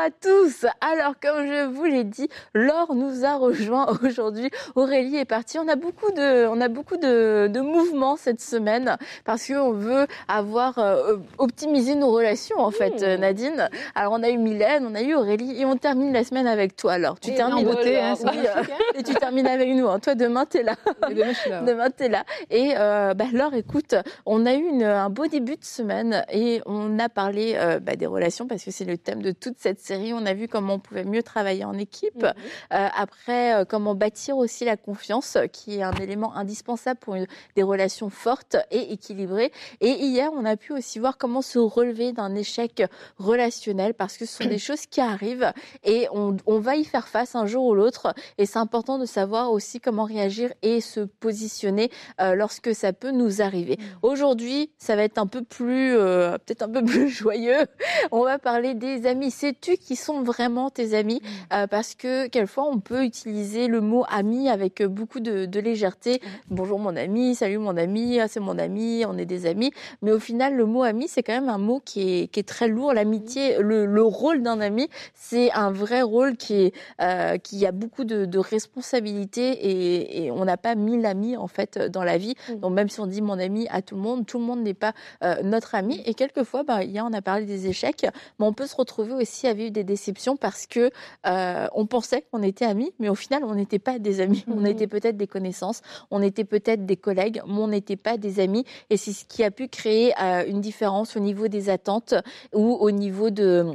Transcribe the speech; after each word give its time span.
à 0.00 0.10
tous. 0.10 0.66
Alors 0.80 1.14
comme 1.20 1.46
je 1.46 1.66
vous 1.66 1.84
l'ai 1.84 2.04
dit, 2.04 2.28
Laure 2.54 2.94
nous 2.94 3.24
a 3.24 3.36
rejoint 3.36 3.86
aujourd'hui. 4.04 4.50
Aurélie 4.74 5.16
est 5.16 5.24
partie. 5.24 5.58
On 5.58 5.68
a 5.68 5.76
beaucoup 5.76 6.10
de, 6.12 6.46
on 6.46 6.60
a 6.60 6.68
beaucoup 6.68 6.96
de, 6.96 7.48
de 7.48 7.60
mouvements 7.60 8.16
cette 8.16 8.40
semaine 8.40 8.96
parce 9.24 9.46
qu'on 9.46 9.72
veut 9.72 10.06
avoir 10.28 10.78
euh, 10.78 11.16
optimiser 11.38 11.94
nos 11.94 12.10
relations 12.10 12.58
en 12.58 12.70
fait, 12.70 12.90
Mmh. 13.02 13.20
Nadine. 13.20 13.68
Alors 13.94 14.12
on 14.18 14.22
a 14.22 14.30
eu 14.30 14.38
Mylène, 14.38 14.86
on 14.90 14.94
a 14.94 15.02
eu 15.02 15.14
Aurélie 15.14 15.60
et 15.60 15.64
on 15.64 15.76
termine 15.76 16.12
la 16.12 16.24
semaine 16.24 16.46
avec 16.46 16.76
toi. 16.76 16.92
Alors 16.94 17.20
tu 17.20 17.30
Et 17.30 17.34
termines 17.34 17.64
beauté, 17.64 17.98
hein, 18.00 18.14
Oui, 18.24 18.38
euh, 18.38 18.62
et 18.98 19.02
tu 19.02 19.14
termines 19.14 19.46
avec 19.46 19.68
nous. 19.70 19.88
hein. 19.88 19.98
Toi 20.00 20.14
demain 20.14 20.44
t'es 20.46 20.62
là. 20.62 20.74
Et 21.10 21.14
demain, 21.14 21.32
je 21.32 21.36
suis 21.38 21.50
là. 21.50 21.62
Demain, 21.62 21.90
t'es 21.90 22.08
là. 22.08 22.24
Et 22.50 22.72
euh, 22.76 23.14
bah, 23.14 23.26
Laure, 23.32 23.54
écoute, 23.54 23.94
on 24.26 24.46
a 24.46 24.54
eu 24.54 24.62
une- 24.64 24.82
un 24.82 25.08
beau 25.10 25.26
début 25.26 25.56
de 25.56 25.64
semaine 25.64 26.24
et 26.32 26.62
on 26.66 26.98
a 26.98 27.08
parlé 27.08 27.54
euh, 27.56 27.78
bah, 27.80 27.96
des 27.96 28.06
relations 28.06 28.46
parce 28.46 28.64
que 28.64 28.70
c'est 28.70 28.84
le 28.84 28.96
thème 28.98 29.22
de 29.22 29.30
toute 29.32 29.58
cette 29.58 29.80
série. 29.90 30.12
On 30.12 30.24
a 30.26 30.34
vu 30.34 30.46
comment 30.48 30.74
on 30.74 30.78
pouvait 30.78 31.04
mieux 31.04 31.22
travailler 31.22 31.64
en 31.64 31.74
équipe. 31.78 32.22
Mhm. 32.22 32.32
Euh, 32.74 32.88
après, 33.06 33.54
euh, 33.54 33.64
comment 33.64 33.94
bâtir 33.94 34.36
aussi 34.36 34.64
la 34.64 34.76
confiance, 34.76 35.36
qui 35.52 35.78
est 35.78 35.82
un 35.82 35.92
élément 35.92 36.36
indispensable 36.36 37.00
pour 37.00 37.14
une- 37.16 37.26
des 37.56 37.62
relations 37.64 38.10
fortes 38.10 38.56
et 38.70 38.92
équilibrées. 38.92 39.50
Et 39.80 39.90
hier, 39.90 40.30
on 40.34 40.44
a 40.44 40.56
pu 40.56 40.72
aussi 40.72 40.98
voir 40.98 41.18
comment 41.18 41.42
se 41.42 41.58
relever 41.58 42.12
d'un 42.12 42.34
échec 42.34 42.82
relationnel 43.18 43.94
parce 43.94 44.16
que 44.16 44.24
ce 44.26 44.42
sont 44.42 44.48
des 44.48 44.58
choses 44.58 44.86
qui 44.86 45.00
arrivent 45.00 45.52
et 45.84 46.06
on, 46.12 46.36
on 46.46 46.58
va 46.60 46.76
y 46.76 46.84
faire 46.84 47.08
face 47.08 47.34
un 47.34 47.46
jour 47.46 47.64
ou 47.66 47.74
l'autre. 47.74 48.14
Et 48.38 48.46
c'est 48.46 48.58
important 48.58 48.98
de 48.98 49.06
savoir 49.06 49.50
aussi 49.52 49.80
comment 49.80 50.04
réagir 50.04 50.52
et 50.62 50.80
se 50.80 51.00
positionner 51.00 51.90
euh, 52.20 52.34
lorsque 52.34 52.74
ça 52.74 52.92
peut 52.92 53.10
nous 53.10 53.42
arriver. 53.42 53.78
Aujourd'hui, 54.02 54.70
ça 54.78 54.96
va 54.96 55.02
être 55.04 55.18
un 55.18 55.26
peu 55.26 55.42
plus, 55.42 55.96
euh, 55.96 56.38
peut-être 56.38 56.62
un 56.62 56.68
peu 56.70 56.84
plus 56.92 57.08
joyeux. 57.08 57.66
On 58.12 58.22
va 58.24 58.38
parler 58.38 58.74
des 58.74 59.06
amis. 59.06 59.30
Sais-tu 59.30 59.76
qui 59.80 59.96
sont 59.96 60.22
vraiment 60.22 60.70
tes 60.70 60.94
amis 60.94 61.20
Euh, 61.52 61.66
Parce 61.66 61.94
que 61.94 62.28
quelquefois, 62.28 62.66
on 62.70 62.78
peut 62.78 63.02
utiliser 63.04 63.66
le 63.66 63.80
mot 63.80 64.04
ami 64.08 64.48
avec 64.48 64.82
beaucoup 64.84 65.20
de, 65.20 65.46
de 65.46 65.60
légèreté. 65.60 66.20
Bonjour 66.48 66.78
mon 66.78 66.94
ami, 66.94 67.34
salut 67.34 67.58
mon 67.58 67.76
ami, 67.76 68.20
ah, 68.20 68.28
c'est 68.28 68.40
mon 68.40 68.58
ami, 68.58 69.04
on 69.08 69.16
est 69.18 69.24
des 69.26 69.46
amis. 69.46 69.72
Mais 70.02 70.12
au 70.12 70.18
final, 70.20 70.54
le 70.54 70.66
mot 70.66 70.82
ami, 70.84 71.08
c'est 71.08 71.22
quand 71.22 71.32
même 71.32 71.48
un 71.48 71.58
mot 71.58 71.80
qui 71.84 72.00
est, 72.22 72.26
qui 72.28 72.40
est 72.40 72.48
très 72.48 72.68
lourd. 72.68 72.92
L'amitié, 72.92 73.56
le, 73.60 73.86
le 73.86 74.02
rôle 74.02 74.42
d'un 74.42 74.60
ami, 74.60 74.88
c'est 75.14 75.50
un 75.52 75.70
vrai 75.72 76.02
rôle 76.02 76.36
qui, 76.36 76.54
est, 76.54 76.74
euh, 77.00 77.38
qui 77.38 77.64
a 77.66 77.72
beaucoup 77.72 78.04
de, 78.04 78.26
de 78.26 78.38
responsabilités 78.38 79.50
et, 79.50 80.24
et 80.26 80.30
on 80.30 80.44
n'a 80.44 80.56
pas 80.56 80.74
mille 80.74 81.06
amis 81.06 81.36
en 81.36 81.48
fait 81.48 81.78
dans 81.78 82.04
la 82.04 82.18
vie. 82.18 82.34
Donc 82.56 82.72
même 82.72 82.88
si 82.88 83.00
on 83.00 83.06
dit 83.06 83.22
mon 83.22 83.38
ami 83.38 83.66
à 83.70 83.82
tout 83.82 83.94
le 83.96 84.02
monde, 84.02 84.26
tout 84.26 84.38
le 84.38 84.44
monde 84.44 84.60
n'est 84.62 84.74
pas 84.74 84.92
euh, 85.24 85.42
notre 85.42 85.74
ami. 85.74 86.02
Et 86.06 86.14
quelquefois, 86.14 86.62
bah, 86.62 86.84
hier 86.84 87.04
on 87.08 87.12
a 87.12 87.22
parlé 87.22 87.46
des 87.46 87.66
échecs, 87.66 88.06
mais 88.38 88.46
on 88.46 88.52
peut 88.52 88.66
se 88.66 88.76
retrouver 88.76 89.12
aussi 89.14 89.46
à 89.46 89.54
des 89.70 89.84
déceptions 89.84 90.36
parce 90.36 90.66
que 90.66 90.90
euh, 91.26 91.66
on 91.74 91.86
pensait 91.86 92.22
qu'on 92.30 92.42
était 92.42 92.64
amis, 92.64 92.92
mais 92.98 93.08
au 93.08 93.14
final 93.14 93.44
on 93.44 93.54
n'était 93.54 93.78
pas 93.78 93.98
des 93.98 94.20
amis. 94.20 94.44
On 94.48 94.60
Mhm. 94.60 94.66
était 94.66 94.86
peut-être 94.86 95.16
des 95.16 95.26
connaissances, 95.26 95.82
on 96.10 96.22
était 96.22 96.44
peut-être 96.44 96.84
des 96.86 96.96
collègues, 96.96 97.42
mais 97.46 97.54
on 97.58 97.68
n'était 97.68 97.96
pas 97.96 98.16
des 98.16 98.40
amis. 98.40 98.64
Et 98.90 98.96
c'est 98.96 99.12
ce 99.12 99.24
qui 99.24 99.42
a 99.44 99.50
pu 99.50 99.68
créer 99.68 100.12
euh, 100.22 100.44
une 100.46 100.60
différence 100.60 101.16
au 101.16 101.20
niveau 101.20 101.48
des 101.48 101.70
attentes 101.70 102.14
ou 102.54 102.74
au 102.80 102.90
niveau 102.90 103.30
de 103.30 103.66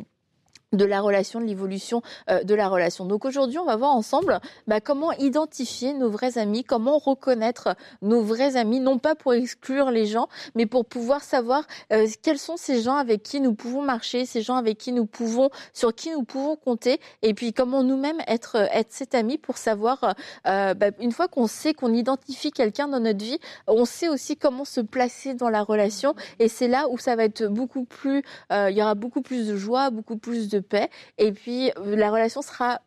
de 0.75 0.85
la 0.85 1.01
relation, 1.01 1.39
de 1.39 1.45
l'évolution 1.45 2.01
euh, 2.29 2.43
de 2.43 2.55
la 2.55 2.67
relation. 2.67 3.05
Donc 3.05 3.25
aujourd'hui, 3.25 3.59
on 3.59 3.65
va 3.65 3.75
voir 3.75 3.91
ensemble 3.91 4.39
bah, 4.67 4.81
comment 4.81 5.11
identifier 5.13 5.93
nos 5.93 6.09
vrais 6.09 6.37
amis, 6.37 6.63
comment 6.63 6.97
reconnaître 6.97 7.75
nos 8.01 8.21
vrais 8.21 8.55
amis, 8.55 8.79
non 8.79 8.97
pas 8.97 9.15
pour 9.15 9.33
exclure 9.33 9.91
les 9.91 10.05
gens, 10.05 10.27
mais 10.55 10.65
pour 10.65 10.85
pouvoir 10.85 11.23
savoir 11.23 11.63
euh, 11.91 12.07
quels 12.21 12.39
sont 12.39 12.57
ces 12.57 12.81
gens 12.81 12.95
avec 12.95 13.23
qui 13.23 13.39
nous 13.39 13.53
pouvons 13.53 13.81
marcher, 13.81 14.25
ces 14.25 14.41
gens 14.41 14.55
avec 14.55 14.77
qui 14.77 14.91
nous 14.91 15.05
pouvons, 15.05 15.49
sur 15.73 15.93
qui 15.93 16.11
nous 16.11 16.23
pouvons 16.23 16.55
compter, 16.55 16.99
et 17.21 17.33
puis 17.33 17.53
comment 17.53 17.83
nous-mêmes 17.83 18.21
être 18.27 18.55
être 18.71 18.91
cet 18.91 19.15
ami 19.15 19.37
pour 19.37 19.57
savoir, 19.57 20.15
euh, 20.47 20.73
bah, 20.73 20.87
une 20.99 21.11
fois 21.11 21.27
qu'on 21.27 21.47
sait 21.47 21.73
qu'on 21.73 21.93
identifie 21.93 22.51
quelqu'un 22.51 22.87
dans 22.87 22.99
notre 22.99 23.23
vie, 23.23 23.39
on 23.67 23.85
sait 23.85 24.07
aussi 24.07 24.37
comment 24.37 24.65
se 24.65 24.81
placer 24.81 25.33
dans 25.33 25.49
la 25.49 25.63
relation, 25.63 26.15
et 26.39 26.47
c'est 26.47 26.67
là 26.67 26.87
où 26.89 26.97
ça 26.97 27.15
va 27.15 27.25
être 27.25 27.45
beaucoup 27.47 27.85
plus 27.85 28.23
euh, 28.51 28.69
il 28.69 28.77
y 28.77 28.81
aura 28.81 28.95
beaucoup 28.95 29.21
plus 29.21 29.47
de 29.47 29.55
joie, 29.55 29.89
beaucoup 29.89 30.17
plus 30.17 30.49
de 30.49 30.59
paix, 30.65 30.89
et 31.17 31.31
puis 31.31 31.71
euh, 31.77 31.95
la 31.95 32.11
relation 32.11 32.41
sera 32.41 32.81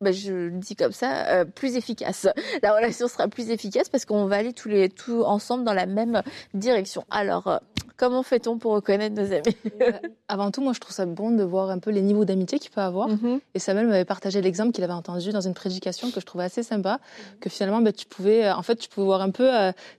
ben, 0.00 0.12
je 0.12 0.32
le 0.32 0.50
dis 0.52 0.76
comme 0.76 0.92
ça, 0.92 1.26
euh, 1.26 1.44
plus 1.44 1.74
efficace. 1.74 2.28
La 2.62 2.72
relation 2.72 3.08
sera 3.08 3.26
plus 3.26 3.50
efficace 3.50 3.88
parce 3.88 4.04
qu'on 4.04 4.26
va 4.26 4.36
aller 4.36 4.52
tous 4.52 4.68
les 4.68 4.88
tous 4.88 5.24
ensemble 5.24 5.64
dans 5.64 5.72
la 5.72 5.86
même 5.86 6.22
direction. 6.54 7.04
Alors, 7.10 7.48
euh, 7.48 7.58
comment 7.96 8.22
fait-on 8.22 8.58
pour 8.58 8.74
reconnaître 8.74 9.20
nos 9.20 9.32
amis? 9.32 9.56
Avant 10.28 10.52
tout, 10.52 10.60
moi, 10.60 10.72
je 10.72 10.78
trouve 10.78 10.94
ça 10.94 11.04
bon 11.04 11.32
de 11.32 11.42
voir 11.42 11.70
un 11.70 11.80
peu 11.80 11.90
les 11.90 12.02
niveaux 12.02 12.24
d'amitié 12.24 12.60
qu'il 12.60 12.70
peut 12.70 12.80
avoir. 12.80 13.08
Mhm. 13.08 13.40
Et 13.54 13.58
Samuel 13.58 13.88
m'avait 13.88 14.04
partagé 14.04 14.40
l'exemple 14.40 14.70
qu'il 14.70 14.84
avait 14.84 14.92
entendu 14.92 15.32
dans 15.32 15.40
une 15.40 15.54
prédication 15.54 16.12
que 16.12 16.20
je 16.20 16.26
trouvais 16.26 16.44
assez 16.44 16.62
sympa, 16.62 17.00
que 17.40 17.50
finalement, 17.50 17.80
ben, 17.80 17.92
tu 17.92 18.06
pouvais, 18.06 18.48
en 18.48 18.62
fait, 18.62 18.76
tu 18.76 18.88
pouvais 18.88 19.06
voir 19.06 19.20
un 19.20 19.30
peu 19.30 19.50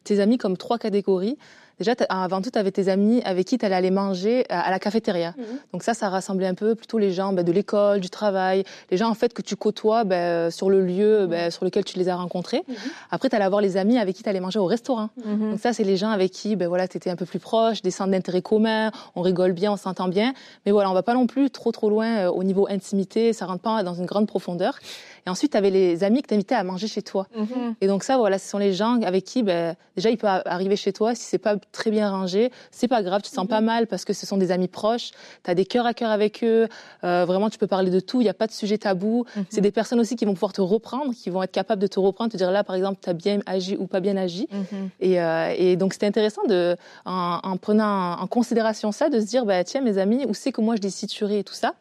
tes 0.06 0.22
amis 0.22 0.38
comme 0.38 0.56
trois 0.56 0.78
catégories. 0.78 1.38
Déjà, 1.79 1.94
avant 2.09 2.41
tout, 2.41 2.51
tu 2.51 2.59
avais 2.59 2.72
tes 2.72 2.88
amis 2.88 3.22
avec 3.25 3.47
qui 3.47 3.57
tu 3.57 3.66
allais 3.66 3.75
aller 3.75 3.91
manger 3.91 4.45
à 4.50 4.69
à 4.69 4.72
la 4.72 4.79
cafétéria. 4.79 5.34
Donc 5.73 5.84
ça, 5.84 5.94
ça 5.94 6.09
rassemblait 6.09 6.47
un 6.47 6.53
peu 6.53 6.75
plutôt 6.75 7.00
les 7.00 7.12
gens 7.12 7.34
ben, 7.34 7.44
de 7.44 7.51
l'école, 7.51 8.00
du 8.00 8.09
travail, 8.09 8.63
les 8.91 8.97
gens 8.97 9.09
en 9.09 9.16
fait 9.16 9.34
que 9.34 9.41
tu 9.41 9.56
côtoies 9.56 10.03
ben, 10.03 10.51
sur 10.51 10.69
le 10.69 10.85
lieu 10.85 11.25
ben, 11.28 11.50
sur 11.50 11.66
lequel 11.66 11.84
tu 11.84 11.97
les 11.97 12.07
as 12.07 12.16
rencontrés. 12.16 12.63
Après, 13.09 13.29
tu 13.29 13.35
allais 13.35 13.45
avoir 13.45 13.62
les 13.62 13.78
amis 13.78 13.97
avec 13.97 14.16
qui 14.16 14.23
tu 14.23 14.29
allais 14.29 14.40
manger 14.40 14.59
au 14.59 14.66
restaurant. 14.66 15.09
Mhm. 15.25 15.51
Donc 15.51 15.59
ça, 15.59 15.73
c'est 15.73 15.84
les 15.84 15.97
gens 15.97 16.09
avec 16.09 16.31
qui, 16.31 16.56
ben 16.56 16.67
voilà, 16.67 16.88
t'étais 16.88 17.09
un 17.09 17.16
peu 17.16 17.25
plus 17.25 17.40
proche, 17.40 17.81
des 17.81 17.91
centres 17.91 18.11
d'intérêt 18.11 18.41
communs, 18.41 18.91
on 19.16 19.22
rigole 19.22 19.53
bien, 19.53 19.72
on 19.72 19.78
s'entend 19.78 20.07
bien. 20.07 20.34
Mais 20.66 20.72
voilà, 20.72 20.91
on 20.91 20.94
va 20.94 21.03
pas 21.03 21.16
non 21.16 21.25
plus 21.25 21.50
trop 21.50 21.72
trop 21.72 21.90
loin 21.90 22.17
euh, 22.17 22.29
au 22.29 22.44
niveau 22.44 22.67
intimité, 22.69 23.34
ça 23.34 23.46
rentre 23.46 23.61
pas 23.61 23.81
dans 23.84 23.96
une 23.96 24.06
grande 24.06 24.28
profondeur. 24.28 24.78
Et 25.25 25.30
ensuite, 25.30 25.52
tu 25.52 25.57
avais 25.57 25.69
les 25.69 26.03
amis 26.03 26.22
que 26.22 26.28
t'invitais 26.28 26.56
à 26.56 26.63
manger 26.63 26.88
chez 26.88 27.02
toi. 27.02 27.28
Mhm. 27.35 27.75
Et 27.81 27.88
donc 27.88 28.03
ça, 28.03 28.18
voilà, 28.18 28.38
ce 28.40 28.47
sont 28.50 28.57
les 28.57 28.74
gens 28.74 29.02
avec 29.02 29.24
qui, 29.25 29.44
ben, 29.44 29.75
déjà, 29.96 30.09
il 30.09 30.18
peut 30.18 30.28
arriver 30.28 30.75
chez 30.75 30.94
toi 30.94 31.16
si 31.16 31.24
c'est 31.24 31.38
pas 31.38 31.56
très 31.72 31.91
bien 31.91 32.09
rangé, 32.09 32.52
c'est 32.72 32.88
pas 32.88 33.03
grave, 33.03 33.22
tu 33.22 33.29
te 33.29 33.35
sens 33.35 33.47
pas 33.47 33.62
mal 33.62 33.88
parce 33.88 34.06
que 34.06 34.13
ce 34.13 34.25
sont 34.25 34.38
des 34.38 34.52
amis 34.52 34.68
proches, 34.68 35.12
tu 35.44 35.52
as 35.52 35.56
des 35.56 35.66
cœurs 35.66 35.85
à 35.85 35.94
cœur 35.94 36.12
avec 36.12 36.44
eux, 36.44 36.68
euh, 37.03 37.25
vraiment, 37.25 37.50
tu 37.50 37.58
peux 37.58 37.68
parler 37.68 37.91
de 37.91 38.00
tout, 38.00 38.22
il 38.22 38.24
n'y 38.25 38.29
a 38.29 38.34
pas 38.34 38.47
de 38.47 38.52
sujet 38.52 38.78
tabou. 38.78 39.25
C'est 39.50 39.62
des 39.62 39.72
personnes 39.72 40.00
aussi 40.00 40.16
qui 40.16 40.25
vont 40.25 40.34
pouvoir 40.34 40.53
te 40.53 40.62
reprendre, 40.62 41.13
qui 41.13 41.29
vont 41.29 41.44
être 41.44 41.52
capables 41.52 41.81
de 41.81 41.88
te 41.88 42.00
reprendre, 42.00 42.31
te 42.31 42.38
dire 42.38 42.52
là, 42.52 42.63
par 42.63 42.75
exemple, 42.75 43.00
tu 43.02 43.09
as 43.09 43.13
bien 43.13 43.40
agi 43.46 43.75
ou 43.78 43.88
pas 43.88 44.00
bien 44.00 44.18
agi. 44.18 44.47
Mhm. 44.52 44.90
Et, 45.00 45.22
euh, 45.22 45.53
et 45.58 45.75
donc 45.75 45.94
c'était 45.94 46.08
intéressant 46.08 46.44
de, 46.47 46.75
en, 47.06 47.40
en 47.44 47.58
prenant 47.58 48.13
en 48.19 48.28
considération 48.28 48.91
ça, 48.91 49.09
de 49.09 49.19
se 49.19 49.25
dire 49.25 49.46
bah 49.46 49.63
tiens 49.63 49.81
mes 49.81 49.97
amis, 49.97 50.25
où 50.28 50.34
c'est 50.34 50.52
que 50.52 50.62
moi 50.62 50.75
je 50.75 50.81
les 50.81 50.90
situerai 50.90 51.40
et 51.40 51.44
tout 51.44 51.53
ça. 51.53 51.74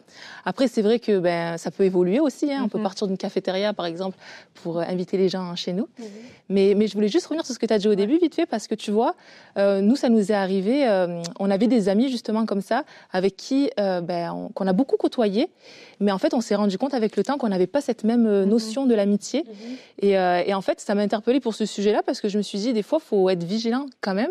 Après 0.44 0.68
c'est 0.68 0.82
vrai 0.82 0.98
que 0.98 1.18
ben 1.18 1.56
ça 1.58 1.70
peut 1.70 1.84
évoluer 1.84 2.20
aussi. 2.20 2.52
Hein. 2.52 2.62
On 2.64 2.68
peut 2.68 2.78
Mhm. 2.78 2.84
partir 2.84 3.06
d'une 3.06 3.16
cafétéria 3.32 3.72
par 3.74 3.86
exemple 3.86 4.16
pour 4.62 4.78
euh, 4.78 4.82
inviter 4.94 5.16
les 5.18 5.28
gens 5.28 5.54
chez 5.56 5.72
nous. 5.78 5.88
Mais 6.48 6.74
mais 6.76 6.86
je 6.88 6.94
voulais 6.94 7.08
juste 7.16 7.26
revenir 7.26 7.44
sur 7.44 7.54
ce 7.54 7.58
que 7.58 7.66
tu 7.66 7.74
as 7.74 7.78
dit 7.78 7.88
au 7.88 7.94
début 7.94 8.18
vite 8.18 8.34
fait 8.34 8.46
parce 8.46 8.66
que 8.68 8.74
tu 8.84 8.90
vois, 8.90 9.12
euh, 9.58 9.80
nous 9.88 9.96
ça 9.96 10.08
nous 10.08 10.32
est 10.32 10.34
arrivé. 10.46 10.88
euh, 10.88 11.22
on 11.38 11.50
avait 11.50 11.66
des 11.76 11.88
amis 11.88 12.08
justement 12.16 12.46
comme 12.46 12.62
ça 12.70 12.84
avec 13.12 13.36
qui 13.36 13.60
euh, 13.78 14.00
ben, 14.00 14.32
on- 14.32 14.48
qu'on 14.54 14.66
a 14.66 14.72
beaucoup 14.72 14.96
côtoyé, 14.96 15.50
mais 16.00 16.10
en 16.12 16.18
fait 16.18 16.32
on 16.34 16.40
s'est 16.40 16.54
rendu 16.62 16.76
compte 16.78 16.94
avec 16.94 17.16
le 17.18 17.22
temps 17.22 17.36
qu'on 17.38 17.48
n'avait 17.54 17.66
pas 17.76 17.80
cette 17.88 18.02
même 18.04 18.26
Mhm. 18.28 18.44
notion 18.48 18.86
de 18.86 18.94
l'amitié. 18.94 19.44
Et, 20.00 20.16
euh, 20.18 20.42
et 20.48 20.54
en 20.54 20.62
fait, 20.62 20.80
ça 20.80 20.94
m'a 20.94 21.02
interpellée 21.02 21.40
pour 21.40 21.54
ce 21.54 21.66
sujet-là 21.66 22.02
parce 22.06 22.20
que 22.22 22.28
je 22.28 22.38
me 22.38 22.42
suis 22.42 22.58
dit, 22.64 22.72
des 22.72 22.84
fois, 22.84 22.98
faut 23.00 23.28
être 23.30 23.42
vigilant 23.42 23.86
quand 24.00 24.14
même. 24.14 24.30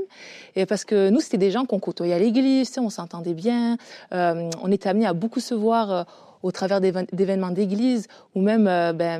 Et 0.55 0.65
parce 0.65 0.85
que 0.85 1.09
nous, 1.09 1.19
c'était 1.19 1.37
des 1.37 1.51
gens 1.51 1.65
qu'on 1.65 1.79
côtoyait 1.79 2.13
à 2.13 2.19
l'église, 2.19 2.71
on 2.79 2.89
s'entendait 2.89 3.33
bien, 3.33 3.77
on 4.11 4.71
était 4.71 4.89
amenés 4.89 5.05
à 5.07 5.13
beaucoup 5.13 5.41
se 5.41 5.53
voir. 5.53 6.05
Au 6.47 6.51
travers 6.51 6.79
d'événements 6.81 7.51
d'église 7.51 8.07
ou 8.35 8.41
même 8.41 8.67
euh, 8.67 8.93
ben 8.93 9.17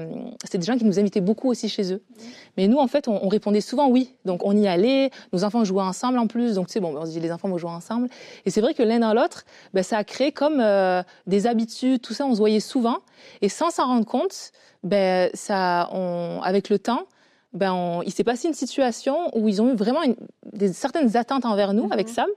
c'est 0.50 0.58
des 0.58 0.66
gens 0.66 0.78
qui 0.78 0.86
nous 0.86 0.98
invitaient 1.00 1.22
beaucoup 1.30 1.50
aussi 1.50 1.68
chez 1.68 1.92
eux. 1.94 2.02
Mais 2.56 2.68
nous 2.68 2.78
en 2.78 2.88
fait 2.88 3.08
on, 3.08 3.20
on 3.26 3.28
répondait 3.28 3.62
souvent 3.62 3.88
oui. 3.90 4.14
Donc 4.26 4.40
on 4.46 4.56
y 4.56 4.66
allait. 4.68 5.10
Nos 5.34 5.44
enfants 5.44 5.64
jouaient 5.66 5.84
ensemble 5.94 6.18
en 6.20 6.28
plus. 6.28 6.56
Donc 6.56 6.68
tu 6.68 6.74
sais 6.74 6.80
bon 6.80 6.94
ben, 6.94 7.00
on 7.02 7.06
se 7.06 7.12
dit 7.12 7.20
les 7.20 7.32
enfants 7.32 7.50
vont 7.50 7.58
jouer 7.58 7.72
ensemble. 7.72 8.08
Et 8.46 8.50
c'est 8.50 8.62
vrai 8.62 8.74
que 8.74 8.84
l'un 8.84 9.00
dans 9.00 9.14
l'autre 9.14 9.44
ben, 9.74 9.84
ça 9.84 9.98
a 9.98 10.04
créé 10.04 10.32
comme 10.32 10.60
euh, 10.62 11.04
des 11.28 11.48
habitudes. 11.48 12.02
Tout 12.02 12.14
ça 12.14 12.26
on 12.26 12.34
se 12.34 12.38
voyait 12.40 12.62
souvent. 12.62 12.98
Et 13.42 13.50
sans 13.50 13.70
s'en 13.72 13.88
rendre 13.88 14.06
compte 14.06 14.52
ben 14.84 15.30
ça 15.34 15.90
on 15.92 16.40
avec 16.44 16.70
le 16.70 16.80
temps 16.80 17.02
ben 17.54 17.74
on- 17.74 18.02
il 18.04 18.12
s'est 18.12 18.24
passé 18.24 18.48
une 18.48 18.54
situation 18.54 19.16
où 19.36 19.48
ils 19.50 19.62
ont 19.62 19.70
eu 19.72 19.76
vraiment 19.76 20.04
une- 20.04 20.16
des 20.54 20.72
certaines 20.74 21.18
attentes 21.18 21.46
envers 21.46 21.74
nous 21.74 21.86
Mhm. 21.86 21.92
avec 21.92 22.08
Sam 22.10 22.28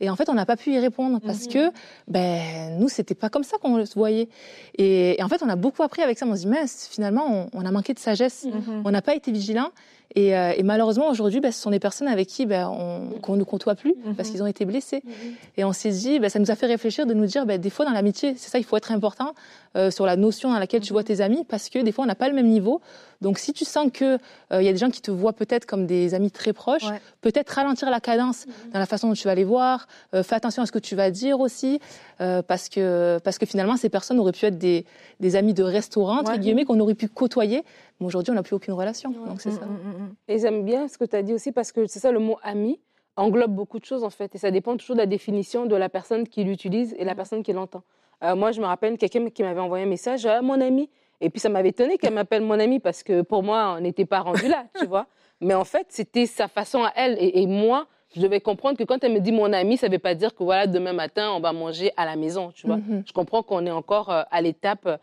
Et 0.00 0.10
en 0.10 0.16
fait, 0.16 0.28
on 0.28 0.34
n'a 0.34 0.46
pas 0.46 0.56
pu 0.56 0.72
y 0.72 0.78
répondre 0.78 1.20
parce 1.20 1.46
mhm. 1.46 1.52
que 1.52 1.70
ben 2.06 2.78
nous, 2.78 2.88
c'était 2.88 3.14
pas 3.14 3.28
comme 3.30 3.44
ça 3.44 3.58
qu'on 3.58 3.84
se 3.84 3.94
voyait. 3.94 4.28
Et, 4.76 5.16
en 5.20 5.28
fait, 5.28 5.42
on 5.42 5.48
a 5.48 5.56
beaucoup 5.56 5.82
appris 5.82 6.02
avec 6.02 6.18
ça. 6.18 6.26
On 6.26 6.34
se 6.34 6.40
dit, 6.40 6.46
mais 6.46 6.66
finalement, 6.68 7.48
on, 7.52 7.64
a 7.64 7.70
manqué 7.70 7.94
de 7.94 7.98
sagesse. 7.98 8.44
Mhm. 8.44 8.82
On 8.84 8.90
n'a 8.90 9.02
pas 9.02 9.14
été 9.14 9.32
vigilant. 9.32 9.70
Euh, 10.16 10.52
et, 10.56 10.62
malheureusement, 10.62 11.10
aujourd'hui, 11.10 11.40
bah, 11.40 11.52
ce 11.52 11.60
sont 11.60 11.70
des 11.70 11.78
personnes 11.78 12.08
avec 12.08 12.28
qui 12.28 12.46
bah, 12.46 12.70
on, 12.70 13.36
ne 13.36 13.44
côtoie 13.44 13.74
plus 13.74 13.94
mhm. 14.04 14.14
parce 14.14 14.30
qu'ils 14.30 14.42
ont 14.42 14.46
été 14.46 14.64
blessés. 14.64 15.02
Mhm. 15.04 15.12
Et 15.58 15.64
on 15.64 15.72
s'est 15.72 15.90
dit, 15.90 16.18
bah, 16.18 16.28
ça 16.28 16.38
nous 16.38 16.50
a 16.50 16.56
fait 16.56 16.66
réfléchir 16.66 17.06
de 17.06 17.14
nous 17.14 17.26
dire, 17.26 17.44
des 17.46 17.70
fois 17.70 17.84
dans 17.84 17.92
l'amitié, 17.92 18.34
c'est 18.36 18.50
ça, 18.50 18.58
il 18.58 18.64
faut 18.64 18.76
être 18.76 18.90
important 18.90 19.34
euh, 19.76 19.90
sur 19.90 20.06
la 20.06 20.16
notion 20.16 20.50
dans 20.50 20.58
laquelle 20.58 20.80
tu 20.80 20.92
vois 20.92 21.02
mhm. 21.02 21.08
tes 21.08 21.20
amis 21.20 21.44
parce 21.46 21.68
que 21.68 21.78
des 21.80 21.92
fois, 21.92 22.04
on 22.04 22.06
n'a 22.06 22.14
pas 22.14 22.28
le 22.28 22.34
même 22.34 22.48
niveau. 22.48 22.80
Donc, 23.20 23.38
si 23.38 23.52
tu 23.52 23.64
sens 23.64 23.90
qu'il 23.92 24.06
euh, 24.06 24.60
il 24.60 24.64
y 24.64 24.68
a 24.68 24.72
des 24.72 24.78
gens 24.78 24.90
qui 24.90 25.02
te 25.02 25.10
voient 25.10 25.32
peut-être 25.32 25.66
comme 25.66 25.86
des 25.86 26.14
amis 26.14 26.30
très 26.30 26.52
proches, 26.52 26.86
peut-être 27.20 27.50
ralentir 27.50 27.90
la 27.90 28.00
cadence 28.00 28.46
dans 28.72 28.78
la 28.78 28.86
façon 28.86 29.08
dont 29.08 29.14
tu 29.14 29.26
vas 29.26 29.34
les 29.34 29.44
voir, 29.44 29.87
fais 30.12 30.34
attention 30.34 30.62
à 30.62 30.66
ce 30.66 30.72
que 30.72 30.78
tu 30.78 30.94
vas 30.96 31.10
dire 31.10 31.40
aussi, 31.40 31.80
parce, 32.18 32.68
que, 32.68 33.18
parce 33.24 33.38
que 33.38 33.46
finalement, 33.46 33.76
ces 33.76 33.88
personnes 33.88 34.18
auraient 34.18 34.32
pu 34.32 34.46
être 34.46 34.58
des, 34.58 34.84
des 35.20 35.36
amis 35.36 35.54
de 35.54 35.62
restaurant, 35.62 36.20
entre 36.20 36.36
guillemets, 36.36 36.64
qu'on 36.64 36.80
aurait 36.80 36.94
pu 36.94 37.08
côtoyer 37.08 37.64
mais 38.00 38.06
aujourd'hui, 38.06 38.30
on 38.30 38.34
n'a 38.34 38.42
plus 38.42 38.54
aucune 38.54 38.74
relation. 38.74 39.10
Donc, 39.10 39.40
c'est 39.40 39.50
ça. 39.50 39.66
Mm, 39.66 39.70
mm, 39.70 40.02
mm, 40.02 40.14
et 40.28 40.38
j'aime 40.38 40.64
bien 40.64 40.88
ce 40.88 40.98
que 40.98 41.04
tu 41.04 41.16
as 41.16 41.22
dit 41.22 41.34
aussi 41.34 41.52
parce 41.52 41.72
que 41.72 41.86
c'est 41.86 41.98
ça 41.98 42.12
le 42.12 42.18
mot 42.18 42.38
ami 42.42 42.80
englobe 43.16 43.52
beaucoup 43.52 43.80
de 43.80 43.84
choses 43.84 44.04
en 44.04 44.10
fait. 44.10 44.34
Et 44.34 44.38
ça 44.38 44.50
dépend 44.50 44.76
toujours 44.76 44.94
de 44.94 45.00
la 45.00 45.06
définition 45.06 45.66
de 45.66 45.74
la 45.74 45.88
personne 45.88 46.28
qui 46.28 46.44
l'utilise 46.44 46.94
et 46.98 47.04
la 47.04 47.14
personne 47.14 47.42
qui 47.42 47.52
l'entend. 47.52 47.82
Euh, 48.22 48.36
moi, 48.36 48.52
je 48.52 48.60
me 48.60 48.66
rappelle 48.66 48.96
quelqu'un 48.98 49.28
qui 49.30 49.42
m'avait 49.42 49.60
envoyé 49.60 49.84
un 49.84 49.88
message 49.88 50.26
à 50.26 50.40
mon 50.42 50.60
ami. 50.60 50.88
Et 51.20 51.30
puis 51.30 51.40
ça 51.40 51.48
m'avait 51.48 51.70
étonné 51.70 51.98
qu'elle 51.98 52.14
m'appelle 52.14 52.42
mon 52.42 52.60
ami 52.60 52.78
parce 52.78 53.02
que 53.02 53.22
pour 53.22 53.42
moi, 53.42 53.74
on 53.76 53.80
n'était 53.80 54.04
pas 54.04 54.20
rendu 54.20 54.46
là, 54.46 54.66
tu 54.78 54.86
vois. 54.86 55.06
Mais 55.40 55.54
en 55.54 55.64
fait, 55.64 55.86
c'était 55.90 56.26
sa 56.26 56.46
façon 56.46 56.84
à 56.84 56.92
elle. 56.94 57.16
Et, 57.20 57.46
moi, 57.46 57.86
je 58.14 58.20
devais 58.20 58.40
comprendre 58.40 58.78
que 58.78 58.84
quand 58.84 59.02
elle 59.04 59.12
me 59.12 59.20
dit 59.20 59.32
mon 59.32 59.52
ami, 59.52 59.76
ça 59.76 59.88
ne 59.88 59.92
veut 59.92 59.98
pas 59.98 60.14
dire 60.14 60.34
que 60.34 60.42
voilà, 60.42 60.66
demain 60.66 60.92
matin, 60.92 61.30
on 61.32 61.40
va 61.40 61.52
manger 61.52 61.92
à 61.96 62.04
la 62.06 62.16
maison, 62.16 62.52
tu 62.52 62.66
vois. 62.66 62.76
Mm-hmm. 62.76 63.06
Je 63.06 63.12
comprends 63.12 63.42
qu'on 63.42 63.66
est 63.66 63.70
encore 63.70 64.10
euh, 64.10 64.22
à 64.30 64.40
l'étape 64.40 65.00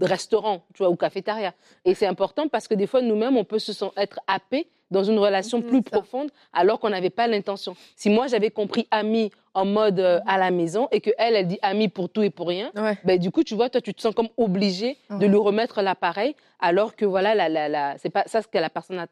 restaurant, 0.00 0.62
tu 0.74 0.82
vois, 0.82 0.90
ou 0.90 0.96
cafétéria. 0.96 1.54
Et 1.84 1.94
c'est 1.94 2.06
important 2.06 2.48
parce 2.48 2.68
que 2.68 2.74
des 2.74 2.86
fois, 2.86 3.00
nous-mêmes, 3.00 3.36
on 3.36 3.44
peut 3.44 3.58
se 3.58 3.72
sentir, 3.72 4.00
être 4.00 4.20
happé 4.26 4.68
dans 4.90 5.04
une 5.04 5.18
relation 5.18 5.62
plus 5.62 5.82
profonde 5.82 6.30
alors 6.52 6.78
qu'on 6.78 6.90
n'avait 6.90 7.10
pas 7.10 7.26
l'intention. 7.26 7.76
Si 7.96 8.10
moi, 8.10 8.26
j'avais 8.26 8.50
compris 8.50 8.86
ami 8.90 9.30
en 9.54 9.64
mode 9.64 10.00
euh, 10.00 10.20
à 10.26 10.36
la 10.36 10.50
maison 10.50 10.88
et 10.90 11.00
que 11.00 11.10
elle, 11.16 11.36
elle 11.36 11.46
dit 11.46 11.58
ami 11.62 11.88
pour 11.88 12.08
tout 12.08 12.22
et 12.22 12.30
pour 12.30 12.48
rien, 12.48 12.72
ben, 13.04 13.18
du 13.18 13.30
coup, 13.30 13.44
tu 13.44 13.54
vois, 13.54 13.70
toi, 13.70 13.80
tu 13.80 13.94
te 13.94 14.00
sens 14.00 14.14
comme 14.14 14.28
obligé 14.36 14.96
de 15.10 15.26
lui 15.26 15.36
remettre 15.36 15.80
l'appareil 15.80 16.34
alors 16.60 16.96
que 16.96 17.04
voilà, 17.04 17.34
la, 17.34 17.48
la, 17.48 17.68
la 17.68 17.98
c'est 17.98 18.10
pas 18.10 18.24
ça 18.26 18.42
ce 18.42 18.48
que 18.48 18.58
la 18.58 18.70
personne 18.70 19.04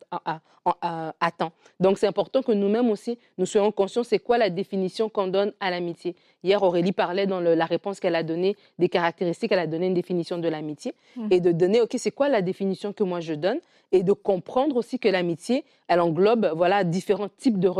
attend. 1.21 1.53
Donc, 1.81 1.99
c'est 1.99 2.07
important 2.07 2.43
que 2.43 2.53
nous-mêmes 2.53 2.91
aussi, 2.91 3.19
nous 3.39 3.47
soyons 3.47 3.71
conscients 3.73 4.03
c'est 4.05 4.19
quoi 4.19 4.39
la 4.39 4.51
définition 4.51 5.09
qu'on 5.09 5.29
donne 5.29 5.53
à 5.61 5.71
l'amitié. 5.71 6.17
Hier, 6.43 6.61
Aurélie 6.63 6.93
parlait 6.93 7.27
dans 7.27 7.41
la 7.41 7.65
réponse 7.65 8.01
qu'elle 8.01 8.17
a 8.17 8.23
donnée 8.25 8.57
des 8.79 8.89
caractéristiques, 8.89 9.53
elle 9.53 9.61
a 9.61 9.67
donné 9.67 9.87
une 9.87 9.95
définition 9.95 10.39
de 10.39 10.49
l'amitié 10.49 10.95
mmh. 11.17 11.29
et 11.31 11.41
de 11.41 11.53
donner, 11.53 11.81
OK, 11.81 11.95
c'est 11.99 12.11
quoi 12.11 12.29
la 12.29 12.43
définition 12.43 12.93
que 12.93 13.05
moi 13.05 13.21
je 13.21 13.35
donne? 13.35 13.59
Et 13.93 14.03
de 14.03 14.13
comprendre 14.13 14.77
aussi 14.77 14.99
que 14.99 15.09
l'amitié, 15.09 15.65
elle 15.89 16.01
englobe 16.01 16.53
voilà 16.57 16.83
différents 16.83 17.29
types 17.29 17.59
de, 17.59 17.71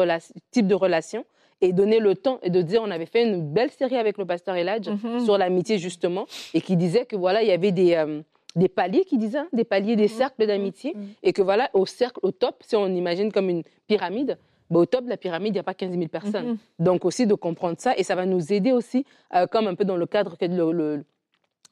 types 0.51 0.67
de 0.67 0.75
relations 0.75 1.25
et 1.61 1.73
donner 1.73 1.99
le 1.99 2.15
temps 2.15 2.39
et 2.43 2.51
de 2.51 2.61
dire 2.61 2.83
on 2.85 2.91
avait 2.91 3.07
fait 3.07 3.25
une 3.25 3.41
belle 3.41 3.71
série 3.71 3.97
avec 3.97 4.19
le 4.19 4.27
pasteur 4.27 4.55
Eladj 4.57 4.91
mhm. 4.91 5.25
sur 5.25 5.39
l'amitié 5.39 5.79
justement 5.79 6.27
et 6.55 6.61
qui 6.61 6.77
disait 6.77 7.07
que 7.07 7.17
voilà 7.17 7.43
il 7.43 7.49
y 7.49 7.53
avait 7.53 7.73
des 7.73 7.95
euh, 7.95 8.21
des 8.55 8.69
paliers 8.69 9.05
qui 9.05 9.17
disaient 9.17 9.39
hein, 9.39 9.49
des 9.53 9.65
paliers 9.65 9.97
des 9.97 10.05
mhm. 10.05 10.09
cercles 10.09 10.47
d'amitié 10.47 10.93
mhm. 10.95 11.09
et 11.23 11.33
que 11.33 11.41
voilà 11.41 11.71
au 11.73 11.87
cercle 11.87 12.21
au 12.23 12.31
top 12.31 12.57
si 12.67 12.77
on 12.77 12.89
imagine 12.89 13.33
comme 13.33 13.49
une 13.49 13.63
pyramide 13.87 14.39
bah, 14.73 14.81
au 14.81 14.87
top 14.87 15.05
de 15.05 15.11
la 15.11 15.19
pyramide, 15.19 15.51
il 15.51 15.57
n'y 15.57 15.61
a 15.61 15.65
pas 15.65 15.75
15 15.75 15.91
000 15.91 16.09
personnes. 16.09 16.57
Donc 16.79 17.05
aussi 17.05 17.27
de 17.27 17.35
comprendre 17.35 17.77
ça, 17.79 17.95
et 17.99 18.03
ça 18.03 18.15
va 18.15 18.25
nous 18.25 18.55
aider 18.55 18.73
aussi, 18.73 19.05
euh, 19.35 19.47
comme 19.47 19.67
un 19.67 19.75
peu 19.75 19.85
dans 19.85 19.99
le 19.99 20.07
cadre 20.07 20.39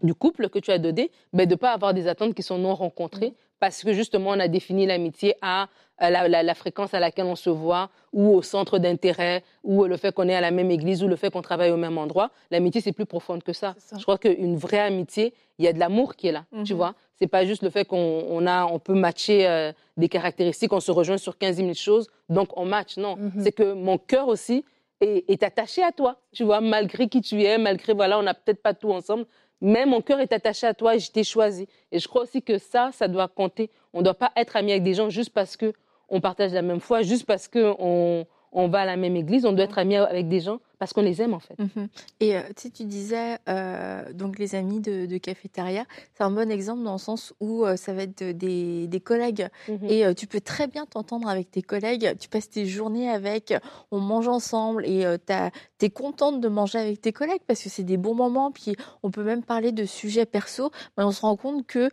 du 0.03 0.15
couple 0.15 0.51
que 0.51 0.59
tu 0.59 0.71
as 0.71 0.79
donné, 0.79 1.11
bah, 1.33 1.47
de 1.47 1.53
ne 1.53 1.57
pas 1.57 1.73
avoir 1.73 1.95
des 1.95 2.09
attentes 2.09 2.35
qui 2.35 2.43
sont 2.43 2.59
non 2.59 2.75
rencontrées, 2.75 3.33
parce 3.61 3.85
que 3.85 3.93
justement, 3.93 4.31
on 4.31 4.41
a 4.41 4.49
défini 4.49 4.87
l'amitié 4.87 5.37
à 5.43 5.69
la, 6.01 6.55
fréquence 6.55 6.95
à 6.95 7.01
laquelle 7.01 7.27
on 7.27 7.37
se 7.37 7.51
voit, 7.51 7.91
ou 8.13 8.35
au 8.35 8.41
centre 8.41 8.79
d'intérêt, 8.79 9.45
ou 9.63 9.85
le 9.85 9.99
fait 9.99 10.13
qu'on 10.13 10.29
est 10.29 10.35
à 10.35 10.41
la 10.41 10.51
même 10.51 10.71
église, 10.71 11.05
ou 11.05 11.09
le 11.09 11.17
fait 11.17 11.31
qu'on 11.31 11.43
travaille 11.43 11.71
au 11.71 11.77
même 11.77 11.99
endroit. 11.99 12.31
L'amitié, 12.51 12.81
c'est 12.81 12.93
plus 12.93 13.05
profonde 13.05 13.43
que 13.43 13.53
ça. 13.53 13.75
Je 13.97 14.03
crois 14.03 14.17
qu'une 14.17 14.57
vraie 14.57 14.81
amitié, 14.81 15.35
il 15.59 15.67
y 15.67 15.69
a 15.69 15.75
de 15.75 15.79
l'amour 15.79 16.17
qui 16.17 16.29
est 16.29 16.33
là, 16.33 16.47
tu 16.65 16.73
mhm. 16.73 16.79
vois. 16.79 16.95
C'est 17.17 17.27
pas 17.27 17.45
juste 17.45 17.63
le 17.63 17.69
fait 17.69 17.85
qu'on 17.85 18.47
a, 18.47 18.65
on 18.65 18.79
peut 18.79 18.95
matcher 18.95 19.47
euh, 19.47 19.73
des 19.99 20.09
caractéristiques, 20.09 20.73
on 20.73 20.81
se 20.81 20.91
rejoint 20.91 21.19
sur 21.19 21.37
15 21.37 21.57
000 21.57 21.75
choses, 21.75 22.09
donc 22.31 22.57
on 22.57 22.65
match. 22.65 22.97
Non, 22.97 23.17
mhm. 23.17 23.33
c'est 23.41 23.53
que 23.53 23.75
mon 23.75 23.99
cœur 23.99 24.29
aussi 24.29 24.65
est, 25.03 25.29
est, 25.29 25.43
attaché 25.43 25.83
à 25.83 25.93
toi, 25.93 26.17
tu 26.33 26.45
vois, 26.45 26.63
malgré 26.63 27.09
qui 27.09 27.21
tu 27.21 27.43
es, 27.43 27.59
malgré, 27.59 27.93
voilà, 27.93 28.19
on 28.19 28.23
n'a 28.23 28.33
peut-être 28.33 28.63
pas 28.63 28.73
tout 28.73 28.91
ensemble, 28.91 29.27
mais 29.61 29.87
mon 29.87 30.01
cœur 30.01 30.21
est 30.21 30.33
attaché 30.33 30.67
à 30.67 30.75
toi 30.75 30.97
et 30.97 30.99
je 30.99 31.11
t'ai 31.11 31.25
choisi. 31.25 31.69
Et 31.93 31.99
je 31.99 32.09
crois 32.09 32.23
aussi 32.23 32.43
que 32.43 32.59
ça, 32.59 32.91
ça 32.93 33.09
doit 33.09 33.29
compter. 33.29 33.71
On 33.93 33.99
ne 33.99 34.05
doit 34.05 34.15
pas 34.15 34.33
être 34.37 34.57
ami 34.57 34.73
avec 34.73 34.83
des 34.83 34.95
gens 34.95 35.11
juste 35.11 35.31
parce 35.31 35.57
qu'on 35.57 36.21
partage 36.21 36.53
la 36.53 36.63
même 36.63 36.81
foi, 36.81 37.03
juste 37.03 37.27
parce 37.27 37.49
qu'on 37.49 38.27
on 38.53 38.69
va 38.69 38.81
à 38.81 38.87
la 38.87 38.97
même 38.97 39.17
église. 39.17 39.45
On 39.45 39.53
doit 39.53 39.65
être 39.65 39.79
ami 39.79 39.97
avec 39.97 40.29
des 40.29 40.41
gens 40.41 40.61
parce 40.81 40.95
qu'on 40.95 41.03
les 41.03 41.21
aime 41.21 41.35
en 41.35 41.39
fait. 41.39 41.57
Mhm. 41.59 41.89
Et 42.21 42.37
euh, 42.37 42.41
tu 42.57 42.63
sais, 42.63 42.71
tu 42.71 42.85
disais 42.85 43.37
euh, 43.49 44.13
donc 44.15 44.39
les 44.39 44.55
amis 44.55 44.81
de, 44.81 45.05
de 45.05 45.19
cafétéria, 45.19 45.85
c'est 46.15 46.25
un 46.25 46.31
bon 46.31 46.51
exemple 46.51 46.83
dans 46.83 46.95
le 46.95 46.99
sens 46.99 47.35
où 47.39 47.67
euh, 47.67 47.77
ça 47.77 47.93
va 47.93 48.05
être 48.05 48.25
des, 48.25 48.87
des 48.87 49.01
collègues 49.01 49.49
mhm. 49.69 49.87
et 49.89 50.15
tu 50.15 50.27
peux 50.27 50.41
très 50.41 50.67
bien 50.67 50.87
t'entendre 50.87 51.29
avec 51.29 51.51
tes 51.51 51.61
collègues. 51.61 52.17
Tu 52.19 52.31
passes 52.31 52.49
tes 52.49 52.65
journées 52.65 53.11
avec, 53.11 53.55
on 53.91 54.01
mange 54.01 54.27
ensemble 54.27 54.87
et 54.87 55.05
tu 55.27 55.85
es 55.85 55.91
contente 55.91 56.41
de 56.41 56.49
manger 56.49 56.79
avec 56.79 57.03
tes 57.03 57.13
collègues 57.13 57.43
parce 57.47 57.63
que 57.63 57.69
c'est 57.69 57.85
des 57.85 57.99
bons 57.99 58.15
moments. 58.15 58.51
Puis 58.51 58.75
on 59.03 59.11
peut 59.11 59.23
même 59.23 59.43
parler 59.43 59.73
de 59.73 59.85
sujets 59.85 60.25
perso, 60.25 60.71
mais 60.97 61.05
on 61.05 61.13
se 61.13 61.21
rend 61.21 61.37
compte 61.37 61.67
que 61.67 61.89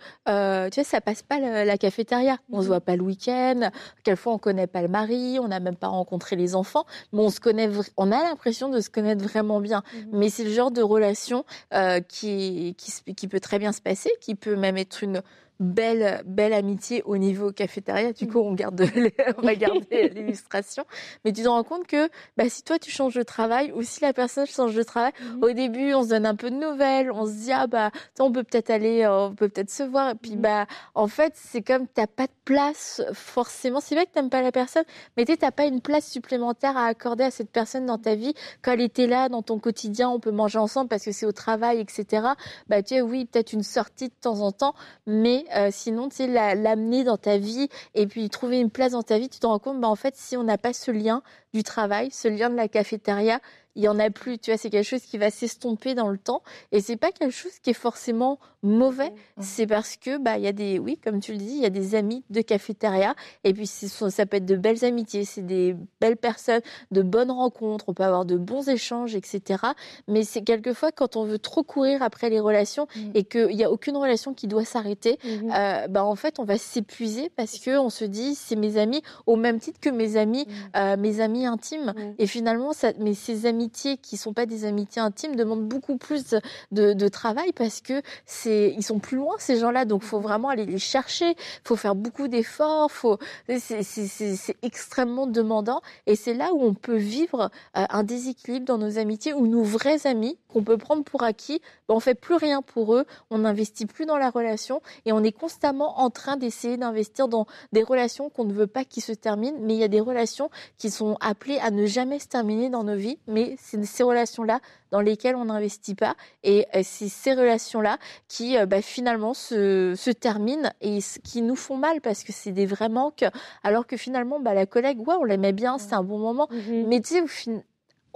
tu 0.70 0.76
sais, 0.76 0.84
ça 0.86 1.02
passe 1.02 1.24
pas 1.24 1.40
la, 1.40 1.78
cafétéria. 1.78 2.38
On 2.50 2.60
se 2.60 2.64
mhm. 2.64 2.68
voit 2.68 2.82
pas 2.82 2.96
le 2.96 3.04
week-end. 3.04 3.70
Quelquefois 4.04 4.32
on 4.32 4.38
connaît 4.38 4.68
pas 4.68 4.82
le 4.82 4.88
mari, 4.88 5.40
on 5.42 5.50
n'a 5.50 5.60
même 5.60 5.76
pas 5.76 5.90
rencontré 5.90 6.38
les 6.38 6.56
enfants, 6.56 6.86
mais 7.12 7.20
on 7.20 7.30
se 7.30 7.42
connaît. 7.42 7.70
On 7.98 8.14
a 8.14 8.24
l'impression 8.24 8.70
de 8.70 8.77
se 8.82 8.90
connaître 8.90 9.24
vraiment 9.24 9.60
bien. 9.62 9.84
Mhm. 9.94 10.10
Mais 10.14 10.30
c'est 10.30 10.44
le 10.44 10.52
genre 10.52 10.72
de 10.72 10.82
relation 10.82 11.46
euh, 11.74 12.00
qui, 12.00 12.76
qui, 12.78 13.14
qui, 13.14 13.28
peut 13.28 13.40
très 13.40 13.60
bien 13.60 13.72
se 13.72 13.82
passer, 13.82 14.12
qui 14.22 14.36
peut 14.36 14.56
même 14.56 14.78
être 14.78 15.04
une 15.04 15.22
belle, 15.60 16.22
belle 16.26 16.54
amitié 16.54 17.02
au 17.04 17.18
niveau 17.18 17.52
cafétéria. 17.52 18.14
Du 18.14 18.28
coup, 18.28 18.40
on, 18.40 18.54
garde 18.54 18.82
on 19.38 19.42
va 19.42 19.56
garder 19.56 20.10
l'illustration. 20.16 20.86
Mais 21.26 21.32
tu 21.32 21.44
te 21.44 21.48
rends 21.48 21.64
compte 21.64 21.88
que 21.88 22.10
bah, 22.38 22.50
si 22.50 22.64
toi, 22.64 22.80
tu 22.80 22.92
changes 22.92 23.16
de 23.16 23.24
travail 23.24 23.72
ou 23.74 23.82
si 23.84 24.02
la 24.02 24.14
personne 24.14 24.46
change 24.46 24.76
de 24.76 24.84
travail, 24.84 25.12
mhm. 25.22 25.44
au 25.44 25.52
début, 25.52 25.94
on 25.94 26.04
se 26.04 26.10
donne 26.10 26.26
un 26.26 26.36
peu 26.36 26.50
de 26.50 26.56
nouvelles. 26.56 27.12
On 27.12 27.26
se 27.26 27.32
dit, 27.32 27.52
ah 27.52 27.68
bah, 27.68 27.92
on 28.20 28.32
peut 28.32 28.44
peut-être 28.44 28.70
aller, 28.70 29.04
euh, 29.04 29.28
on 29.28 29.36
peut 29.36 29.50
peut-être 29.50 29.72
se 29.72 29.84
voir. 29.84 30.12
Et 30.12 30.16
puis, 30.16 30.36
mhm. 30.36 30.42
bah, 30.42 30.68
en 30.96 31.08
fait, 31.08 31.34
c'est 31.36 31.62
comme 31.62 31.88
tu 31.88 32.02
n'as 32.02 32.08
pas 32.08 32.28
de 32.28 32.32
place 32.46 33.02
forcément. 33.14 33.80
C'est 33.80 33.96
vrai 33.96 34.06
que 34.06 34.12
tu 34.14 34.20
n'aimes 34.20 34.30
pas 34.30 34.42
la 34.42 34.52
personne, 34.52 34.86
mais 35.16 35.26
tu 35.26 35.34
n'as 35.42 35.52
pas 35.52 35.66
une 35.66 35.82
place 35.82 36.08
supplémentaire 36.08 36.78
à 36.78 36.86
accorder 36.86 37.24
à 37.24 37.32
cette 37.32 37.50
personne 37.50 37.86
dans 37.86 37.98
ta 37.98 38.16
vie. 38.16 38.34
Quand 38.62 38.74
elle 38.74 38.82
était 38.82 39.08
là, 39.08 39.30
dans 39.30 39.42
ton 39.42 39.60
quotidien, 39.60 40.10
on 40.10 40.20
peut 40.20 40.32
manger 40.32 40.60
ensemble 40.60 40.88
parce 40.88 41.04
que 41.04 41.12
c'est 41.12 41.26
au 41.26 41.32
travail, 41.32 41.80
etc. 41.80 42.28
Bah, 42.68 42.82
tu 42.82 42.96
sais, 42.96 43.02
oui, 43.02 43.26
peut-être 43.26 43.54
une 43.54 43.64
sortie 43.64 44.10
de 44.10 44.14
temps 44.22 44.40
en 44.42 44.52
temps, 44.52 44.74
mais 45.06 45.46
euh, 45.56 45.70
sinon, 45.72 46.10
tu 46.10 46.18
sais, 46.18 46.28
l'amener 46.28 47.04
dans 47.04 47.18
ta 47.18 47.38
vie 47.38 47.70
et 47.96 48.08
puis 48.08 48.30
trouver 48.30 48.60
une 48.60 48.70
place 48.70 48.92
dans 48.92 49.04
ta 49.04 49.18
vie, 49.18 49.30
tu 49.30 49.40
te 49.40 49.48
rends 49.48 49.60
compte, 49.60 49.80
bah, 49.80 49.88
en 49.88 49.96
fait, 49.96 50.16
si 50.16 50.38
on 50.38 50.44
n'a 50.44 50.58
pas 50.58 50.74
ce 50.74 50.92
lien 50.92 51.22
du 51.54 51.64
travail, 51.64 52.10
ce 52.12 52.28
lien 52.28 52.50
de 52.50 52.56
la 52.56 52.68
cafétéria, 52.68 53.40
il 53.78 53.84
y 53.84 53.88
en 53.88 54.00
a 54.00 54.10
plus. 54.10 54.40
Tu 54.40 54.52
vois, 54.52 54.58
c'est 54.58 54.70
quelque 54.70 54.84
chose 54.84 55.04
qui 55.04 55.18
va 55.18 55.30
s'estomper 55.30 55.94
dans 55.94 56.10
le 56.10 56.18
temps. 56.18 56.42
Et 56.72 56.82
c'est 56.82 56.98
pas 56.98 57.12
quelque 57.12 57.32
chose 57.32 57.60
qui 57.62 57.70
est 57.70 57.74
forcément 57.74 58.40
mauvais. 58.64 59.12
Mmh. 59.12 59.42
C'est 59.42 59.68
parce 59.68 59.98
que, 59.98 60.18
bah, 60.18 60.38
il 60.38 60.44
y 60.44 60.48
a 60.48 60.52
des, 60.52 60.80
oui, 60.80 61.00
comme 61.02 61.20
tu 61.20 61.32
le 61.32 61.38
dis, 61.38 61.54
il 61.58 61.62
y 61.62 61.66
a 61.66 61.70
des 61.70 61.94
amis 61.94 62.24
de 62.32 62.42
cafétéria. 62.42 63.14
Et 63.44 63.54
puis, 63.54 63.68
ça 63.68 64.26
peut 64.26 64.38
être 64.38 64.46
de 64.46 64.56
belles 64.56 64.84
amitiés. 64.84 65.26
C'est 65.26 65.46
des 65.46 65.76
belles 66.02 66.18
personnes, 66.18 66.62
de 66.90 67.04
bonnes 67.04 67.30
rencontres. 67.30 67.86
On 67.88 67.94
peut 67.94 68.04
avoir 68.04 68.26
de 68.26 68.36
bons 68.36 68.68
échanges, 68.68 69.16
etc. 69.16 69.62
Mais 70.08 70.24
c'est 70.24 70.42
quelquefois 70.42 70.92
quand 70.92 71.16
on 71.16 71.24
veut 71.24 71.40
trop 71.40 71.64
courir 71.64 72.02
après 72.02 72.32
les 72.32 72.40
relations 72.40 72.88
mmh. 72.96 73.00
et 73.14 73.24
qu'il 73.26 73.56
n'y 73.56 73.64
a 73.64 73.72
aucune 73.72 73.96
relation 73.96 74.34
qui 74.34 74.48
doit 74.48 74.66
s'arrêter, 74.66 75.20
mmh. 75.24 75.52
euh, 75.54 75.88
bah, 75.88 76.04
en 76.04 76.16
fait, 76.16 76.40
on 76.40 76.46
va 76.46 76.58
s'épuiser 76.58 77.30
parce 77.30 77.60
que 77.60 77.78
on 77.78 77.92
se 77.92 78.06
dit, 78.06 78.34
c'est 78.34 78.56
mes 78.56 78.78
amis 78.78 79.04
au 79.28 79.36
même 79.36 79.60
titre 79.60 79.80
que 79.80 79.90
mes 79.90 80.18
amis, 80.18 80.48
euh, 80.76 80.98
mes 80.98 81.20
amis 81.20 81.37
intimes. 81.46 81.94
Et 82.18 82.28
finalement, 82.28 82.74
ça, 82.74 82.92
mais 83.00 83.14
ces 83.14 83.46
amitiés 83.46 83.98
qui 83.98 84.18
sont 84.18 84.34
pas 84.34 84.46
des 84.46 84.66
amitiés 84.66 85.02
intimes 85.02 85.36
demandent 85.36 85.68
beaucoup 85.68 85.98
plus 85.98 86.36
de, 86.72 87.08
travail 87.08 87.54
parce 87.54 87.80
que 87.80 88.02
c'est 88.26 88.74
ils 88.78 88.84
sont 88.84 89.00
plus 89.00 89.18
loin 89.18 89.36
ces 89.40 89.58
gens-là. 89.58 89.86
Donc 89.86 90.04
faut 90.04 90.20
vraiment 90.20 90.50
aller 90.50 90.66
les 90.66 90.80
chercher. 90.80 91.36
Faut 91.64 91.76
faire 91.76 91.96
beaucoup 91.96 92.28
d'efforts. 92.28 92.92
Faut 92.92 93.18
c'est 93.58 94.58
extrêmement 94.62 95.28
demandant. 95.28 95.82
Et 96.06 96.16
c'est 96.16 96.34
là 96.34 96.54
où 96.54 96.64
on 96.64 96.74
peut 96.74 96.98
vivre 96.98 97.50
euh, 97.78 97.86
un 97.90 98.04
déséquilibre 98.04 98.66
dans 98.66 98.78
nos 98.78 98.98
amitiés 98.98 99.34
où 99.34 99.48
nos 99.48 99.64
vrais 99.64 100.06
amis 100.06 100.38
qu'on 100.50 100.64
peut 100.64 100.78
prendre 100.78 101.04
pour 101.04 101.24
acquis. 101.24 101.62
Ben, 101.88 101.96
on 101.96 102.00
fait 102.00 102.16
plus 102.16 102.36
rien 102.36 102.62
pour 102.62 102.96
eux. 102.96 103.06
On 103.30 103.40
n'investit 103.40 103.86
plus 103.86 104.06
dans 104.06 104.18
la 104.18 104.30
relation 104.30 104.82
et 105.06 105.12
on 105.12 105.24
est 105.24 105.32
constamment 105.32 106.00
en 106.00 106.10
train 106.10 106.38
d'essayer 106.38 106.78
d'investir 106.78 107.28
dans 107.28 107.46
des 107.72 107.84
relations 107.84 108.30
qu'on 108.30 108.46
ne 108.46 108.54
veut 108.54 108.68
pas 108.68 108.84
qui 108.84 109.02
se 109.02 109.12
terminent. 109.12 109.58
Mais 109.62 109.76
il 109.76 109.80
y 109.80 109.84
a 109.84 109.88
des 109.88 110.00
relations 110.00 110.50
qui 110.78 110.90
sont 110.90 111.18
appelées 111.28 111.60
à 111.60 111.72
ne 111.72 111.86
jamais 111.86 112.20
se 112.20 112.28
terminer 112.28 112.70
dans 112.70 112.84
nos 112.84 112.96
vies, 112.96 113.20
mais 113.28 113.56
c'est 113.60 113.84
ces 113.86 114.04
relations-là 114.04 114.60
dans 114.92 115.02
lesquelles 115.02 115.36
on 115.36 115.46
n'investit 115.46 115.96
pas. 115.96 116.16
Et 116.44 116.66
c'est 116.84 117.10
ces 117.10 117.34
relations-là 117.34 117.98
qui, 118.28 118.56
bah, 118.66 118.82
finalement, 118.82 119.34
se, 119.34 119.94
se, 119.96 120.10
terminent 120.10 120.72
et 120.82 121.00
qui 121.24 121.42
nous 121.42 121.58
font 121.58 121.76
mal 121.76 122.00
parce 122.00 122.24
que 122.24 122.32
c'est 122.32 122.52
des 122.52 122.66
vrais 122.66 122.90
manques. 122.90 123.26
Alors 123.64 123.86
que 123.86 123.98
finalement, 123.98 124.40
bah, 124.40 124.54
la 124.54 124.66
collègue, 124.66 125.06
ouais, 125.06 125.16
on 125.20 125.26
l'aimait 125.26 125.54
bien, 125.54 125.78
c'était 125.78 125.96
un 125.96 126.04
bon 126.04 126.20
moment. 126.20 126.48
Mm-hmm. 126.52 126.88
Mais 126.88 127.02
tu 127.02 127.16
sais, 127.16 127.22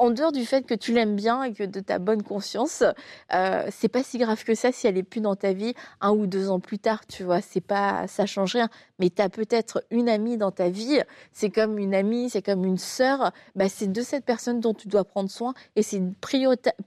en 0.02 0.10
dehors 0.10 0.32
du 0.32 0.48
fait 0.48 0.64
que 0.64 0.74
tu 0.74 0.94
l'aimes 0.94 1.16
bien 1.16 1.44
et 1.44 1.54
que 1.54 1.64
de 1.64 1.80
ta 1.80 2.00
bonne 2.00 2.24
conscience, 2.24 2.84
euh, 3.36 3.68
c'est 3.70 3.88
pas 3.88 4.02
si 4.02 4.18
grave 4.18 4.44
que 4.44 4.56
ça 4.56 4.72
si 4.72 4.88
elle 4.88 4.98
est 4.98 5.04
plus 5.04 5.22
dans 5.22 5.36
ta 5.36 5.54
vie 5.54 5.76
un 6.02 6.10
ou 6.10 6.26
deux 6.26 6.50
ans 6.50 6.60
plus 6.60 6.80
tard, 6.80 7.06
tu 7.06 7.24
vois. 7.24 7.40
C'est 7.40 7.62
pas, 7.62 8.08
ça 8.08 8.26
change 8.26 8.54
rien. 8.54 8.68
Mais 8.98 9.12
tu 9.12 9.22
as 9.22 9.30
peut-être 9.30 9.84
une 9.92 10.10
amie 10.10 10.38
dans 10.38 10.50
ta 10.50 10.70
vie. 10.70 11.00
C'est 11.34 11.52
comme 11.52 11.78
une 11.78 11.94
amie, 11.94 12.32
c'est 12.32 12.42
comme 12.42 12.66
une 12.66 12.80
sœur. 12.80 13.32
Bah, 13.56 13.70
c'est 13.70 13.92
de 13.92 14.02
cette 14.02 14.26
personne 14.26 14.60
dont 14.60 14.74
tu 14.74 14.88
dois 14.88 15.04
prendre 15.04 15.30
soin 15.30 15.54
et 15.76 15.84
c'est 15.84 16.02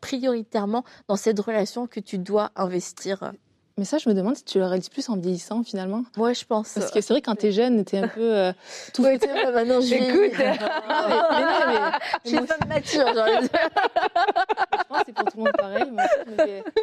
prioritairement 0.01 0.85
dans 1.07 1.17
cette 1.17 1.39
relation 1.39 1.87
que 1.87 2.01
tu 2.01 2.19
dois 2.19 2.51
investir. 2.57 3.33
Mais 3.77 3.85
ça, 3.85 3.99
je 3.99 4.09
me 4.09 4.15
demande 4.15 4.37
si 4.37 4.45
tu 4.45 4.61
l'aurais 4.61 4.79
dit 4.79 4.89
plus 4.89 5.09
en 5.09 5.17
vieillissant 5.17 5.65
finalement. 5.65 6.05
Ouais, 6.17 6.33
je 6.33 6.45
pense. 6.45 6.75
Parce 6.75 6.93
que 6.93 7.01
c'est 7.01 7.13
vrai 7.13 7.21
quand 7.21 7.35
t'es 7.35 7.51
jeune, 7.51 7.85
t'es 7.85 7.99
un 7.99 8.07
peu 8.07 8.21
euh, 8.21 8.53
tout. 8.93 9.03
Ouais, 9.03 9.19
maintenant 9.53 9.81
je 9.81 9.95
Écoute. 9.95 10.39
mais, 10.39 10.57
non, 10.57 11.59
mais, 11.67 11.99
je 12.25 12.29
suis 12.29 12.39
une 12.39 12.47
femme 12.47 12.69
mature. 12.69 13.13
Genre. 13.13 13.27
je 13.43 14.87
pense 14.89 14.99
que 15.01 15.05
c'est 15.07 15.13
pour 15.13 15.25
tout 15.25 15.39
le 15.39 15.43
monde 15.43 15.53
pareil. 15.59 15.91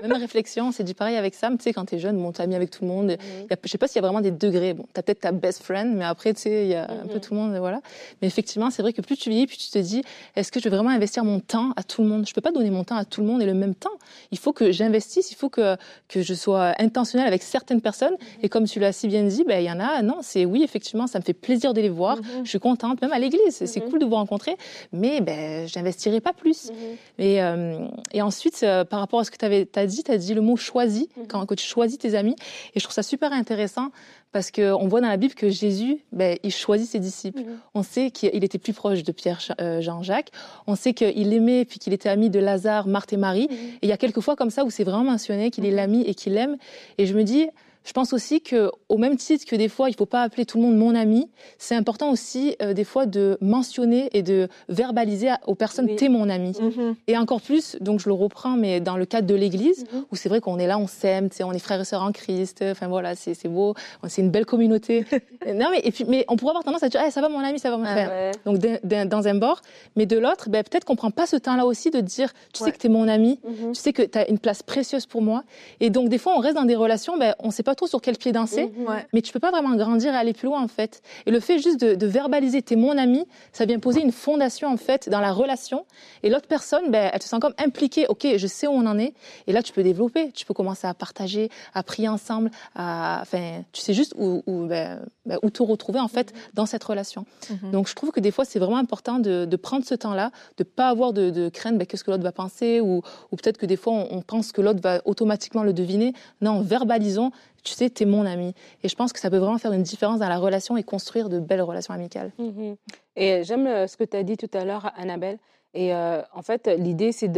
Même 0.01 0.11
réflexion, 0.11 0.73
c'est 0.73 0.83
du 0.83 0.93
pareil 0.93 1.15
avec 1.15 1.33
Sam. 1.33 1.57
Tu 1.57 1.63
sais, 1.63 1.73
quand 1.73 1.85
t'es 1.85 1.97
jeune, 1.97 2.21
bon, 2.21 2.33
t'es 2.33 2.43
ami 2.43 2.55
avec 2.55 2.71
tout 2.71 2.83
le 2.83 2.89
monde. 2.89 3.05
Mhm. 3.11 3.47
Y 3.49 3.53
a, 3.53 3.57
je 3.63 3.69
sais 3.69 3.77
pas 3.77 3.87
s'il 3.87 4.01
y 4.01 4.03
a 4.03 4.07
vraiment 4.07 4.19
des 4.19 4.31
degrés. 4.31 4.73
Bon, 4.73 4.85
t'as 4.91 5.01
peut-être 5.01 5.21
ta 5.21 5.31
best 5.31 5.63
friend, 5.63 5.95
mais 5.95 6.03
après, 6.03 6.33
tu 6.33 6.41
sais, 6.41 6.63
il 6.65 6.71
y 6.71 6.75
a 6.75 6.91
un 6.91 7.07
peu 7.07 7.15
mhm. 7.15 7.21
tout 7.21 7.33
le 7.33 7.39
monde, 7.39 7.55
voilà. 7.55 7.79
Mais 8.21 8.27
effectivement, 8.27 8.69
c'est 8.69 8.81
vrai 8.81 8.91
que 8.91 9.01
plus 9.01 9.15
tu 9.15 9.29
vieillis, 9.29 9.47
plus 9.47 9.57
tu 9.57 9.69
te 9.69 9.79
dis, 9.79 10.03
est-ce 10.35 10.51
que 10.51 10.59
je 10.59 10.67
vais 10.67 10.75
vraiment 10.75 10.89
investir 10.89 11.23
mon 11.23 11.39
temps 11.39 11.71
à 11.77 11.83
tout 11.83 12.01
le 12.01 12.09
monde? 12.09 12.27
Je 12.27 12.33
peux 12.33 12.41
pas 12.41 12.51
donner 12.51 12.69
mon 12.69 12.83
temps 12.83 12.97
à 12.97 13.05
tout 13.05 13.21
le 13.21 13.27
monde 13.27 13.41
et 13.41 13.45
le 13.45 13.53
même 13.53 13.75
temps. 13.75 13.89
Il 14.31 14.37
faut 14.37 14.51
que 14.51 14.73
j'investisse. 14.73 15.31
Il 15.31 15.35
faut 15.35 15.49
que 15.49 15.77
que 16.09 16.21
je 16.21 16.33
sois 16.33 16.73
intentionnel 16.81 17.27
avec 17.27 17.43
certaines 17.43 17.81
personnes. 17.81 18.15
Et 18.41 18.49
comme 18.49 18.65
tu 18.65 18.79
l'as 18.79 18.91
si 18.91 19.07
bien 19.07 19.23
dit, 19.23 19.43
ben, 19.43 19.59
il 19.61 19.65
y 19.65 19.71
en 19.71 19.79
a, 19.79 20.01
non, 20.01 20.17
c'est 20.21 20.45
oui, 20.45 20.63
effectivement, 20.63 21.07
ça 21.07 21.19
me 21.19 21.23
fait 21.23 21.33
plaisir 21.33 21.73
de 21.73 21.81
les 21.81 21.89
voir. 21.89 22.17
Mhm. 22.17 22.43
Je 22.43 22.49
suis 22.49 22.59
contente, 22.59 23.01
même 23.01 23.13
à 23.13 23.19
l'église, 23.19 23.63
c'est 23.65 23.83
mhm. 23.83 23.89
cool 23.89 23.99
de 23.99 24.05
vous 24.05 24.15
rencontrer, 24.15 24.57
mais 24.91 25.21
ben, 25.21 25.67
j'investirai 25.67 26.19
pas 26.19 26.33
plus. 26.33 26.69
Mhm. 26.69 26.75
Et, 27.19 27.41
euh, 27.41 27.87
et 28.13 28.21
ensuite, 28.21 28.59
euh, 28.63 28.83
par 28.83 28.99
rapport 28.99 29.19
à 29.19 29.23
ce 29.23 29.31
que 29.31 29.37
tu 29.37 29.79
as 29.79 29.85
dit, 29.85 30.03
tu 30.03 30.11
as 30.11 30.17
dit 30.17 30.33
le 30.33 30.41
mot 30.41 30.55
choisi, 30.55 31.09
quand, 31.27 31.45
quand 31.45 31.55
tu 31.55 31.65
choisis 31.65 31.97
tes 31.97 32.15
amis. 32.15 32.35
Et 32.75 32.79
je 32.79 32.83
trouve 32.83 32.95
ça 32.95 33.03
super 33.03 33.31
intéressant 33.31 33.91
parce 34.31 34.51
qu'on 34.51 34.87
voit 34.87 35.01
dans 35.01 35.09
la 35.09 35.17
Bible 35.17 35.33
que 35.33 35.49
Jésus, 35.49 35.97
ben, 36.11 36.37
il 36.43 36.51
choisit 36.51 36.89
ses 36.89 36.99
disciples. 36.99 37.41
On 37.73 37.83
sait 37.83 38.11
qu'il 38.11 38.43
était 38.43 38.57
plus 38.57 38.73
proche 38.73 39.03
de 39.03 39.11
Pierre, 39.11 39.39
euh, 39.59 39.81
Jean-Jacques. 39.81 40.31
On 40.67 40.75
sait 40.75 40.93
qu'il 40.93 41.33
aimait, 41.33 41.65
puis 41.65 41.79
qu'il 41.79 41.91
était 41.91 42.09
ami 42.09 42.29
de 42.29 42.39
Lazare, 42.39 42.87
Marthe 42.87 43.11
et 43.13 43.17
Marie. 43.17 43.47
Et 43.51 43.79
il 43.83 43.89
y 43.89 43.91
a 43.91 43.97
quelques 43.97 44.21
fois 44.21 44.35
comme 44.35 44.49
ça 44.49 44.63
où 44.63 44.69
c'est 44.69 44.83
vraiment 44.83 45.03
mentionné 45.03 45.51
qu'il 45.51 45.65
est 45.65 45.71
l'ami 45.71 46.03
et 46.03 46.15
qu'il 46.15 46.37
aime. 46.37 46.57
Et 46.97 47.05
je 47.05 47.13
me 47.13 47.23
dis, 47.23 47.47
je 47.83 47.93
pense 47.93 48.13
aussi 48.13 48.41
que, 48.41 48.69
au 48.89 48.97
même 48.97 49.17
titre 49.17 49.45
que 49.45 49.55
des 49.55 49.69
fois, 49.69 49.89
il 49.89 49.93
ne 49.93 49.97
faut 49.97 50.05
pas 50.05 50.21
appeler 50.21 50.45
tout 50.45 50.57
le 50.57 50.63
monde 50.63 50.77
mon 50.77 50.93
ami, 50.93 51.27
c'est 51.57 51.75
important 51.75 52.11
aussi 52.11 52.55
euh, 52.61 52.73
des 52.73 52.83
fois 52.83 53.05
de 53.05 53.37
mentionner 53.41 54.09
et 54.13 54.21
de 54.21 54.47
verbaliser 54.69 55.29
aux 55.47 55.55
personnes 55.55 55.87
oui. 55.87 55.95
t'es 55.95 56.09
mon 56.09 56.29
ami. 56.29 56.51
Mm-hmm. 56.51 56.95
Et 57.07 57.17
encore 57.17 57.41
plus, 57.41 57.77
donc 57.81 57.99
je 57.99 58.07
le 58.07 58.13
reprends, 58.13 58.55
mais 58.55 58.79
dans 58.79 58.97
le 58.97 59.05
cadre 59.05 59.27
de 59.27 59.35
l'Église, 59.35 59.83
mm-hmm. 59.83 60.03
où 60.11 60.15
c'est 60.15 60.29
vrai 60.29 60.41
qu'on 60.41 60.59
est 60.59 60.67
là, 60.67 60.77
on 60.77 60.87
s'aime, 60.87 61.29
on 61.43 61.53
est 61.53 61.59
frères 61.59 61.81
et 61.81 61.85
sœurs 61.85 62.03
en 62.03 62.11
Christ. 62.11 62.63
Enfin 62.69 62.87
voilà, 62.87 63.15
c'est 63.15 63.47
beau, 63.47 63.73
c'est 64.07 64.21
une 64.21 64.29
belle 64.29 64.45
communauté. 64.45 65.05
non 65.47 65.69
mais 65.71 65.81
et 65.83 65.91
puis, 65.91 66.05
mais 66.07 66.25
on 66.27 66.35
pourrait 66.35 66.51
avoir 66.51 66.63
tendance 66.63 66.83
à 66.83 66.89
dire, 66.89 67.01
ça 67.09 67.21
va 67.21 67.29
mon 67.29 67.39
ami, 67.39 67.57
ça 67.57 67.71
va 67.71 67.77
mon 67.77 67.85
ah 67.85 67.91
frère. 67.91 68.31
Donc 68.45 68.59
dans 68.59 69.27
un 69.27 69.35
bord, 69.35 69.61
mais 69.95 70.05
de 70.05 70.17
l'autre, 70.17 70.49
ben, 70.49 70.63
peut-être 70.63 70.85
qu'on 70.85 70.95
prend 70.95 71.11
pas 71.11 71.25
ce 71.25 71.35
temps-là 71.35 71.65
aussi 71.65 71.89
de 71.89 71.99
dire, 71.99 72.31
tu 72.53 72.63
sais 72.63 72.71
que 72.71 72.77
tu 72.77 72.87
es 72.87 72.89
mon 72.89 73.07
ami, 73.07 73.39
mm-hmm. 73.43 73.71
tu 73.73 73.81
sais 73.81 73.93
que 73.93 74.03
tu 74.03 74.17
as 74.17 74.29
une 74.29 74.39
place 74.39 74.61
précieuse 74.61 75.07
pour 75.07 75.21
moi. 75.21 75.43
Et 75.79 75.89
donc 75.89 76.09
des 76.09 76.19
fois, 76.19 76.33
on 76.37 76.39
reste 76.39 76.55
dans 76.55 76.65
des 76.65 76.75
relations, 76.75 77.17
ben 77.17 77.33
on 77.39 77.49
sait 77.49 77.63
pas 77.63 77.70
trop 77.75 77.87
sur 77.87 78.01
quel 78.01 78.17
pied 78.17 78.31
danser, 78.31 78.65
mhm. 78.65 78.87
mais 79.13 79.21
tu 79.21 79.33
peux 79.33 79.39
pas 79.39 79.51
vraiment 79.51 79.75
grandir 79.75 80.13
et 80.13 80.17
aller 80.17 80.33
plus 80.33 80.47
loin 80.47 80.61
en 80.61 80.67
fait. 80.67 81.01
Et 81.25 81.31
le 81.31 81.39
fait 81.39 81.59
juste 81.59 81.79
de, 81.79 81.95
de 81.95 82.07
verbaliser 82.07 82.61
t'es 82.61 82.75
mon 82.75 82.97
ami, 82.97 83.25
ça 83.51 83.65
vient 83.65 83.79
poser 83.79 84.01
une 84.01 84.11
fondation 84.11 84.69
en 84.69 84.77
fait 84.77 85.09
dans 85.09 85.19
la 85.19 85.31
relation. 85.31 85.85
Et 86.23 86.29
l'autre 86.29 86.47
personne, 86.47 86.91
ben, 86.91 87.09
elle 87.13 87.21
se 87.21 87.27
sent 87.27 87.39
comme 87.39 87.53
impliquée. 87.57 88.05
Ok, 88.07 88.27
je 88.35 88.47
sais 88.47 88.67
où 88.67 88.71
on 88.71 88.85
en 88.85 88.97
est. 88.97 89.13
Et 89.47 89.53
là, 89.53 89.63
tu 89.63 89.73
peux 89.73 89.83
développer. 89.83 90.31
Tu 90.31 90.45
peux 90.45 90.53
commencer 90.53 90.87
à 90.87 90.93
partager, 90.93 91.49
à 91.73 91.83
prier 91.83 92.07
ensemble. 92.07 92.51
À, 92.75 93.19
enfin, 93.21 93.63
tu 93.71 93.81
sais 93.81 93.93
juste 93.93 94.13
où, 94.17 94.43
où, 94.45 94.65
ben, 94.65 95.01
ben, 95.25 95.37
où 95.43 95.49
te 95.49 95.63
retrouver 95.63 95.99
en 95.99 96.07
fait 96.07 96.33
mhm. 96.33 96.39
dans 96.53 96.65
cette 96.65 96.83
relation. 96.83 97.25
Mhm. 97.49 97.71
Donc, 97.71 97.87
je 97.87 97.95
trouve 97.95 98.11
que 98.11 98.19
des 98.19 98.31
fois, 98.31 98.45
c'est 98.45 98.59
vraiment 98.59 98.77
important 98.77 99.19
de, 99.19 99.45
de 99.45 99.55
prendre 99.55 99.85
ce 99.85 99.95
temps-là, 99.95 100.31
de 100.57 100.63
pas 100.63 100.89
avoir 100.89 101.13
de, 101.13 101.29
de 101.29 101.49
crainte. 101.49 101.77
Ben, 101.77 101.85
qu'est-ce 101.85 102.03
que 102.03 102.11
l'autre 102.11 102.23
va 102.23 102.31
penser 102.31 102.79
ou, 102.79 103.01
ou 103.31 103.35
peut-être 103.35 103.57
que 103.57 103.65
des 103.65 103.77
fois, 103.77 103.93
on, 103.93 104.07
on 104.11 104.21
pense 104.21 104.51
que 104.51 104.61
l'autre 104.61 104.81
va 104.81 105.01
automatiquement 105.05 105.63
le 105.63 105.73
deviner. 105.73 106.13
Non, 106.41 106.61
verbalisons 106.61 107.31
tu 107.63 107.73
sais, 107.73 107.89
tu 107.89 108.03
es 108.03 108.05
mon 108.05 108.25
ami. 108.25 108.53
Et 108.83 108.89
je 108.89 108.95
pense 108.95 109.13
que 109.13 109.19
ça 109.19 109.29
peut 109.29 109.37
vraiment 109.37 109.57
faire 109.57 109.73
une 109.73 109.83
différence 109.83 110.19
dans 110.19 110.29
la 110.29 110.37
relation 110.37 110.77
et 110.77 110.83
construire 110.83 111.29
de 111.29 111.39
belles 111.39 111.61
relations 111.61 111.93
amicales. 111.93 112.31
Mhm. 112.37 112.75
Et 113.15 113.43
j'aime 113.43 113.67
euh, 113.67 113.87
ce 113.87 113.97
que 113.97 114.03
tu 114.03 114.17
as 114.17 114.23
dit 114.23 114.37
tout 114.37 114.49
à 114.53 114.65
l'heure, 114.65 114.91
Annabelle. 114.95 115.37
Et 115.73 115.93
euh, 115.93 116.21
en 116.33 116.41
fait, 116.41 116.67
l'idée, 116.67 117.11
c'est 117.11 117.31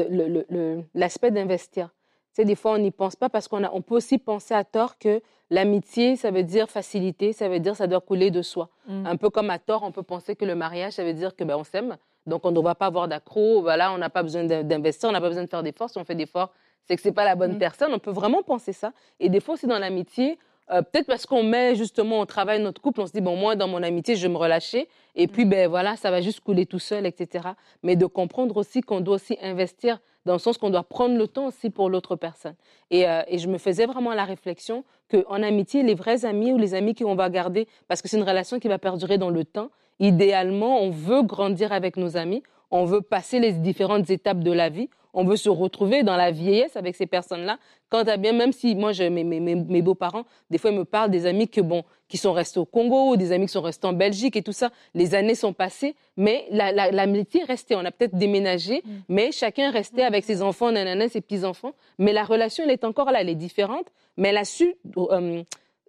l'aspect 0.94 1.32
d'investir. 1.32 1.90
Tu 2.34 2.42
sais, 2.42 2.46
des 2.46 2.56
fois, 2.56 2.74
on 2.74 2.80
n'y 2.80 2.92
pense 2.92 3.16
pas 3.16 3.30
parce 3.30 3.48
qu'on 3.48 3.64
on 3.64 3.82
peut 3.82 3.96
aussi 3.96 4.18
penser 4.18 4.56
à 4.56 4.64
tort 4.64 4.98
que 4.98 5.22
l'amitié, 5.52 6.16
ça 6.16 6.32
veut 6.32 6.42
dire 6.42 6.70
facilité, 6.70 7.32
ça 7.32 7.48
veut 7.48 7.60
dire 7.60 7.76
ça 7.76 7.86
doit 7.86 8.02
couler 8.02 8.32
de 8.32 8.42
soi. 8.42 8.70
Mm. 8.88 9.06
Un 9.06 9.18
peu 9.18 9.30
comme 9.30 9.52
à 9.52 9.60
tort, 9.60 9.84
on 9.84 9.92
peut 9.92 10.02
penser 10.02 10.36
que 10.36 10.46
le 10.46 10.56
mariage, 10.56 10.94
ça 10.94 11.04
veut 11.04 11.14
dire 11.14 11.36
que 11.36 11.44
ben, 11.44 11.56
on 11.56 11.64
s'aime, 11.64 11.96
donc 12.26 12.44
on 12.46 12.50
ne 12.50 12.56
doit 12.56 12.74
pas 12.74 12.88
avoir 12.88 13.08
d'accro, 13.08 13.62
voilà, 13.62 13.92
on 13.94 14.00
n'a 14.00 14.10
pas 14.10 14.24
besoin 14.24 14.46
d'investir, 14.46 15.10
on 15.10 15.12
n'a 15.12 15.22
pas 15.22 15.28
besoin 15.28 15.44
de 15.44 15.50
faire 15.50 15.62
d'efforts. 15.62 15.92
Si 15.92 15.98
on 16.00 16.06
fait 16.06 16.16
d'efforts, 16.16 16.52
c'est 16.88 16.96
que 16.96 17.02
c'est 17.02 17.12
pas 17.12 17.26
la 17.26 17.36
bonne 17.36 17.56
mm. 17.56 17.60
personne. 17.60 17.94
On 17.94 18.00
peut 18.00 18.12
vraiment 18.12 18.44
penser 18.44 18.74
ça. 18.74 18.94
Et 19.20 19.30
des 19.30 19.40
fois 19.40 19.56
aussi 19.56 19.68
dans 19.68 19.80
l'amitié, 19.80 20.38
euh, 20.72 20.82
peut-être 20.82 21.08
parce 21.08 21.26
qu'on 21.26 21.44
met 21.44 21.76
justement 21.76 22.22
au 22.22 22.26
travail 22.26 22.62
notre 22.62 22.82
couple, 22.82 23.02
on 23.02 23.06
se 23.06 23.12
dit 23.12 23.22
bon 23.22 23.36
moi 23.36 23.56
dans 23.56 23.68
mon 23.68 23.84
amitié 23.84 24.16
je 24.16 24.22
vais 24.22 24.34
me 24.34 24.38
relâcher 24.38 24.88
et 25.16 25.28
puis 25.28 25.46
mm. 25.46 25.50
ben 25.50 25.70
voilà 25.70 25.96
ça 25.98 26.10
va 26.10 26.22
juste 26.22 26.40
couler 26.40 26.66
tout 26.66 26.80
seul 26.80 27.06
etc. 27.06 27.50
Mais 27.84 27.96
de 27.96 28.06
comprendre 28.06 28.56
aussi 28.58 28.82
qu'on 28.82 29.02
doit 29.02 29.16
aussi 29.16 29.38
investir 29.42 30.00
dans 30.26 30.34
le 30.34 30.40
sens 30.40 30.58
qu'on 30.58 30.70
doit 30.70 30.84
prendre 30.84 31.18
le 31.18 31.28
temps 31.28 31.48
aussi 31.48 31.70
pour 31.70 31.90
l'autre 31.90 32.16
personne. 32.16 32.56
Et, 32.92 33.08
euh, 33.10 33.24
et, 33.28 33.40
je 33.40 33.50
me 33.50 33.58
faisais 33.58 33.86
vraiment 33.86 34.14
la 34.14 34.24
réflexion 34.24 34.86
qu'en 35.12 35.44
amitié 35.44 35.84
les 35.84 35.96
vrais 35.96 36.24
amis 36.24 36.54
ou 36.54 36.58
les 36.58 36.76
amis 36.76 36.96
qu'on 36.96 37.16
va 37.16 37.30
garder 37.30 37.68
parce 37.90 38.02
que 38.02 38.08
c'est 38.08 38.16
une 38.16 38.24
relation 38.24 38.58
qui 38.60 38.70
va 38.70 38.80
perdurer 38.80 39.18
dans 39.18 39.30
le 39.30 39.44
temps. 39.44 39.70
Idéalement 40.00 40.82
on 40.82 40.92
veut 40.92 41.24
grandir 41.24 41.74
avec 41.74 41.98
nos 41.98 42.16
amis, 42.16 42.42
on 42.74 42.86
veut 42.86 43.02
passer 43.02 43.40
les 43.40 43.54
différentes 43.54 44.10
étapes 44.10 44.40
de 44.40 44.52
la 44.52 44.70
vie 44.70 44.90
on 45.14 45.24
veut 45.24 45.36
se 45.36 45.50
retrouver 45.50 46.04
dans 46.04 46.16
la 46.16 46.32
vieillesse 46.32 46.76
avec 46.76 46.96
ces 46.96 47.06
personnes-là. 47.06 47.60
Quand 47.90 48.08
à 48.08 48.18
bien, 48.18 48.34
même 48.34 48.52
si 48.52 48.76
moi, 48.76 48.92
je, 48.92 49.04
mes, 49.04 49.24
mes, 49.24 49.40
mes 49.40 49.82
beaux-parents, 49.82 50.26
des 50.50 50.58
fois, 50.58 50.72
ils 50.72 50.78
me 50.78 50.86
parlent 50.86 51.12
des 51.12 51.28
amis 51.28 51.48
que, 51.48 51.62
bon, 51.62 51.84
qui 52.08 52.18
sont 52.18 52.34
restés 52.34 52.60
au 52.60 52.66
Congo, 52.66 53.16
des 53.16 53.32
amis 53.32 53.46
qui 53.46 53.52
sont 53.52 53.62
restés 53.62 53.86
en 53.86 53.94
Belgique 53.94 54.36
et 54.36 54.42
tout 54.42 54.52
ça. 54.52 54.72
Les 54.96 55.14
années 55.14 55.36
sont 55.36 55.54
passées, 55.54 55.96
mais 56.18 56.48
l'amitié 56.50 57.42
la, 57.42 57.46
la, 57.46 57.54
restait. 57.54 57.76
On 57.76 57.86
a 57.86 57.92
peut-être 57.92 58.16
déménagé, 58.16 58.82
mm. 58.84 58.90
mais 59.10 59.32
chacun 59.32 59.70
restait 59.70 60.04
avec 60.04 60.26
ses 60.26 60.42
enfants, 60.42 60.72
nanana, 60.72 61.08
ses 61.08 61.22
petits-enfants. 61.22 61.74
Mais 62.00 62.12
la 62.12 62.24
relation, 62.24 62.64
elle 62.64 62.72
est 62.72 62.84
encore 62.84 63.12
là, 63.12 63.22
elle 63.22 63.30
est 63.30 63.36
différente, 63.36 63.86
mais 64.18 64.30
elle 64.30 64.38
a 64.38 64.46
su, 64.46 64.76
euh, 64.98 65.44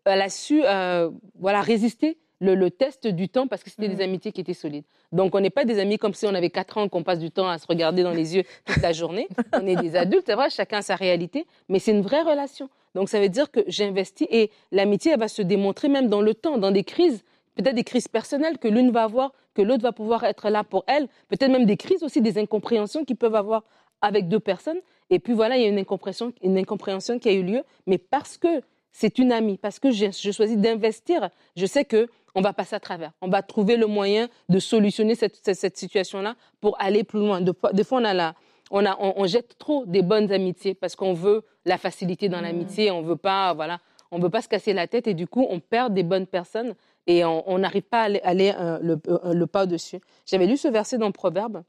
elle 0.05 0.21
a 0.21 0.29
su 0.29 0.63
euh, 0.65 1.11
voilà, 1.39 1.63
résister 1.63 2.19
le, 2.41 2.71
test 2.71 3.07
du 3.07 3.29
temps 3.29 3.47
parce 3.47 3.63
que 3.63 3.71
c'était 3.71 3.89
des 3.89 3.97
mm. 3.97 4.09
amitiés 4.09 4.33
qui 4.33 4.41
étaient 4.41 4.55
solides. 4.55 4.85
Donc, 5.13 5.35
on 5.35 5.41
n'est 5.41 5.51
pas 5.51 5.65
des 5.65 5.79
amis 5.79 5.99
comme 5.99 6.15
si 6.15 6.27
on 6.27 6.35
avait 6.35 6.51
4 6.51 6.79
ans, 6.79 6.89
qu'on 6.89 7.03
passe 7.03 7.19
du 7.19 7.31
temps 7.31 7.49
à 7.49 7.59
se 7.59 7.67
regarder 7.67 8.03
dans 8.03 8.11
les 8.11 8.37
yeux 8.37 8.45
toute 8.65 8.83
la 8.83 8.93
journée. 8.93 9.29
On 9.53 9.67
est 9.67 9.77
des 9.77 9.97
adultes, 9.97 10.25
c'est 10.27 10.35
vrai, 10.35 10.51
chacun 10.51 10.79
a 10.79 10.83
sa 10.83 10.97
réalité, 10.97 11.47
mais 11.69 11.79
c'est 11.79 11.93
une 11.93 12.03
vraie 12.03 12.23
relation. 12.23 12.69
Donc, 12.95 13.09
ça 13.09 13.21
veut 13.21 13.29
dire 13.29 13.51
que 13.51 13.61
j'investis 13.67 14.27
et 14.31 14.51
l'amitié, 14.73 15.13
elle 15.13 15.21
va 15.21 15.29
se 15.29 15.43
démontrer 15.43 15.89
même 15.89 16.09
dans 16.09 16.21
le 16.21 16.35
temps, 16.35 16.59
dans 16.59 16.71
des 16.71 16.85
crises, 16.85 17.23
peut-être 17.55 17.75
des 17.75 17.85
crises 17.85 18.09
personnelles 18.09 18.59
que 18.59 18.69
l'une 18.69 18.91
va 18.91 19.05
avoir, 19.05 19.33
que 19.55 19.63
l'autre 19.63 19.83
va 19.83 19.93
pouvoir 19.93 20.25
être 20.25 20.51
là 20.51 20.65
pour 20.65 20.85
elle, 20.87 21.07
peut-être 21.29 21.51
même 21.51 21.67
des 21.67 21.77
crises 21.77 22.03
aussi, 22.03 22.21
des 22.21 22.39
incompréhensions 22.39 23.05
qui 23.05 23.15
peuvent 23.15 23.37
avoir 23.37 23.63
avec 24.01 24.29
deux 24.29 24.41
personnes. 24.41 24.79
Et 25.11 25.19
puis 25.19 25.33
voilà, 25.33 25.57
il 25.57 25.63
y 25.63 25.67
a 25.67 25.69
une 25.69 25.79
incompréhension, 25.79 26.33
une 26.43 26.59
incompréhension 26.59 27.19
qui 27.19 27.29
a 27.29 27.33
eu 27.33 27.43
lieu, 27.43 27.63
mais 27.87 27.99
parce 27.99 28.37
que 28.37 28.63
c'est 28.93 29.19
une 29.19 29.33
amie, 29.33 29.59
parce 29.59 29.79
que 29.79 29.91
je 29.91 30.31
choisis 30.31 30.57
d'investir, 30.57 31.29
je 31.57 31.67
sais 31.67 31.85
que 31.85 32.09
on 32.35 32.41
va 32.41 32.53
passer 32.53 32.75
à 32.77 32.81
travers. 32.81 33.13
On 33.21 33.29
va 33.29 33.43
trouver 33.43 33.77
le 33.77 33.87
moyen 33.87 34.29
de 34.49 34.59
solutionner 34.59 35.15
cette, 35.15 35.55
cette, 35.55 35.77
situation-là 35.77 36.35
pour 36.61 36.81
aller 36.81 37.05
plus 37.05 37.21
loin. 37.21 37.41
Des 37.41 37.85
fois, 37.85 38.01
on, 38.01 38.05
a 38.05 38.15
la, 38.15 38.35
on, 38.71 38.85
a, 38.85 38.97
on, 38.99 39.27
jette 39.27 39.57
trop 39.59 39.87
des 39.87 40.03
bonnes 40.03 40.33
amitiés 40.33 40.75
parce 40.75 40.97
qu'on 40.97 41.15
veut 41.15 41.43
la 41.65 41.79
facilité 41.79 42.29
dans 42.29 42.41
l'amitié. 42.41 42.91
On 42.91 43.03
veut 43.03 43.17
pas, 43.17 43.55
voilà, 43.55 43.81
on 44.11 44.19
veut 44.19 44.31
pas 44.31 44.43
se 44.43 44.49
casser 44.49 44.73
la 44.73 44.87
tête 44.87 45.07
et 45.07 45.15
du 45.15 45.27
coup, 45.27 45.47
on 45.49 45.61
perd 45.61 45.95
des 45.95 46.03
bonnes 46.03 46.27
personnes 46.27 46.75
et 47.07 47.25
on 47.25 47.59
n'arrive 47.59 47.83
pas 47.83 48.03
à 48.03 48.11
aller, 48.25 48.55
euh, 48.59 48.79
le, 48.81 48.99
euh, 49.09 49.35
le, 49.35 49.47
pas 49.47 49.65
au-dessus. 49.65 50.01
J'avais 50.27 50.47
lu 50.47 50.57
ce 50.57 50.69
verset 50.69 50.99
dans 50.99 51.13
Proverbe 51.13 51.63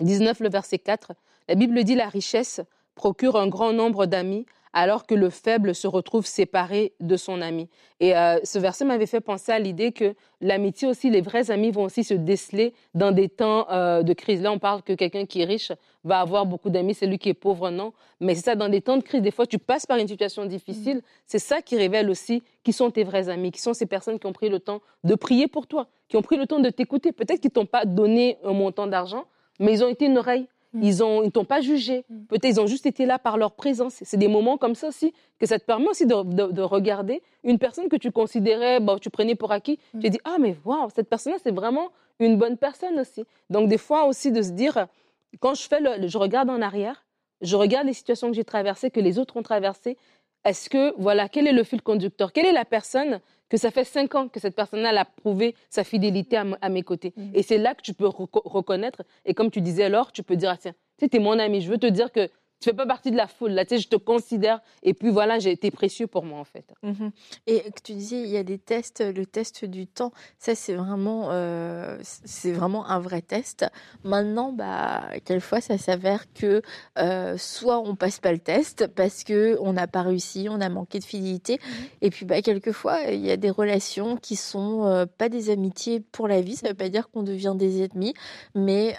19, 0.00 0.40
le 0.40 0.48
verset 0.48 0.78
4. 0.78 1.12
La 1.48 1.54
Bible 1.54 1.82
dit 1.84 1.94
la 1.94 2.08
richesse 2.08 2.60
procure 2.94 3.36
un 3.36 3.46
grand 3.46 3.72
nombre 3.72 4.06
d'amis 4.06 4.44
alors 4.72 5.06
que 5.06 5.14
le 5.14 5.30
faible 5.30 5.74
se 5.74 5.86
retrouve 5.86 6.26
séparé 6.26 6.92
de 7.00 7.16
son 7.16 7.40
ami. 7.40 7.68
Et 8.00 8.16
euh, 8.16 8.38
ce 8.44 8.58
verset 8.58 8.84
m'avait 8.84 9.06
fait 9.06 9.20
penser 9.20 9.52
à 9.52 9.58
l'idée 9.58 9.92
que 9.92 10.14
l'amitié 10.40 10.86
aussi, 10.86 11.10
les 11.10 11.20
vrais 11.20 11.50
amis 11.50 11.70
vont 11.70 11.84
aussi 11.84 12.04
se 12.04 12.14
déceler 12.14 12.72
dans 12.94 13.10
des 13.10 13.28
temps 13.28 13.66
euh, 13.70 14.02
de 14.02 14.12
crise. 14.12 14.42
Là, 14.42 14.52
on 14.52 14.58
parle 14.58 14.82
que 14.82 14.92
quelqu'un 14.92 15.26
qui 15.26 15.40
est 15.40 15.44
riche 15.44 15.72
va 16.04 16.20
avoir 16.20 16.46
beaucoup 16.46 16.70
d'amis, 16.70 16.94
c'est 16.94 17.06
lui 17.06 17.18
qui 17.18 17.28
est 17.28 17.34
pauvre, 17.34 17.70
non. 17.70 17.92
Mais 18.20 18.34
c'est 18.34 18.44
ça, 18.44 18.54
dans 18.54 18.68
des 18.68 18.80
temps 18.80 18.96
de 18.96 19.02
crise, 19.02 19.20
des 19.20 19.30
fois, 19.30 19.46
tu 19.46 19.58
passes 19.58 19.86
par 19.86 19.98
une 19.98 20.08
situation 20.08 20.44
difficile. 20.44 21.02
C'est 21.26 21.40
ça 21.40 21.60
qui 21.60 21.76
révèle 21.76 22.08
aussi 22.08 22.42
qui 22.62 22.72
sont 22.72 22.90
tes 22.90 23.04
vrais 23.04 23.28
amis, 23.28 23.50
qui 23.50 23.60
sont 23.60 23.74
ces 23.74 23.86
personnes 23.86 24.18
qui 24.18 24.26
ont 24.26 24.32
pris 24.32 24.48
le 24.48 24.60
temps 24.60 24.80
de 25.04 25.14
prier 25.14 25.48
pour 25.48 25.66
toi, 25.66 25.88
qui 26.08 26.16
ont 26.16 26.22
pris 26.22 26.36
le 26.36 26.46
temps 26.46 26.60
de 26.60 26.70
t'écouter. 26.70 27.12
Peut-être 27.12 27.40
qu'ils 27.40 27.50
t'ont 27.50 27.66
pas 27.66 27.84
donné 27.84 28.38
un 28.44 28.52
montant 28.52 28.86
d'argent, 28.86 29.24
mais 29.58 29.72
ils 29.72 29.84
ont 29.84 29.88
été 29.88 30.06
une 30.06 30.18
oreille 30.18 30.46
Mm. 30.72 30.82
Ils 30.82 31.04
ont, 31.04 31.22
ils 31.22 31.30
t'ont 31.30 31.44
pas 31.44 31.60
jugé. 31.60 32.04
Mm. 32.08 32.24
Peut-être 32.26 32.44
ils 32.44 32.60
ont 32.60 32.66
juste 32.66 32.86
été 32.86 33.06
là 33.06 33.18
par 33.18 33.36
leur 33.36 33.52
présence. 33.52 33.94
C'est 34.02 34.16
des 34.16 34.28
moments 34.28 34.58
comme 34.58 34.74
ça 34.74 34.88
aussi 34.88 35.12
que 35.38 35.46
ça 35.46 35.58
te 35.58 35.64
permet 35.64 35.88
aussi 35.88 36.06
de, 36.06 36.62
regarder 36.62 37.22
une 37.44 37.58
personne 37.58 37.88
que 37.88 37.96
tu 37.96 38.10
considérais, 38.10 38.80
bon, 38.80 38.98
tu 38.98 39.10
prenais 39.10 39.34
pour 39.34 39.52
acquis. 39.52 39.78
Mm. 39.94 40.00
Tu 40.00 40.10
dis 40.10 40.20
ah 40.24 40.36
mais 40.40 40.56
waouh 40.64 40.88
cette 40.94 41.08
personne-là 41.08 41.38
c'est 41.42 41.54
vraiment 41.54 41.90
une 42.20 42.36
bonne 42.36 42.56
personne 42.56 42.98
aussi. 42.98 43.24
Donc 43.50 43.68
des 43.68 43.78
fois 43.78 44.06
aussi 44.06 44.32
de 44.32 44.42
se 44.42 44.50
dire 44.50 44.86
quand 45.40 45.54
je 45.54 45.62
fais 45.62 45.80
le, 45.80 46.08
je 46.08 46.18
regarde 46.18 46.50
en 46.50 46.60
arrière, 46.60 47.04
je 47.40 47.56
regarde 47.56 47.86
les 47.86 47.92
situations 47.92 48.28
que 48.28 48.34
j'ai 48.34 48.44
traversées, 48.44 48.90
que 48.90 49.00
les 49.00 49.18
autres 49.18 49.36
ont 49.36 49.42
traversées. 49.42 49.96
Est-ce 50.44 50.70
que 50.70 50.94
voilà 50.98 51.28
quel 51.28 51.46
est 51.46 51.52
le 51.52 51.64
fil 51.64 51.82
conducteur? 51.82 52.32
Quelle 52.32 52.46
est 52.46 52.52
la 52.52 52.64
personne 52.64 53.20
que 53.48 53.56
ça 53.56 53.70
fait 53.70 53.84
cinq 53.84 54.14
ans 54.14 54.28
que 54.28 54.40
cette 54.40 54.54
personne-là 54.54 55.00
a 55.00 55.04
prouvé 55.04 55.54
sa 55.70 55.84
fidélité 55.84 56.36
à, 56.36 56.68
mes 56.68 56.82
côtés. 56.82 57.12
Mm. 57.16 57.30
Et 57.34 57.42
c'est 57.42 57.58
là 57.58 57.74
que 57.74 57.82
tu 57.82 57.94
peux 57.94 58.06
reconnaître. 58.06 59.02
Et 59.24 59.34
comme 59.34 59.50
tu 59.50 59.60
disais 59.60 59.84
alors, 59.84 60.12
tu 60.12 60.22
peux 60.22 60.36
dire, 60.36 60.50
ah, 60.50 60.56
tiens, 60.56 60.74
tu 60.98 61.16
es 61.16 61.20
mon 61.20 61.38
ami, 61.38 61.60
je 61.60 61.70
veux 61.70 61.78
te 61.78 61.86
dire 61.86 62.12
que 62.12 62.28
tu 62.60 62.70
fais 62.70 62.76
pas 62.76 62.86
partie 62.86 63.10
de 63.10 63.16
la 63.16 63.26
foule. 63.26 63.52
Là, 63.52 63.64
tu 63.64 63.76
sais, 63.76 63.82
je 63.82 63.88
te 63.88 63.96
considère. 63.96 64.60
Et 64.82 64.94
puis 64.94 65.10
voilà, 65.10 65.38
j'ai 65.38 65.52
été 65.52 65.70
précieux 65.70 66.06
pour 66.06 66.24
moi 66.24 66.40
en 66.40 66.44
fait. 66.44 66.64
Mhm. 66.82 67.10
Et 67.46 67.60
que 67.60 67.80
tu 67.82 67.92
disais, 67.92 68.20
il 68.20 68.28
y 68.28 68.36
a 68.36 68.42
des 68.42 68.58
tests, 68.58 69.00
le 69.00 69.26
test 69.26 69.64
du 69.64 69.86
temps. 69.86 70.12
Ça, 70.38 70.54
c'est 70.54 70.74
vraiment, 70.74 71.28
euh, 71.30 71.98
c'est 72.02 72.52
vraiment 72.52 72.86
un 72.86 72.98
vrai 72.98 73.22
test. 73.22 73.66
Maintenant, 74.02 74.52
bah, 74.52 75.04
quelquefois, 75.24 75.60
ça 75.60 75.78
s'avère 75.78 76.32
que 76.32 76.62
euh, 76.98 77.36
soit 77.38 77.78
on 77.78 77.94
passe 77.94 78.18
pas 78.18 78.32
le 78.32 78.38
test 78.38 78.88
parce 78.88 79.22
que 79.22 79.56
on 79.60 79.72
n'a 79.72 79.86
pas 79.86 80.02
réussi, 80.02 80.48
on 80.50 80.60
a 80.60 80.68
manqué 80.68 80.98
de 80.98 81.04
fidélité. 81.04 81.60
Mhm. 81.62 81.86
Et 82.02 82.10
puis, 82.10 82.26
bah, 82.26 82.42
quelquefois, 82.42 83.02
il 83.02 83.24
y 83.24 83.30
a 83.30 83.36
des 83.36 83.50
relations 83.50 84.16
qui 84.16 84.34
sont 84.34 84.84
euh, 84.84 85.06
pas 85.06 85.28
des 85.28 85.50
amitiés 85.50 86.00
pour 86.00 86.26
la 86.26 86.40
vie. 86.40 86.56
Ça 86.56 86.68
veut 86.68 86.74
pas 86.74 86.88
dire 86.88 87.08
qu'on 87.10 87.22
devient 87.22 87.54
des 87.56 87.84
ennemis, 87.84 88.14
mais 88.54 88.96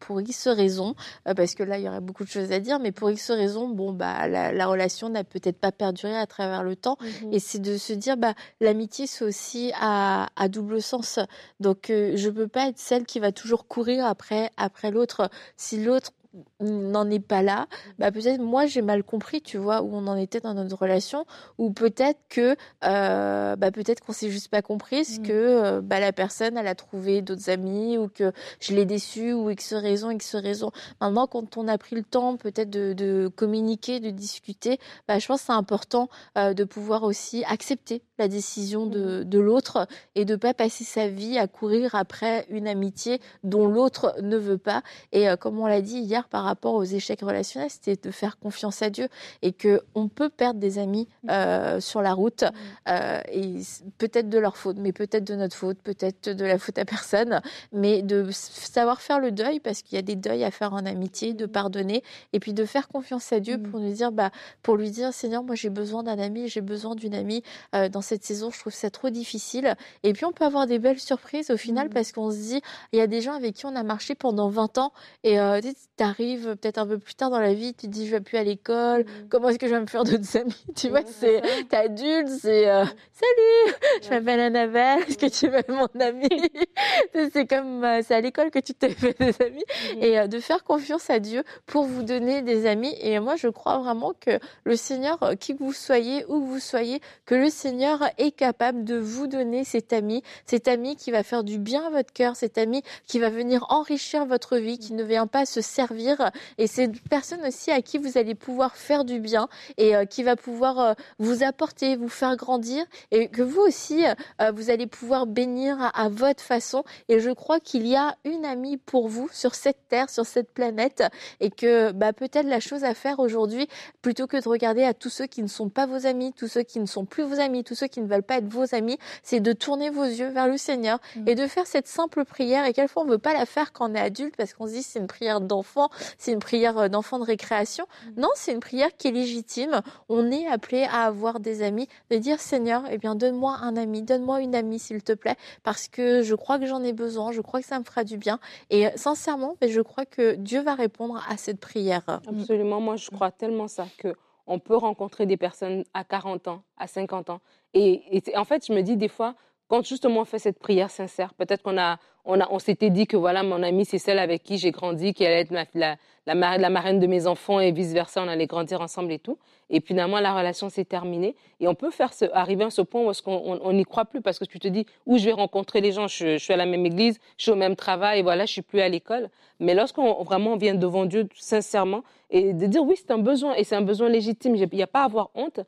pour 0.00 0.20
X 0.20 0.48
raisons, 0.48 0.94
parce 1.24 1.54
que 1.54 1.62
là, 1.62 1.78
il 1.78 1.84
y 1.84 1.88
aurait 1.88 2.00
beaucoup 2.00 2.24
de 2.24 2.28
choses 2.28 2.50
à 2.52 2.58
dire 2.58 2.79
mais 2.80 2.92
pour 2.92 3.10
X 3.10 3.30
raisons, 3.30 3.68
bon, 3.68 3.92
bah, 3.92 4.28
la, 4.28 4.66
relation 4.66 5.08
n'a 5.08 5.24
peut-être 5.24 5.58
pas 5.58 5.72
perduré 5.72 6.16
à 6.16 6.26
travers 6.26 6.62
le 6.62 6.76
temps. 6.76 6.96
Mhm. 7.00 7.32
Et 7.32 7.38
c'est 7.38 7.58
de 7.58 7.76
se 7.76 7.92
dire, 7.92 8.16
bah, 8.16 8.34
l'amitié, 8.60 9.06
c'est 9.06 9.24
aussi 9.24 9.72
à, 9.80 10.28
double 10.48 10.82
sens. 10.82 11.18
Donc, 11.60 11.90
euh, 11.90 12.12
je 12.16 12.28
ne 12.28 12.34
peux 12.34 12.48
pas 12.48 12.68
être 12.68 12.78
celle 12.78 13.04
qui 13.04 13.20
va 13.20 13.32
toujours 13.32 13.66
courir 13.66 14.06
après, 14.06 14.50
après 14.56 14.90
l'autre. 14.90 15.30
Si 15.56 15.82
l'autre 15.82 16.12
n'en 16.60 17.08
est 17.10 17.20
pas 17.20 17.42
là, 17.42 17.66
bah 17.98 18.10
peut-être 18.10 18.40
moi 18.40 18.66
j'ai 18.66 18.82
mal 18.82 19.02
compris, 19.02 19.40
tu 19.40 19.58
vois, 19.58 19.82
où 19.82 19.90
on 19.94 20.06
en 20.06 20.16
était 20.16 20.40
dans 20.40 20.54
notre 20.54 20.76
relation, 20.76 21.24
ou 21.58 21.72
peut-être 21.72 22.20
que 22.28 22.56
euh, 22.84 23.56
bah 23.56 23.70
peut-être 23.70 24.00
qu'on 24.00 24.12
s'est 24.12 24.30
juste 24.30 24.48
pas 24.48 24.62
compris, 24.62 25.02
mm. 25.02 25.22
que 25.22 25.32
euh, 25.32 25.80
bah, 25.80 26.00
la 26.00 26.12
personne 26.12 26.56
elle 26.56 26.66
a 26.66 26.74
trouvé 26.74 27.22
d'autres 27.22 27.50
amis 27.50 27.98
ou 27.98 28.08
que 28.08 28.32
je 28.60 28.74
l'ai 28.74 28.84
déçu 28.84 29.32
ou 29.32 29.50
x 29.50 29.74
raison, 29.74 30.10
x 30.10 30.36
raison. 30.36 30.70
Maintenant, 31.00 31.26
quand 31.26 31.56
on 31.56 31.68
a 31.68 31.78
pris 31.78 31.96
le 31.96 32.02
temps 32.02 32.36
peut-être 32.36 32.70
de, 32.70 32.92
de, 32.92 33.30
communiquer, 33.34 34.00
de 34.00 34.10
discuter, 34.10 34.78
bah, 35.08 35.18
je 35.18 35.26
pense 35.26 35.40
que 35.40 35.46
c'est 35.46 35.52
important 35.52 36.08
euh, 36.38 36.54
de 36.54 36.64
pouvoir 36.64 37.02
aussi 37.02 37.44
accepter 37.44 38.02
la 38.18 38.28
décision 38.28 38.86
de, 38.86 39.20
mm. 39.20 39.24
de 39.24 39.38
l'autre 39.38 39.86
et 40.14 40.24
de 40.24 40.36
pas 40.36 40.54
passer 40.54 40.84
sa 40.84 41.08
vie 41.08 41.38
à 41.38 41.46
courir 41.46 41.94
après 41.94 42.46
une 42.50 42.68
amitié 42.68 43.20
dont 43.44 43.66
l'autre 43.66 44.14
ne 44.22 44.36
veut 44.36 44.58
pas. 44.58 44.82
Et 45.12 45.28
euh, 45.28 45.36
comme 45.36 45.58
on 45.58 45.66
l'a 45.66 45.80
dit 45.80 45.98
hier 45.98 46.28
par 46.28 46.44
rapport 46.50 46.74
aux 46.74 46.84
échecs 46.84 47.20
relationnels, 47.20 47.70
c'était 47.70 47.96
de 47.96 48.10
faire 48.10 48.38
confiance 48.38 48.82
à 48.82 48.90
Dieu 48.90 49.08
et 49.42 49.52
que 49.52 49.80
on 49.94 50.08
peut 50.08 50.28
perdre 50.28 50.60
des 50.60 50.78
amis 50.78 51.08
mm. 51.22 51.30
euh, 51.30 51.80
sur 51.80 52.02
la 52.02 52.12
route 52.12 52.42
mm. 52.42 52.48
euh, 52.88 53.20
et 53.32 53.54
peut-être 53.98 54.28
de 54.28 54.38
leur 54.38 54.56
faute, 54.56 54.76
mais 54.78 54.92
peut-être 54.92 55.24
de 55.24 55.34
notre 55.34 55.56
faute, 55.56 55.78
peut-être 55.82 56.30
de 56.30 56.44
la 56.44 56.58
faute 56.58 56.78
à 56.78 56.84
personne, 56.84 57.40
mais 57.72 58.02
de 58.02 58.28
savoir 58.32 59.00
faire 59.00 59.20
le 59.20 59.30
deuil 59.30 59.60
parce 59.60 59.82
qu'il 59.82 59.96
y 59.96 59.98
a 59.98 60.02
des 60.02 60.16
deuils 60.16 60.44
à 60.44 60.50
faire 60.50 60.72
en 60.72 60.84
amitié, 60.84 61.32
de 61.34 61.46
pardonner 61.46 62.02
et 62.32 62.40
puis 62.40 62.52
de 62.52 62.64
faire 62.64 62.88
confiance 62.88 63.32
à 63.32 63.40
Dieu 63.40 63.60
pour 63.60 63.80
lui 63.80 63.92
dire 63.92 64.12
bah 64.12 64.30
pour 64.62 64.76
lui 64.76 64.90
dire 64.90 65.12
Seigneur, 65.12 65.42
moi 65.42 65.54
j'ai 65.54 65.70
besoin 65.70 66.02
d'un 66.02 66.18
ami, 66.18 66.48
j'ai 66.48 66.60
besoin 66.60 66.94
d'une 66.94 67.14
amie 67.14 67.42
dans 67.72 68.02
cette 68.02 68.24
saison, 68.24 68.50
je 68.50 68.58
trouve 68.58 68.74
ça 68.74 68.90
trop 68.90 69.10
difficile. 69.10 69.74
Et 70.02 70.12
puis 70.12 70.24
on 70.24 70.32
peut 70.32 70.44
avoir 70.44 70.66
des 70.66 70.78
belles 70.78 71.00
surprises 71.00 71.50
au 71.50 71.56
final 71.56 71.88
parce 71.88 72.12
qu'on 72.12 72.30
se 72.30 72.36
dit, 72.36 72.60
il 72.92 72.98
y 72.98 73.02
a 73.02 73.06
des 73.06 73.20
gens 73.20 73.34
avec 73.34 73.54
qui 73.54 73.66
on 73.66 73.76
a 73.76 73.82
marché 73.82 74.14
pendant 74.14 74.48
20 74.48 74.78
ans 74.78 74.92
et 75.24 75.38
euh, 75.40 75.60
tu 75.60 76.04
arrives 76.04 76.39
peut-être 76.44 76.78
un 76.78 76.86
peu 76.86 76.98
plus 76.98 77.14
tard 77.14 77.30
dans 77.30 77.40
la 77.40 77.54
vie, 77.54 77.74
tu 77.74 77.86
te 77.86 77.92
dis, 77.92 78.06
je 78.06 78.12
vais 78.12 78.20
plus 78.20 78.38
à 78.38 78.44
l'école, 78.44 79.02
mmh. 79.02 79.28
comment 79.28 79.48
est-ce 79.48 79.58
que 79.58 79.66
je 79.66 79.74
vais 79.74 79.80
me 79.80 79.86
faire 79.86 80.04
d'autres 80.04 80.36
amis? 80.36 80.64
Tu 80.74 80.88
vois, 80.88 81.02
c'est, 81.06 81.42
t'es 81.68 81.76
adulte, 81.76 82.28
c'est, 82.28 82.68
euh, 82.68 82.84
salut, 82.84 83.74
je 84.02 84.10
m'appelle 84.10 84.40
Annabelle, 84.40 85.00
est-ce 85.08 85.18
que 85.18 85.26
tu 85.26 85.48
veux 85.48 85.62
mon 85.68 85.88
ami? 86.00 86.28
C'est 87.32 87.46
comme, 87.46 87.84
euh, 87.84 88.00
c'est 88.06 88.14
à 88.14 88.20
l'école 88.20 88.50
que 88.50 88.58
tu 88.58 88.72
t'es 88.72 88.90
fait 88.90 89.16
des 89.18 89.34
amis. 89.42 89.64
Mmh. 89.96 90.02
Et 90.02 90.28
de 90.28 90.40
faire 90.40 90.64
confiance 90.64 91.10
à 91.10 91.18
Dieu 91.18 91.44
pour 91.66 91.84
vous 91.84 92.02
donner 92.02 92.42
des 92.42 92.66
amis. 92.66 92.94
Et 93.00 93.18
moi, 93.20 93.36
je 93.36 93.48
crois 93.48 93.78
vraiment 93.78 94.12
que 94.18 94.38
le 94.64 94.76
Seigneur, 94.76 95.18
qui 95.38 95.56
que 95.56 95.62
vous 95.62 95.72
soyez, 95.72 96.24
où 96.28 96.40
vous 96.40 96.60
soyez, 96.60 97.00
que 97.26 97.34
le 97.34 97.50
Seigneur 97.50 98.02
est 98.18 98.30
capable 98.30 98.84
de 98.84 98.96
vous 98.96 99.26
donner 99.26 99.64
cet 99.64 99.92
ami, 99.92 100.22
cet 100.46 100.68
ami 100.68 100.96
qui 100.96 101.10
va 101.10 101.22
faire 101.22 101.44
du 101.44 101.58
bien 101.58 101.86
à 101.86 101.90
votre 101.90 102.12
cœur, 102.12 102.36
cet 102.36 102.58
ami 102.58 102.82
qui 103.06 103.18
va 103.18 103.30
venir 103.30 103.66
enrichir 103.68 104.26
votre 104.26 104.56
vie, 104.56 104.78
qui 104.78 104.92
ne 104.92 105.02
vient 105.02 105.26
pas 105.26 105.46
se 105.46 105.60
servir. 105.60 106.29
Et 106.58 106.66
c'est 106.66 106.84
une 106.84 106.98
personne 106.98 107.44
aussi 107.46 107.70
à 107.70 107.82
qui 107.82 107.98
vous 107.98 108.18
allez 108.18 108.34
pouvoir 108.34 108.76
faire 108.76 109.04
du 109.04 109.20
bien 109.20 109.48
et 109.76 109.96
euh, 109.96 110.04
qui 110.04 110.22
va 110.22 110.36
pouvoir 110.36 110.78
euh, 110.78 110.92
vous 111.18 111.42
apporter, 111.42 111.96
vous 111.96 112.08
faire 112.08 112.36
grandir 112.36 112.84
et 113.10 113.28
que 113.28 113.42
vous 113.42 113.60
aussi, 113.60 114.04
euh, 114.40 114.50
vous 114.52 114.70
allez 114.70 114.86
pouvoir 114.86 115.26
bénir 115.26 115.90
à, 115.94 116.08
votre 116.08 116.42
façon. 116.42 116.84
Et 117.08 117.20
je 117.20 117.30
crois 117.30 117.60
qu'il 117.60 117.86
y 117.86 117.96
a 117.96 118.16
une 118.24 118.44
amie 118.44 118.76
pour 118.76 119.08
vous 119.08 119.28
sur 119.32 119.54
cette 119.54 119.88
terre, 119.88 120.10
sur 120.10 120.26
cette 120.26 120.52
planète 120.52 121.02
et 121.40 121.50
que 121.50 121.92
bah, 121.92 122.12
peut-être 122.12 122.46
la 122.46 122.60
chose 122.60 122.84
à 122.84 122.94
faire 122.94 123.20
aujourd'hui, 123.20 123.68
plutôt 124.02 124.26
que 124.26 124.36
de 124.42 124.48
regarder 124.48 124.84
à 124.84 124.94
tous 124.94 125.10
ceux 125.10 125.26
qui 125.26 125.42
ne 125.42 125.48
sont 125.48 125.68
pas 125.68 125.86
vos 125.86 126.06
amis, 126.06 126.32
tous 126.32 126.48
ceux 126.48 126.62
qui 126.62 126.80
ne 126.80 126.86
sont 126.86 127.04
plus 127.04 127.22
vos 127.22 127.40
amis, 127.40 127.64
tous 127.64 127.74
ceux 127.74 127.86
qui 127.86 128.00
ne 128.00 128.06
veulent 128.06 128.22
pas 128.22 128.36
être 128.36 128.48
vos 128.48 128.74
amis, 128.74 128.98
c'est 129.22 129.40
de 129.40 129.52
tourner 129.52 129.90
vos 129.90 130.04
yeux 130.04 130.28
vers 130.28 130.48
le 130.48 130.56
Seigneur 130.56 130.98
mm. 131.16 131.28
et 131.28 131.34
de 131.34 131.46
faire 131.46 131.66
cette 131.66 131.86
simple 131.86 132.24
prière. 132.24 132.64
Et 132.66 132.72
quelquefois, 132.72 133.02
on 133.02 133.06
ne 133.06 133.12
veut 133.12 133.18
pas 133.18 133.34
la 133.34 133.46
faire 133.46 133.72
quand 133.72 133.90
on 133.90 133.94
est 133.94 134.00
adulte 134.00 134.36
parce 134.36 134.54
qu'on 134.54 134.66
se 134.66 134.72
dit 134.72 134.82
c'est 134.82 134.98
une 134.98 135.06
prière 135.06 135.40
d'enfant, 135.40 135.90
c'est 136.20 136.32
une 136.32 136.38
prière 136.38 136.76
euh, 136.78 136.88
d'enfant 136.88 137.18
de 137.18 137.24
récréation. 137.24 137.86
Mm. 137.86 138.20
Non, 138.20 138.28
c'est 138.34 138.52
une 138.52 138.60
prière 138.60 138.94
qui 138.96 139.08
est 139.08 139.10
légitime. 139.10 139.80
On 140.08 140.30
est 140.30 140.46
appelé 140.46 140.82
à 140.84 141.06
avoir 141.06 141.40
des 141.40 141.62
amis, 141.62 141.88
de 142.10 142.18
dire 142.18 142.40
Seigneur, 142.40 142.82
eh 142.90 142.98
bien, 142.98 143.14
donne-moi 143.14 143.56
un 143.62 143.76
ami, 143.76 144.02
donne-moi 144.02 144.42
une 144.42 144.54
amie, 144.54 144.78
s'il 144.78 145.02
te 145.02 145.12
plaît, 145.12 145.36
parce 145.62 145.88
que 145.88 146.22
je 146.22 146.34
crois 146.34 146.58
que 146.58 146.66
j'en 146.66 146.84
ai 146.84 146.92
besoin, 146.92 147.32
je 147.32 147.40
crois 147.40 147.60
que 147.60 147.66
ça 147.66 147.78
me 147.78 147.84
fera 147.84 148.04
du 148.04 148.18
bien. 148.18 148.38
Et 148.68 148.86
euh, 148.86 148.90
sincèrement, 148.96 149.56
je 149.66 149.80
crois 149.80 150.04
que 150.04 150.34
Dieu 150.34 150.60
va 150.60 150.74
répondre 150.74 151.24
à 151.28 151.38
cette 151.38 151.58
prière. 151.58 152.20
Absolument. 152.28 152.80
Moi, 152.80 152.96
je 152.96 153.08
crois 153.10 153.30
tellement 153.30 153.66
ça 153.66 153.86
que 153.98 154.14
on 154.46 154.58
peut 154.58 154.76
rencontrer 154.76 155.26
des 155.26 155.36
personnes 155.36 155.84
à 155.94 156.02
40 156.02 156.48
ans, 156.48 156.62
à 156.76 156.88
50 156.88 157.30
ans. 157.30 157.40
Et, 157.72 158.22
en 158.34 158.44
fait, 158.44 158.66
je 158.66 158.72
me 158.72 158.82
dis 158.82 158.96
des 158.96 159.08
fois, 159.08 159.36
quand 159.70 159.86
justement 159.86 160.22
on 160.22 160.24
fait 160.24 160.40
cette 160.40 160.58
prière 160.58 160.90
sincère, 160.90 161.32
peut-être 161.32 161.62
qu'on 161.62 161.78
a, 161.78 161.98
on, 162.24 162.40
a, 162.40 162.48
on 162.50 162.58
s'était 162.58 162.90
dit 162.90 163.06
que 163.06 163.16
voilà, 163.16 163.44
mon 163.44 163.62
amie, 163.62 163.84
c'est 163.84 163.98
celle 163.98 164.18
avec 164.18 164.42
qui 164.42 164.58
j'ai 164.58 164.72
grandi, 164.72 165.14
qui 165.14 165.24
allait 165.24 165.42
être 165.42 165.52
la, 165.52 165.94
la, 166.26 166.58
la, 166.58 166.70
marraine 166.70 166.98
de 166.98 167.06
mes 167.06 167.28
enfants 167.28 167.60
et 167.60 167.70
vice-versa, 167.70 168.20
on 168.20 168.26
allait 168.26 168.48
grandir 168.48 168.80
ensemble 168.80 169.12
et 169.12 169.20
tout. 169.20 169.38
Et 169.70 169.80
finalement, 169.80 170.18
la 170.18 170.34
relation 170.34 170.70
s'est 170.70 170.84
terminée. 170.84 171.36
Et 171.60 171.68
on 171.68 171.76
peut 171.76 171.92
faire 171.92 172.12
ce, 172.12 172.24
arriver 172.32 172.64
à 172.64 172.70
ce 172.70 172.82
point 172.82 173.00
où 173.00 173.12
on 173.24 173.72
n'y 173.72 173.84
croit 173.84 174.06
plus 174.06 174.20
parce 174.20 174.40
que 174.40 174.44
tu 174.44 174.58
te 174.58 174.66
dis 174.66 174.86
où 175.06 175.18
je 175.18 175.26
vais 175.26 175.32
rencontrer 175.32 175.80
les 175.80 175.92
gens? 175.92 176.08
Je, 176.08 176.36
je, 176.36 176.42
suis 176.42 176.52
à 176.52 176.56
la 176.56 176.66
même 176.66 176.84
église, 176.84 177.20
je 177.36 177.44
suis 177.44 177.52
au 177.52 177.56
même 177.56 177.76
travail, 177.76 178.18
et 178.18 178.22
voilà, 178.22 178.46
je 178.46 178.52
suis 178.52 178.62
plus 178.62 178.80
à 178.80 178.88
l'école. 178.88 179.30
Mais 179.60 179.74
lorsqu'on 179.74 180.24
vraiment 180.24 180.56
vient 180.56 180.74
devant 180.74 181.04
Dieu 181.04 181.28
sincèrement 181.36 182.02
et 182.30 182.54
de 182.54 182.66
dire 182.66 182.82
oui, 182.82 182.96
c'est 182.96 183.12
un 183.12 183.18
besoin 183.18 183.54
et 183.54 183.62
c'est 183.62 183.76
un 183.76 183.82
besoin 183.82 184.08
légitime, 184.08 184.56
il 184.56 184.68
n'y 184.68 184.82
a 184.82 184.88
pas 184.88 185.02
à 185.02 185.04
avoir 185.04 185.30
honte. 185.36 185.60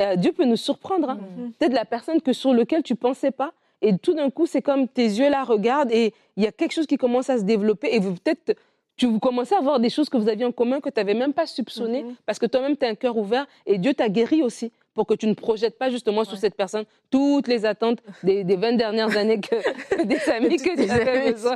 Euh, 0.00 0.16
Dieu 0.16 0.32
peut 0.32 0.44
nous 0.44 0.56
surprendre. 0.56 1.10
Hein. 1.10 1.18
Mm-hmm. 1.20 1.52
Peut-être 1.52 1.72
la 1.72 1.84
personne 1.84 2.20
que 2.20 2.32
sur 2.32 2.52
lequel 2.52 2.82
tu 2.82 2.94
pensais 2.94 3.30
pas. 3.30 3.52
Et 3.80 3.96
tout 3.96 4.14
d'un 4.14 4.30
coup, 4.30 4.46
c'est 4.46 4.62
comme 4.62 4.88
tes 4.88 5.04
yeux 5.04 5.30
là 5.30 5.44
regardent 5.44 5.92
et 5.92 6.12
il 6.36 6.42
y 6.42 6.46
a 6.46 6.52
quelque 6.52 6.72
chose 6.72 6.86
qui 6.86 6.96
commence 6.96 7.30
à 7.30 7.38
se 7.38 7.44
développer 7.44 7.94
et 7.94 8.00
peut-être 8.00 8.56
tu 8.98 9.06
vous 9.06 9.18
commencez 9.20 9.54
à 9.54 9.60
voir 9.60 9.80
des 9.80 9.88
choses 9.88 10.10
que 10.10 10.18
vous 10.18 10.28
aviez 10.28 10.44
en 10.44 10.52
commun 10.52 10.80
que 10.80 10.90
tu 10.90 10.98
n'avais 11.00 11.14
même 11.14 11.32
pas 11.32 11.46
soupçonné 11.46 12.02
Mhm. 12.02 12.14
parce 12.26 12.38
que 12.38 12.44
toi-même, 12.46 12.76
tu 12.76 12.84
as 12.84 12.88
un 12.90 12.94
cœur 12.94 13.16
ouvert 13.16 13.46
et 13.64 13.78
Dieu 13.78 13.94
t'a 13.94 14.08
guéri 14.10 14.42
aussi 14.42 14.70
pour 14.94 15.06
que 15.06 15.14
tu 15.14 15.28
ne 15.28 15.34
projettes 15.34 15.78
pas 15.78 15.90
justement 15.90 16.24
sur 16.24 16.36
cette 16.36 16.56
personne 16.56 16.84
toutes 17.08 17.46
les 17.46 17.64
attentes 17.64 18.00
des, 18.24 18.42
des 18.42 18.56
20 18.56 18.72
dernières 18.72 19.16
années 19.16 19.40
que, 19.40 19.54
des 20.04 20.28
amis 20.30 20.56
que 20.56 20.74
tu 20.74 20.90
avais 20.90 21.32
besoin, 21.32 21.54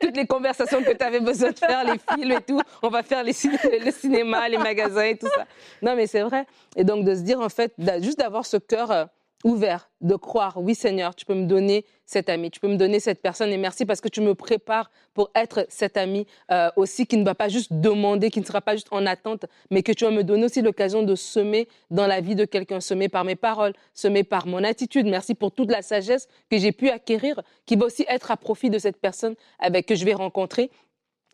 toutes 0.00 0.16
les 0.16 0.26
conversations 0.26 0.82
que 0.82 0.92
tu 0.92 1.04
avais 1.04 1.20
besoin 1.20 1.50
de 1.50 1.58
faire, 1.58 1.84
les 1.84 1.98
films 2.16 2.32
et 2.32 2.40
tout. 2.40 2.60
On 2.82 2.88
va 2.88 3.02
faire 3.02 3.22
les, 3.22 3.32
cin- 3.32 3.84
le 3.84 3.90
cinéma, 3.90 4.48
les 4.48 4.56
magasins 4.56 5.04
et 5.04 5.16
tout 5.18 5.28
ça. 5.28 5.44
Non, 5.82 5.94
mais 5.94 6.06
c'est 6.06 6.22
vrai. 6.22 6.46
Et 6.74 6.82
donc 6.84 7.04
de 7.04 7.14
se 7.14 7.20
dire, 7.20 7.38
en 7.40 7.50
fait, 7.50 7.74
juste 8.00 8.18
d'avoir 8.18 8.46
ce 8.46 8.56
cœur 8.56 8.90
euh, 8.90 9.04
ouvert, 9.44 9.90
de 10.00 10.14
croire, 10.16 10.58
oui 10.58 10.74
Seigneur, 10.74 11.14
tu 11.14 11.24
peux 11.24 11.34
me 11.34 11.46
donner 11.46 11.84
cet 12.04 12.28
ami, 12.28 12.50
tu 12.50 12.60
peux 12.60 12.68
me 12.68 12.76
donner 12.76 13.00
cette 13.00 13.22
personne 13.22 13.50
et 13.50 13.56
merci 13.56 13.86
parce 13.86 14.00
que 14.00 14.08
tu 14.08 14.20
me 14.20 14.34
prépares 14.34 14.90
pour 15.14 15.30
être 15.34 15.66
cet 15.68 15.96
ami 15.96 16.26
euh, 16.50 16.70
aussi 16.76 17.06
qui 17.06 17.16
ne 17.16 17.24
va 17.24 17.34
pas 17.34 17.48
juste 17.48 17.72
demander, 17.72 18.30
qui 18.30 18.40
ne 18.40 18.44
sera 18.44 18.60
pas 18.60 18.74
juste 18.74 18.88
en 18.90 19.06
attente, 19.06 19.46
mais 19.70 19.82
que 19.82 19.92
tu 19.92 20.04
vas 20.04 20.10
me 20.10 20.24
donner 20.24 20.44
aussi 20.44 20.62
l'occasion 20.62 21.02
de 21.02 21.14
semer 21.14 21.68
dans 21.90 22.06
la 22.06 22.20
vie 22.20 22.34
de 22.34 22.44
quelqu'un, 22.44 22.80
semer 22.80 23.08
par 23.08 23.24
mes 23.24 23.36
paroles, 23.36 23.72
semer 23.94 24.24
par 24.24 24.46
mon 24.46 24.64
attitude. 24.64 25.06
Merci 25.06 25.34
pour 25.34 25.52
toute 25.52 25.70
la 25.70 25.82
sagesse 25.82 26.28
que 26.50 26.58
j'ai 26.58 26.72
pu 26.72 26.90
acquérir, 26.90 27.40
qui 27.66 27.76
va 27.76 27.86
aussi 27.86 28.04
être 28.08 28.30
à 28.30 28.36
profit 28.36 28.70
de 28.70 28.78
cette 28.78 29.00
personne 29.00 29.34
avec 29.58 29.86
que 29.86 29.94
je 29.94 30.04
vais 30.04 30.14
rencontrer 30.14 30.70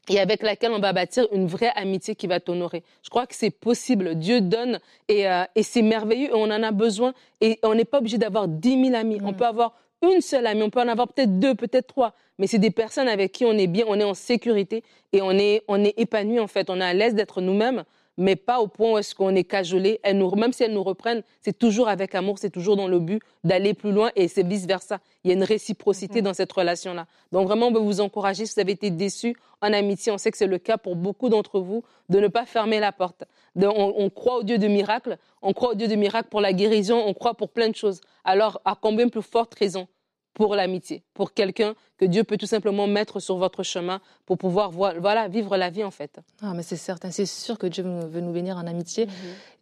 et 0.09 0.21
avec 0.21 0.43
laquelle 0.43 0.73
on 0.73 0.79
va 0.79 0.93
bâtir 0.93 1.27
une 1.33 1.47
vraie 1.47 1.73
amitié 1.75 2.15
qui 2.15 2.27
va 2.27 2.41
t'honorer. 2.41 2.83
Je 3.03 3.11
crois 3.11 3.27
que 3.27 3.35
c'est 3.35 3.51
possible. 3.51 4.15
Dieu 4.15 4.41
donne 4.41 4.79
et, 5.09 5.29
euh, 5.29 5.45
et 5.55 5.63
c'est 5.63 5.83
merveilleux 5.83 6.29
et 6.31 6.35
on 6.35 6.45
en 6.45 6.63
a 6.63 6.71
besoin. 6.73 7.13
Et 7.41 7.59
on 7.63 7.75
n'est 7.75 7.85
pas 7.85 7.99
obligé 7.99 8.19
d'avoir 8.19 8.47
10 8.49 8.85
000 8.91 8.95
amis. 8.97 9.19
On 9.25 9.33
Mm. 9.33 9.37
peut 9.37 9.47
avoir 9.47 9.75
une 10.03 10.21
seule 10.21 10.47
amie, 10.47 10.63
on 10.63 10.71
peut 10.71 10.81
en 10.81 10.89
avoir 10.89 11.09
peut-être 11.09 11.39
deux, 11.41 11.55
peut-être 11.55 11.87
trois. 11.89 12.13
Mais 12.39 12.47
c'est 12.47 12.59
des 12.59 12.71
personnes 12.71 13.09
avec 13.09 13.33
qui 13.33 13.45
on 13.47 13.53
est 13.53 13.67
bien, 13.67 13.85
on 13.89 13.99
est 13.99 14.05
en 14.05 14.15
sécurité 14.15 14.85
et 15.13 15.23
on 15.23 15.31
est, 15.33 15.63
on 15.69 15.83
est 15.83 15.95
épanoui 15.99 16.39
en 16.39 16.47
fait. 16.47 16.69
On 16.71 16.81
est 16.81 16.85
à 16.85 16.93
l'aise 16.95 17.15
d'être 17.15 17.41
nous-mêmes, 17.41 17.83
mais 18.19 18.37
pas 18.37 18.61
au 18.61 18.67
point 18.67 18.93
où 18.93 18.99
est-ce 18.99 19.15
qu'on 19.15 19.35
est 19.35 19.45
cajolé. 19.45 20.01
Elles 20.03 20.19
nous, 20.19 20.31
même 20.35 20.53
si 20.53 20.63
elles 20.63 20.73
nous 20.73 20.83
reprennent, 20.83 21.23
c'est 21.43 21.59
toujours 21.59 21.89
avec 21.89 22.15
amour, 22.15 22.39
c'est 22.39 22.51
toujours 22.51 22.77
dans 22.77 22.89
le 22.89 22.99
but 22.99 23.23
d'aller 23.45 23.75
plus 23.75 23.93
loin 23.93 24.11
et 24.17 24.29
c'est 24.29 24.47
vice-versa. 24.47 24.99
Il 25.25 25.29
y 25.29 25.31
a 25.33 25.35
une 25.35 25.45
réciprocité 25.45 26.21
Mhm. 26.21 26.25
dans 26.25 26.35
cette 26.35 26.53
relation-là. 26.53 27.07
Donc 27.33 27.47
vraiment, 27.47 27.69
on 27.69 27.73
veut 27.73 27.81
vous 27.81 28.01
encourager 28.01 28.47
si 28.47 28.55
vous 28.55 28.61
avez 28.61 28.73
été 28.73 28.91
déçus 28.91 29.37
en 29.61 29.73
amitié. 29.73 30.13
On 30.13 30.19
sait 30.19 30.31
que 30.31 30.39
c'est 30.39 30.47
le 30.47 30.59
cas 30.59 30.79
pour 30.79 30.97
beaucoup 30.97 31.29
d'entre 31.29 31.61
vous 31.61 31.83
de 32.09 32.21
ne 32.21 32.29
pas 32.29 32.47
fermer 32.47 32.81
la 32.81 32.93
porte. 32.93 33.25
De- 33.55 33.67
on, 33.67 33.95
on 33.99 34.11
croit 34.11 34.39
au 34.39 34.43
Dieu 34.43 34.59
de 34.59 34.67
miracles, 34.69 35.19
on 35.43 35.53
croit 35.53 35.71
au 35.71 35.75
Dieu 35.75 35.89
de 35.89 35.95
miracles 35.97 36.29
pour 36.31 36.41
la 36.41 36.53
guérison, 36.53 37.03
on 37.07 37.15
croit 37.15 37.35
pour 37.35 37.49
plein 37.51 37.69
de 37.69 37.75
choses. 37.77 38.01
Alors, 38.25 38.61
à 38.65 38.77
combien 38.81 39.09
plus 39.09 39.23
forte 39.23 39.55
raison 39.55 39.89
pour 40.37 40.55
l'amitié, 40.55 41.03
pour 41.15 41.33
quelqu'un 41.33 41.75
que 41.97 42.05
Dieu 42.05 42.23
peut 42.23 42.37
tout 42.37 42.47
simplement 42.47 42.87
mettre 42.87 43.21
sur 43.21 43.39
votre 43.39 43.63
chemin 43.63 44.01
pour 44.27 44.37
pouvoir 44.37 44.71
voir, 44.71 44.93
voilà, 45.01 45.29
vivre 45.29 45.57
la 45.57 45.71
vie 45.71 45.83
en 45.83 45.91
fait. 45.91 46.21
Ah, 46.43 46.53
mais 46.55 46.63
c'est 46.63 46.77
certain, 46.77 47.11
c'est 47.11 47.25
sûr 47.25 47.57
que 47.57 47.67
Dieu 47.67 47.83
veut 47.83 48.21
nous 48.21 48.33
bénir 48.33 48.59
en 48.59 48.67
amitié. 48.67 49.07
Mhm. 49.07 49.13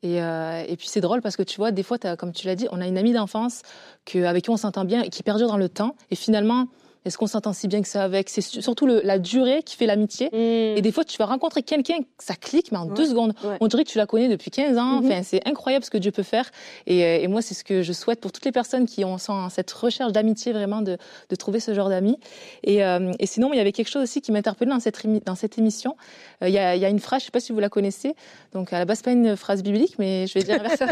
Et, 0.02 0.20
euh, 0.20 0.64
et 0.66 0.76
puis 0.76 0.88
c'est 0.88 1.00
drôle 1.00 1.22
parce 1.22 1.36
que 1.36 1.44
tu 1.44 1.58
vois, 1.58 1.70
des 1.70 1.84
fois, 1.84 1.96
comme 2.16 2.32
tu 2.32 2.48
l'as 2.48 2.56
dit, 2.56 2.66
on 2.72 2.80
a 2.80 2.88
une 2.88 2.98
amie 2.98 3.12
d'enfance 3.12 3.62
que, 4.04 4.24
avec 4.24 4.42
qui 4.42 4.50
on 4.50 4.56
s'entend 4.56 4.84
bien 4.84 5.02
et 5.02 5.10
qui 5.10 5.22
perdure 5.22 5.46
dans 5.46 5.56
le 5.56 5.68
temps. 5.68 5.94
Et 6.10 6.16
finalement, 6.16 6.66
est-ce 7.04 7.18
qu'on 7.18 7.26
s'entend 7.26 7.52
si 7.52 7.68
bien 7.68 7.82
que 7.82 7.88
ça 7.88 8.04
avec? 8.04 8.28
C'est 8.28 8.40
su- 8.40 8.62
surtout 8.62 8.86
le- 8.86 9.00
la 9.04 9.18
durée 9.18 9.62
qui 9.62 9.76
fait 9.76 9.86
l'amitié. 9.86 10.28
Et 10.76 10.80
des 10.82 10.92
fois, 10.92 11.04
tu 11.04 11.16
vas 11.18 11.26
rencontrer 11.26 11.62
quelqu'un, 11.62 11.98
ça 12.18 12.34
clique, 12.34 12.72
mais 12.72 12.78
en 12.78 12.88
Ouais, 12.88 12.94
deux 12.94 13.06
secondes. 13.06 13.34
ouais. 13.44 13.56
On 13.60 13.66
dirait 13.66 13.84
que 13.84 13.90
tu 13.90 13.98
la 13.98 14.06
connais 14.06 14.28
depuis 14.28 14.50
15 14.50 14.78
ans. 14.78 15.00
Mhm. 15.02 15.06
Enfin, 15.06 15.22
c'est 15.22 15.46
incroyable 15.48 15.84
ce 15.84 15.90
que 15.90 15.98
Dieu 15.98 16.10
peut 16.10 16.22
faire. 16.22 16.50
Et, 16.86 17.04
euh, 17.04 17.18
et 17.22 17.28
moi, 17.28 17.42
c'est 17.42 17.54
ce 17.54 17.64
que 17.64 17.82
je 17.82 17.92
souhaite 17.92 18.20
pour 18.20 18.32
toutes 18.32 18.44
les 18.44 18.52
personnes 18.52 18.86
qui 18.86 19.04
ont 19.04 19.18
sont- 19.18 19.48
cette 19.50 19.70
recherche 19.72 20.12
d'amitié, 20.12 20.52
vraiment, 20.52 20.80
de, 20.82 20.96
de 21.28 21.36
trouver 21.36 21.60
ce 21.60 21.74
genre 21.74 21.88
d'amis. 21.88 22.18
Et, 22.62 22.84
euh, 22.84 23.12
et 23.18 23.26
sinon, 23.26 23.52
il 23.52 23.56
y 23.56 23.60
avait 23.60 23.72
quelque 23.72 23.90
chose 23.90 24.02
aussi 24.02 24.20
qui 24.20 24.32
m'interpellait 24.32 24.70
dans 24.70 24.80
cette, 24.80 25.02
dans 25.24 25.34
cette 25.34 25.58
émission. 25.58 25.96
Euh, 26.42 26.48
Il 26.48 26.54
y, 26.54 26.58
a, 26.58 26.74
il 26.76 26.80
y 26.82 26.84
a 26.84 26.88
une 26.88 27.00
phrase, 27.00 27.20
je 27.20 27.24
ne 27.24 27.26
sais 27.26 27.32
pas 27.32 27.40
si 27.40 27.52
vous 27.52 27.60
la 27.60 27.68
connaissez. 27.68 28.14
Donc, 28.52 28.72
à 28.72 28.78
la 28.78 28.84
base, 28.84 29.02
pas 29.02 29.12
une 29.12 29.36
phrase 29.36 29.62
biblique, 29.62 29.94
mais 29.98 30.26
je 30.26 30.34
vais 30.34 30.42
dire 30.44 30.62
vers 30.62 30.76
ça. 30.78 30.86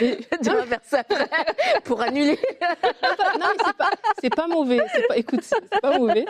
Mais- 0.00 0.18
Tu 0.42 0.50
vas 0.50 0.62
faire 0.66 0.80
ça 0.84 0.98
après 1.00 1.28
pour 1.84 2.00
annuler. 2.00 2.38
non, 3.40 3.46
mais 3.56 3.64
c'est 4.20 4.34
pas, 4.34 4.46
mauvais. 4.46 4.80
Pas, 5.08 5.16
écoute, 5.16 5.40
c'est 5.42 5.80
pas 5.80 5.98
mauvais. 5.98 6.26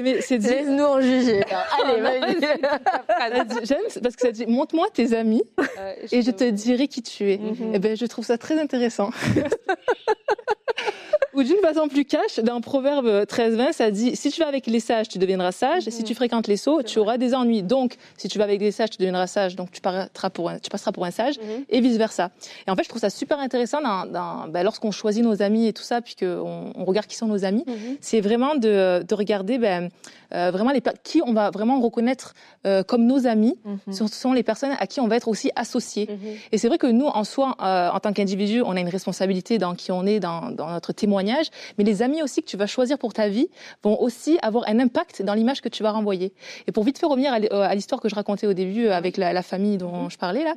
Mais 0.00 0.20
c'est 0.20 0.38
dit. 0.38 0.48
Laisse-nous 0.48 0.84
en 0.84 1.00
juger. 1.00 1.44
Allez, 1.80 2.00
vas-y. 2.00 3.66
J'aime 3.66 3.82
parce 4.02 4.16
que 4.16 4.22
ça 4.22 4.32
dit 4.32 4.46
montre-moi 4.46 4.88
tes 4.92 5.14
amis 5.14 5.42
et 6.12 6.22
je 6.22 6.30
te 6.30 6.48
dirai 6.48 6.88
qui 6.88 7.02
tu 7.02 7.32
es. 7.32 7.38
Mhm. 7.38 7.72
Eh 7.74 7.78
ben, 7.78 7.96
je 7.96 8.06
trouve 8.06 8.24
ça 8.24 8.38
très 8.38 8.58
intéressant. 8.58 9.10
Ou 11.38 11.44
d'une 11.44 11.58
façon 11.62 11.86
plus 11.86 12.04
cash, 12.04 12.40
dans 12.42 12.60
Proverbe 12.60 13.06
13-20, 13.26 13.72
ça 13.72 13.92
dit 13.92 14.16
si 14.16 14.28
tu 14.32 14.40
vas 14.40 14.48
avec 14.48 14.66
les 14.66 14.80
sages, 14.80 15.08
tu 15.08 15.18
deviendras 15.18 15.52
sage, 15.52 15.84
si 15.88 16.02
tu 16.02 16.12
fréquentes 16.16 16.48
les 16.48 16.56
sots, 16.56 16.82
tu 16.82 16.98
auras 16.98 17.16
des 17.16 17.32
ennuis. 17.32 17.62
Donc, 17.62 17.94
si 18.16 18.26
tu 18.26 18.38
vas 18.38 18.44
avec 18.44 18.60
les 18.60 18.72
sages, 18.72 18.90
tu 18.90 18.98
deviendras 18.98 19.28
sage, 19.28 19.54
donc 19.54 19.70
tu, 19.70 19.80
pour 19.80 20.48
un- 20.50 20.58
tu 20.58 20.68
passeras 20.68 20.90
pour 20.90 21.04
un 21.04 21.12
sage, 21.12 21.38
Mhm. 21.38 21.64
et 21.70 21.80
vice 21.80 21.96
versa. 21.96 22.30
Et 22.66 22.70
en 22.72 22.74
fait, 22.74 22.82
je 22.82 22.88
trouve 22.88 23.00
ça 23.00 23.08
super 23.10 23.38
intéressant 23.38 23.80
dans, 23.80 24.04
dans- 24.06 24.48
ben, 24.48 24.64
lorsqu'on 24.64 24.90
choisit 24.90 25.22
nos 25.22 25.40
amis 25.40 25.68
et 25.68 25.72
tout 25.72 25.84
ça, 25.84 26.00
puis 26.00 26.16
qu'on 26.18 26.72
on 26.74 26.84
regarde 26.84 27.06
qui 27.06 27.14
sont 27.16 27.28
nos 27.28 27.44
amis, 27.44 27.64
c'est 28.00 28.20
vraiment 28.20 28.56
de, 28.56 29.04
de 29.08 29.14
regarder 29.14 29.58
ben, 29.58 29.90
euh, 30.34 30.50
vraiment 30.50 30.72
les, 30.72 30.82
qui 31.02 31.22
on 31.24 31.32
va 31.32 31.50
vraiment 31.50 31.80
reconnaître 31.80 32.34
euh, 32.66 32.82
comme 32.82 33.06
nos 33.06 33.26
amis. 33.26 33.58
Mhm. 33.64 33.92
Ce 33.92 34.06
sont 34.06 34.32
les 34.32 34.42
personnes 34.42 34.72
à 34.78 34.86
qui 34.86 35.00
on 35.00 35.08
va 35.08 35.16
être 35.16 35.28
aussi 35.28 35.50
associés. 35.56 36.06
Mhm. 36.10 36.36
Et 36.52 36.58
c'est 36.58 36.68
vrai 36.68 36.78
que 36.78 36.86
nous, 36.86 37.06
en 37.06 37.24
soi, 37.24 37.56
euh, 37.62 37.88
en 37.88 37.98
tant 38.00 38.12
qu'individu, 38.12 38.62
on 38.62 38.72
a 38.72 38.80
une 38.80 38.88
responsabilité 38.88 39.58
dans 39.58 39.74
qui 39.74 39.90
on 39.90 40.04
est, 40.04 40.20
dans, 40.20 40.50
dans 40.50 40.70
notre 40.70 40.92
témoignage. 40.92 41.46
Mais 41.78 41.84
les 41.84 42.02
amis 42.02 42.22
aussi 42.22 42.42
que 42.42 42.48
tu 42.48 42.56
vas 42.56 42.66
choisir 42.66 42.98
pour 42.98 43.14
ta 43.14 43.28
vie 43.28 43.48
vont 43.82 44.00
aussi 44.00 44.38
avoir 44.42 44.68
un 44.68 44.78
impact 44.80 45.22
dans 45.22 45.34
l'image 45.34 45.62
que 45.62 45.68
tu 45.68 45.82
vas 45.82 45.92
renvoyer. 45.92 46.34
Et 46.66 46.72
pour 46.72 46.84
vite 46.84 46.98
faire 46.98 47.08
revenir 47.08 47.32
à 47.32 47.74
l'histoire 47.74 48.00
que 48.00 48.08
je 48.08 48.14
racontais 48.14 48.46
au 48.46 48.52
début 48.52 48.88
avec 48.88 49.16
la, 49.16 49.32
la 49.32 49.42
famille 49.42 49.78
dont 49.78 50.08
je 50.08 50.18
parlais 50.18 50.44
là, 50.44 50.54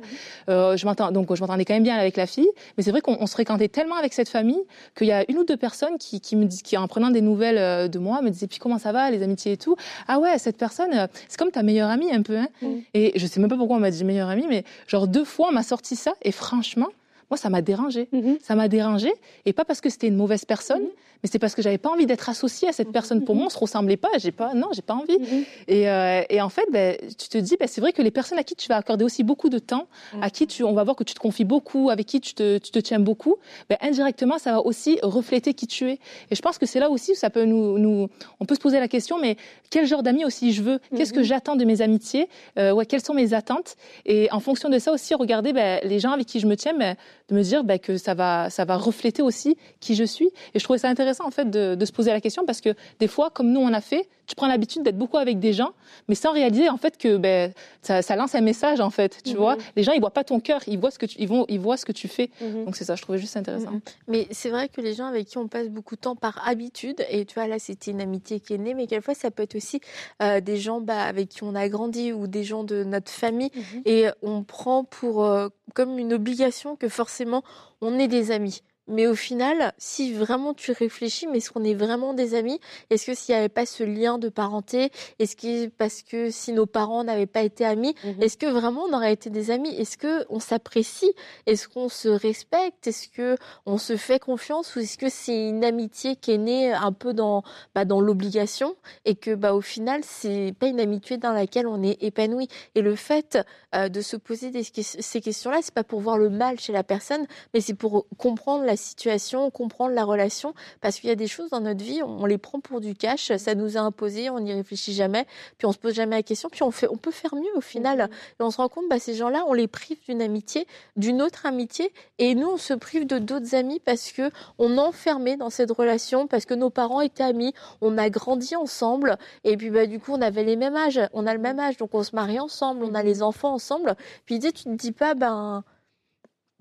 je 0.76 0.84
m'entends 0.84 1.10
donc 1.12 1.34
je 1.34 1.40
m'entendais 1.40 1.64
quand 1.64 1.74
même 1.74 1.82
bien 1.82 1.96
avec 1.96 2.16
la 2.16 2.26
fille. 2.26 2.48
Mais 2.76 2.82
c'est 2.82 2.90
vrai 2.90 3.00
qu'on 3.00 3.16
on 3.18 3.26
se 3.26 3.32
fréquentait 3.32 3.68
tellement 3.68 3.96
avec 3.96 4.12
cette 4.12 4.28
famille 4.28 4.60
qu'il 4.96 5.06
y 5.06 5.12
a 5.12 5.24
une 5.30 5.38
ou 5.38 5.44
deux 5.44 5.56
personnes 5.56 5.98
qui, 5.98 6.20
qui 6.20 6.36
me 6.36 6.44
disent, 6.44 6.62
qui 6.62 6.76
en 6.76 6.86
prenant 6.88 7.10
des 7.10 7.20
nouvelles 7.20 7.90
de 7.90 7.98
moi, 7.98 8.20
me 8.22 8.30
disaient 8.30 8.46
puis 8.46 8.58
comment 8.58 8.78
ça 8.78 8.92
va, 8.92 9.10
les 9.10 9.22
amitiés 9.22 9.56
tout. 9.62 9.76
Ah 10.08 10.18
ouais, 10.18 10.38
cette 10.38 10.56
personne, 10.56 10.92
euh, 10.92 11.06
c'est 11.28 11.38
comme 11.38 11.50
ta 11.50 11.62
meilleure 11.62 11.90
amie 11.90 12.12
un 12.12 12.22
peu. 12.22 12.36
Hein 12.36 12.48
et 12.94 13.12
je 13.16 13.26
sais 13.26 13.40
même 13.40 13.48
pas 13.48 13.56
pourquoi 13.56 13.76
on 13.76 13.80
m'a 13.80 13.90
dit 13.90 14.04
meilleure 14.04 14.28
amie, 14.28 14.46
mais 14.48 14.64
genre 14.86 15.06
deux 15.06 15.24
fois 15.24 15.48
on 15.50 15.52
m'a 15.52 15.62
sorti 15.62 15.96
ça 15.96 16.12
et 16.22 16.32
franchement, 16.32 16.88
moi 17.30 17.36
ça 17.36 17.48
m'a 17.48 17.62
dérangé. 17.62 18.08
Mhm. 18.12 18.38
Ça 18.42 18.54
m'a 18.54 18.68
dérangé 18.68 19.12
et 19.46 19.52
pas 19.52 19.64
parce 19.64 19.80
que 19.80 19.90
c'était 19.90 20.08
une 20.08 20.16
mauvaise 20.16 20.44
personne, 20.44 20.82
mais 21.22 21.28
c'est 21.30 21.38
parce 21.38 21.54
que 21.54 21.62
j'avais 21.62 21.78
pas 21.78 21.90
envie 21.90 22.06
d'être 22.06 22.28
associée 22.28 22.68
à 22.68 22.72
cette 22.72 22.90
personne. 22.90 23.24
Pour 23.24 23.36
moi, 23.36 23.46
on 23.46 23.50
se 23.50 23.58
ressemblait 23.58 23.96
pas. 23.96 24.08
J'ai 24.18 24.32
pas, 24.32 24.54
non, 24.54 24.68
j'ai 24.72 24.82
pas 24.82 24.94
envie. 24.94 25.18
Mhm. 25.18 25.44
Et, 25.68 25.88
euh, 25.88 26.22
et 26.28 26.40
en 26.40 26.48
fait, 26.48 26.66
ben, 26.72 26.96
tu 27.16 27.28
te 27.28 27.38
dis, 27.38 27.56
ben, 27.58 27.68
c'est 27.68 27.80
vrai 27.80 27.92
que 27.92 28.02
les 28.02 28.10
personnes 28.10 28.38
à 28.38 28.44
qui 28.44 28.56
tu 28.56 28.68
vas 28.68 28.76
accorder 28.76 29.04
aussi 29.04 29.22
beaucoup 29.22 29.48
de 29.48 29.58
temps, 29.58 29.86
à 30.20 30.30
qui 30.30 30.46
tu, 30.46 30.64
on 30.64 30.72
va 30.72 30.82
voir 30.82 30.96
que 30.96 31.04
tu 31.04 31.14
te 31.14 31.20
confies 31.20 31.44
beaucoup, 31.44 31.90
avec 31.90 32.06
qui 32.06 32.20
tu 32.20 32.34
te, 32.34 32.58
tu 32.58 32.70
te 32.72 32.78
tiens 32.80 32.98
beaucoup, 32.98 33.36
ben, 33.68 33.78
indirectement, 33.80 34.38
ça 34.38 34.52
va 34.52 34.60
aussi 34.60 34.98
refléter 35.02 35.54
qui 35.54 35.66
tu 35.66 35.90
es. 35.90 35.98
Et 36.30 36.34
je 36.34 36.42
pense 36.42 36.58
que 36.58 36.66
c'est 36.66 36.80
là 36.80 36.90
aussi 36.90 37.12
où 37.12 37.14
ça 37.14 37.30
peut 37.30 37.44
nous, 37.44 37.78
nous, 37.78 38.08
on 38.40 38.44
peut 38.44 38.56
se 38.56 38.60
poser 38.60 38.80
la 38.80 38.88
question, 38.88 39.18
mais 39.18 39.36
quel 39.70 39.86
genre 39.86 40.02
d'amis 40.02 40.24
aussi 40.24 40.52
je 40.52 40.62
veux? 40.62 40.80
Qu'est-ce 40.96 41.12
que 41.12 41.22
j'attends 41.22 41.56
de 41.56 41.64
mes 41.64 41.82
amitiés? 41.82 42.28
Euh, 42.58 42.72
ouais, 42.72 42.84
Quelles 42.84 43.04
sont 43.04 43.14
mes 43.14 43.32
attentes? 43.32 43.76
Et 44.06 44.28
en 44.32 44.40
fonction 44.40 44.68
de 44.68 44.78
ça 44.78 44.92
aussi, 44.92 45.14
regarder 45.14 45.52
ben, 45.52 45.80
les 45.84 46.00
gens 46.00 46.10
avec 46.10 46.26
qui 46.26 46.40
je 46.40 46.46
me 46.46 46.56
tiens, 46.56 46.72
de 46.72 47.34
me 47.34 47.42
dire 47.42 47.62
que 47.80 47.96
ça 47.96 48.14
va, 48.14 48.50
ça 48.50 48.64
va 48.64 48.76
refléter 48.76 49.22
aussi 49.22 49.56
qui 49.80 49.94
je 49.94 50.04
suis. 50.04 50.30
Et 50.54 50.58
je 50.58 50.64
trouvais 50.64 50.78
ça 50.78 50.88
intéressant 50.88 51.11
en 51.20 51.30
fait 51.30 51.50
de, 51.50 51.74
de 51.74 51.84
se 51.84 51.92
poser 51.92 52.10
la 52.12 52.20
question 52.20 52.44
parce 52.46 52.60
que 52.60 52.74
des 52.98 53.08
fois, 53.08 53.30
comme 53.30 53.50
nous 53.52 53.60
on 53.60 53.72
a 53.72 53.80
fait, 53.80 54.08
tu 54.26 54.34
prends 54.36 54.46
l'habitude 54.46 54.82
d'être 54.82 54.96
beaucoup 54.96 55.18
avec 55.18 55.38
des 55.40 55.52
gens, 55.52 55.72
mais 56.08 56.14
sans 56.14 56.32
réaliser 56.32 56.68
en 56.70 56.76
fait 56.78 56.96
que 56.96 57.16
ben, 57.16 57.52
ça, 57.82 58.00
ça 58.02 58.16
lance 58.16 58.34
un 58.34 58.40
message 58.40 58.80
en 58.80 58.90
fait. 58.90 59.18
Tu 59.24 59.32
Mhm. 59.32 59.36
vois, 59.36 59.56
les 59.76 59.82
gens 59.82 59.92
ils 59.92 60.00
voient 60.00 60.10
pas 60.12 60.24
ton 60.24 60.40
cœur, 60.40 60.60
ils 60.66 60.78
voient 60.78 60.90
ce 60.90 60.98
que 60.98 61.06
tu, 61.06 61.16
ils 61.18 61.28
vont, 61.28 61.44
ils 61.48 61.60
voient 61.60 61.76
ce 61.76 61.84
que 61.84 61.92
tu 61.92 62.08
fais. 62.08 62.30
Mhm. 62.40 62.64
Donc 62.66 62.76
c'est 62.76 62.84
ça, 62.84 62.94
je 62.96 63.02
trouvais 63.02 63.18
juste 63.18 63.36
intéressant. 63.36 63.72
Mhm. 63.72 63.80
Mais 64.08 64.26
c'est 64.30 64.50
vrai 64.50 64.68
que 64.68 64.80
les 64.80 64.94
gens 64.94 65.06
avec 65.06 65.26
qui 65.26 65.38
on 65.38 65.48
passe 65.48 65.68
beaucoup 65.68 65.96
de 65.96 66.00
temps 66.00 66.16
par 66.16 66.46
habitude, 66.48 67.04
et 67.10 67.24
tu 67.24 67.34
vois, 67.34 67.46
là, 67.48 67.58
c'était 67.58 67.90
une 67.90 68.00
amitié 68.00 68.40
qui 68.40 68.54
est 68.54 68.58
née, 68.58 68.74
mais 68.74 68.86
quelquefois, 68.86 69.14
ça 69.14 69.30
peut 69.30 69.42
être 69.42 69.56
aussi 69.56 69.80
euh, 70.22 70.40
des 70.40 70.56
gens 70.56 70.80
bah, 70.80 71.02
avec 71.02 71.28
qui 71.28 71.42
on 71.42 71.54
a 71.54 71.68
grandi 71.68 72.12
ou 72.12 72.26
des 72.26 72.44
gens 72.44 72.64
de 72.64 72.84
notre 72.84 73.10
famille, 73.10 73.50
et 73.84 74.06
on 74.22 74.44
prend 74.44 74.84
pour 74.84 75.24
euh, 75.24 75.48
comme 75.74 75.98
une 75.98 76.12
obligation 76.12 76.76
que 76.76 76.88
forcément, 76.88 77.42
on 77.80 77.98
est 77.98 78.08
des 78.08 78.30
amis. 78.30 78.62
Mais 78.88 79.06
au 79.06 79.14
final, 79.14 79.72
si 79.78 80.12
vraiment 80.12 80.54
tu 80.54 80.72
réfléchis, 80.72 81.26
mais 81.28 81.38
est-ce 81.38 81.50
qu'on 81.52 81.62
est 81.62 81.74
vraiment 81.74 82.14
des 82.14 82.34
amis? 82.34 82.58
Est-ce 82.90 83.06
que 83.06 83.14
s'il 83.14 83.32
n'y 83.34 83.38
avait 83.38 83.48
pas 83.48 83.64
ce 83.64 83.84
lien 83.84 84.18
de 84.18 84.28
parenté 84.28 84.90
Est-ce 85.20 85.36
que 85.36 85.68
parce 85.68 86.02
que 86.02 86.30
si 86.30 86.52
nos 86.52 86.66
parents 86.66 87.04
n'avaient 87.04 87.26
pas 87.26 87.42
été 87.42 87.64
amis, 87.64 87.94
Mhm. 88.04 88.22
est-ce 88.22 88.36
que 88.36 88.46
vraiment 88.46 88.82
on 88.88 88.92
aurait 88.92 89.12
été 89.12 89.30
des 89.30 89.50
amis? 89.52 89.70
Est-ce 89.74 89.96
que 89.96 90.26
on 90.30 90.40
s'apprécie? 90.40 91.12
Est-ce 91.46 91.68
qu'on 91.68 91.88
se 91.88 92.08
respecte? 92.08 92.86
Est-ce 92.88 93.08
que 93.08 93.36
on 93.66 93.78
se 93.78 93.96
fait 93.96 94.18
confiance? 94.18 94.74
Ou 94.74 94.80
est-ce 94.80 94.98
que 94.98 95.08
c'est 95.08 95.48
une 95.48 95.64
amitié 95.64 96.16
qui 96.16 96.32
est 96.32 96.38
née 96.38 96.72
un 96.72 96.92
peu 96.92 97.12
dans 97.14 97.44
bah, 97.74 97.84
dans 97.84 98.00
l'obligation 98.00 98.74
et 99.04 99.14
que 99.14 99.34
bah 99.34 99.54
au 99.54 99.60
final 99.60 100.00
c'est 100.04 100.54
pas 100.58 100.66
une 100.66 100.80
amitié 100.80 101.18
dans 101.18 101.32
laquelle 101.32 101.68
on 101.68 101.82
est 101.84 102.02
épanoui? 102.02 102.48
Et 102.74 102.82
le 102.82 102.96
fait 102.96 103.38
euh, 103.76 103.88
de 103.88 104.00
se 104.00 104.16
poser 104.16 104.50
des, 104.50 104.64
ces 104.64 105.20
questions-là 105.20 105.60
c'est 105.62 105.72
pas 105.74 105.84
pour 105.84 106.00
voir 106.00 106.18
le 106.18 106.30
mal 106.30 106.58
chez 106.58 106.72
la 106.72 106.82
personne 106.82 107.26
mais 107.54 107.60
c'est 107.60 107.74
pour 107.74 108.06
comprendre 108.18 108.64
la 108.64 108.71
la 108.72 108.76
situation, 108.76 109.50
comprendre 109.50 109.94
la 109.94 110.04
relation, 110.04 110.54
parce 110.80 110.98
qu'il 110.98 111.08
y 111.08 111.12
a 111.12 111.16
des 111.16 111.26
choses 111.28 111.50
dans 111.50 111.60
notre 111.60 111.84
vie, 111.84 112.02
on 112.02 112.24
les 112.26 112.38
prend 112.38 112.60
pour 112.60 112.80
du 112.80 112.94
cash, 112.94 113.32
ça 113.36 113.54
nous 113.54 113.76
a 113.76 113.80
imposé, 113.80 114.30
on 114.30 114.40
n'y 114.40 114.52
réfléchit 114.52 114.94
jamais, 114.94 115.26
puis 115.58 115.66
on 115.66 115.72
se 115.72 115.78
pose 115.78 115.94
jamais 115.94 116.16
la 116.16 116.22
question, 116.22 116.48
puis 116.48 116.62
on 116.62 116.70
fait, 116.70 116.88
on 116.88 116.96
peut 116.96 117.10
faire 117.10 117.34
mieux 117.34 117.54
au 117.54 117.60
final. 117.60 117.98
Mhm. 117.98 118.08
Et 118.40 118.42
on 118.42 118.50
se 118.50 118.56
rend 118.56 118.68
compte, 118.68 118.84
bah, 118.88 118.98
ces 118.98 119.14
gens-là, 119.14 119.44
on 119.46 119.52
les 119.52 119.68
prive 119.68 119.98
d'une 120.08 120.22
amitié, 120.22 120.66
d'une 120.96 121.20
autre 121.20 121.46
amitié, 121.46 121.92
et 122.18 122.34
nous, 122.34 122.48
on 122.48 122.56
se 122.56 122.74
prive 122.74 123.06
de 123.06 123.18
d'autres 123.18 123.54
amis 123.54 123.80
parce 123.80 124.12
que 124.12 124.30
on 124.58 124.76
est 124.76 124.80
enfermé 124.80 125.36
dans 125.36 125.50
cette 125.50 125.70
relation, 125.70 126.26
parce 126.26 126.46
que 126.46 126.54
nos 126.54 126.70
parents 126.70 127.00
étaient 127.00 127.22
amis, 127.22 127.52
on 127.80 127.98
a 127.98 128.08
grandi 128.08 128.56
ensemble, 128.56 129.18
et 129.44 129.56
puis 129.56 129.70
bah, 129.70 129.86
du 129.86 130.00
coup, 130.00 130.12
on 130.12 130.22
avait 130.22 130.44
les 130.44 130.56
mêmes 130.56 130.76
âges, 130.76 131.00
on 131.12 131.26
a 131.26 131.34
le 131.34 131.40
même 131.40 131.60
âge, 131.60 131.76
donc 131.76 131.94
on 131.94 132.02
se 132.02 132.16
marie 132.16 132.40
ensemble, 132.40 132.84
on 132.84 132.94
a 132.94 133.02
les 133.02 133.22
enfants 133.22 133.52
ensemble, 133.52 133.96
puis 134.24 134.38
tu 134.38 134.52
te 134.52 134.68
dis 134.70 134.92
pas, 134.92 135.14
ben 135.14 135.64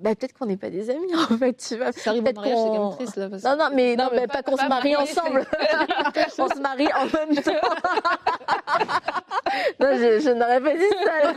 bah, 0.01 0.15
peut-être 0.15 0.37
qu'on 0.37 0.47
n'est 0.47 0.57
pas 0.57 0.69
des 0.69 0.89
amis 0.89 1.15
en 1.29 1.37
fait 1.37 1.53
tu 1.53 1.77
vois. 1.77 1.91
Ça 1.91 2.09
arrive 2.11 2.23
au 2.23 2.33
mariage 2.33 2.57
c'est 2.57 2.67
quand 2.67 2.89
même 2.89 2.95
triste 2.95 3.15
là 3.17 3.29
non 3.29 3.57
non 3.57 3.69
mais 3.73 3.95
non, 3.95 4.09
mais 4.11 4.27
pas, 4.27 4.41
qu'on 4.41 4.57
se 4.57 4.67
marie 4.67 4.95
ensemble. 4.95 5.45
on 6.37 6.47
se 6.49 6.59
marie 6.59 6.89
en 6.93 7.05
même 7.05 7.35
temps. 7.43 7.51
Non 9.81 9.87
je, 9.93 10.19
je 10.21 10.29
n'aurais 10.29 10.61
pas 10.61 10.73
dit 10.75 10.83
ça 11.03 11.33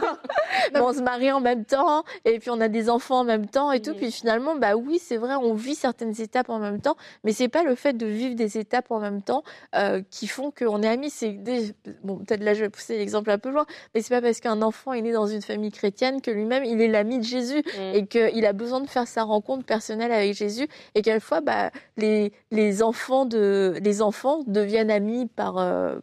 mais 0.72 0.81
on 0.81 0.92
se 0.92 1.00
marie 1.00 1.33
en 1.33 1.40
même 1.40 1.64
temps 1.64 2.05
et 2.24 2.38
puis 2.38 2.50
on 2.50 2.61
a 2.61 2.68
des 2.68 2.88
enfants 2.88 3.20
en 3.20 3.24
même 3.24 3.46
temps 3.46 3.72
et 3.72 3.81
tout 3.81 3.94
puis 3.94 4.12
finalement 4.12 4.55
bah 4.55 4.77
oui 4.77 5.00
c'est 5.03 5.16
vrai 5.16 5.35
on 5.35 5.55
vit 5.55 5.74
certaines 5.74 6.20
étapes 6.20 6.48
en 6.48 6.61
même 6.61 6.81
temps 6.81 6.96
mais 7.24 7.33
c'est 7.33 7.48
pas 7.48 7.64
le 7.64 7.74
fait 7.74 7.94
de 7.94 8.07
vivre 8.07 8.37
des 8.37 8.57
étapes 8.59 8.90
en 8.90 9.00
même 9.00 9.20
temps 9.22 9.42
euh, 9.74 10.00
qui 10.11 10.29
font 10.29 10.53
qu'on 10.53 10.83
est 10.83 10.88
amis. 10.88 11.11
C'est 11.11 11.33
des... 11.33 11.74
bon 12.05 12.18
peut-être 12.18 12.44
là 12.44 12.55
je 12.55 12.61
vais 12.61 12.70
pousser 12.70 12.96
l'exemple 12.98 13.31
un 13.31 13.38
peu 13.38 13.50
loin 13.50 13.66
mais 13.94 14.00
c'est 14.00 14.14
pas 14.14 14.22
parce 14.22 14.40
qu'un 14.40 14.62
enfant 14.62 14.92
est 14.92 15.03
né 15.03 15.12
dans 15.12 15.27
une 15.27 15.42
famille 15.42 15.72
chrétienne 15.72 16.20
que 16.20 16.31
lui-même 16.31 16.64
il 16.64 16.81
est 16.81 16.88
l'ami 16.88 17.18
de 17.18 17.24
Jésus 17.24 17.62
mm. 17.66 17.94
et 17.94 18.07
qu'il 18.07 18.46
a 18.46 18.53
besoin 18.54 18.80
de 18.80 18.88
faire 18.88 19.06
sa 19.06 19.22
rencontre 19.24 19.64
personnelle 19.64 20.12
avec 20.12 20.34
Jésus 20.34 20.68
et 20.94 21.02
quelquefois 21.02 21.40
bah, 21.40 21.70
les, 21.96 22.32
les, 22.50 22.82
enfants 22.82 23.26
de, 23.26 23.74
les 23.82 24.02
enfants 24.02 24.40
deviennent 24.46 24.90
amis 24.90 25.26
par, 25.26 25.58
euh, 25.58 25.98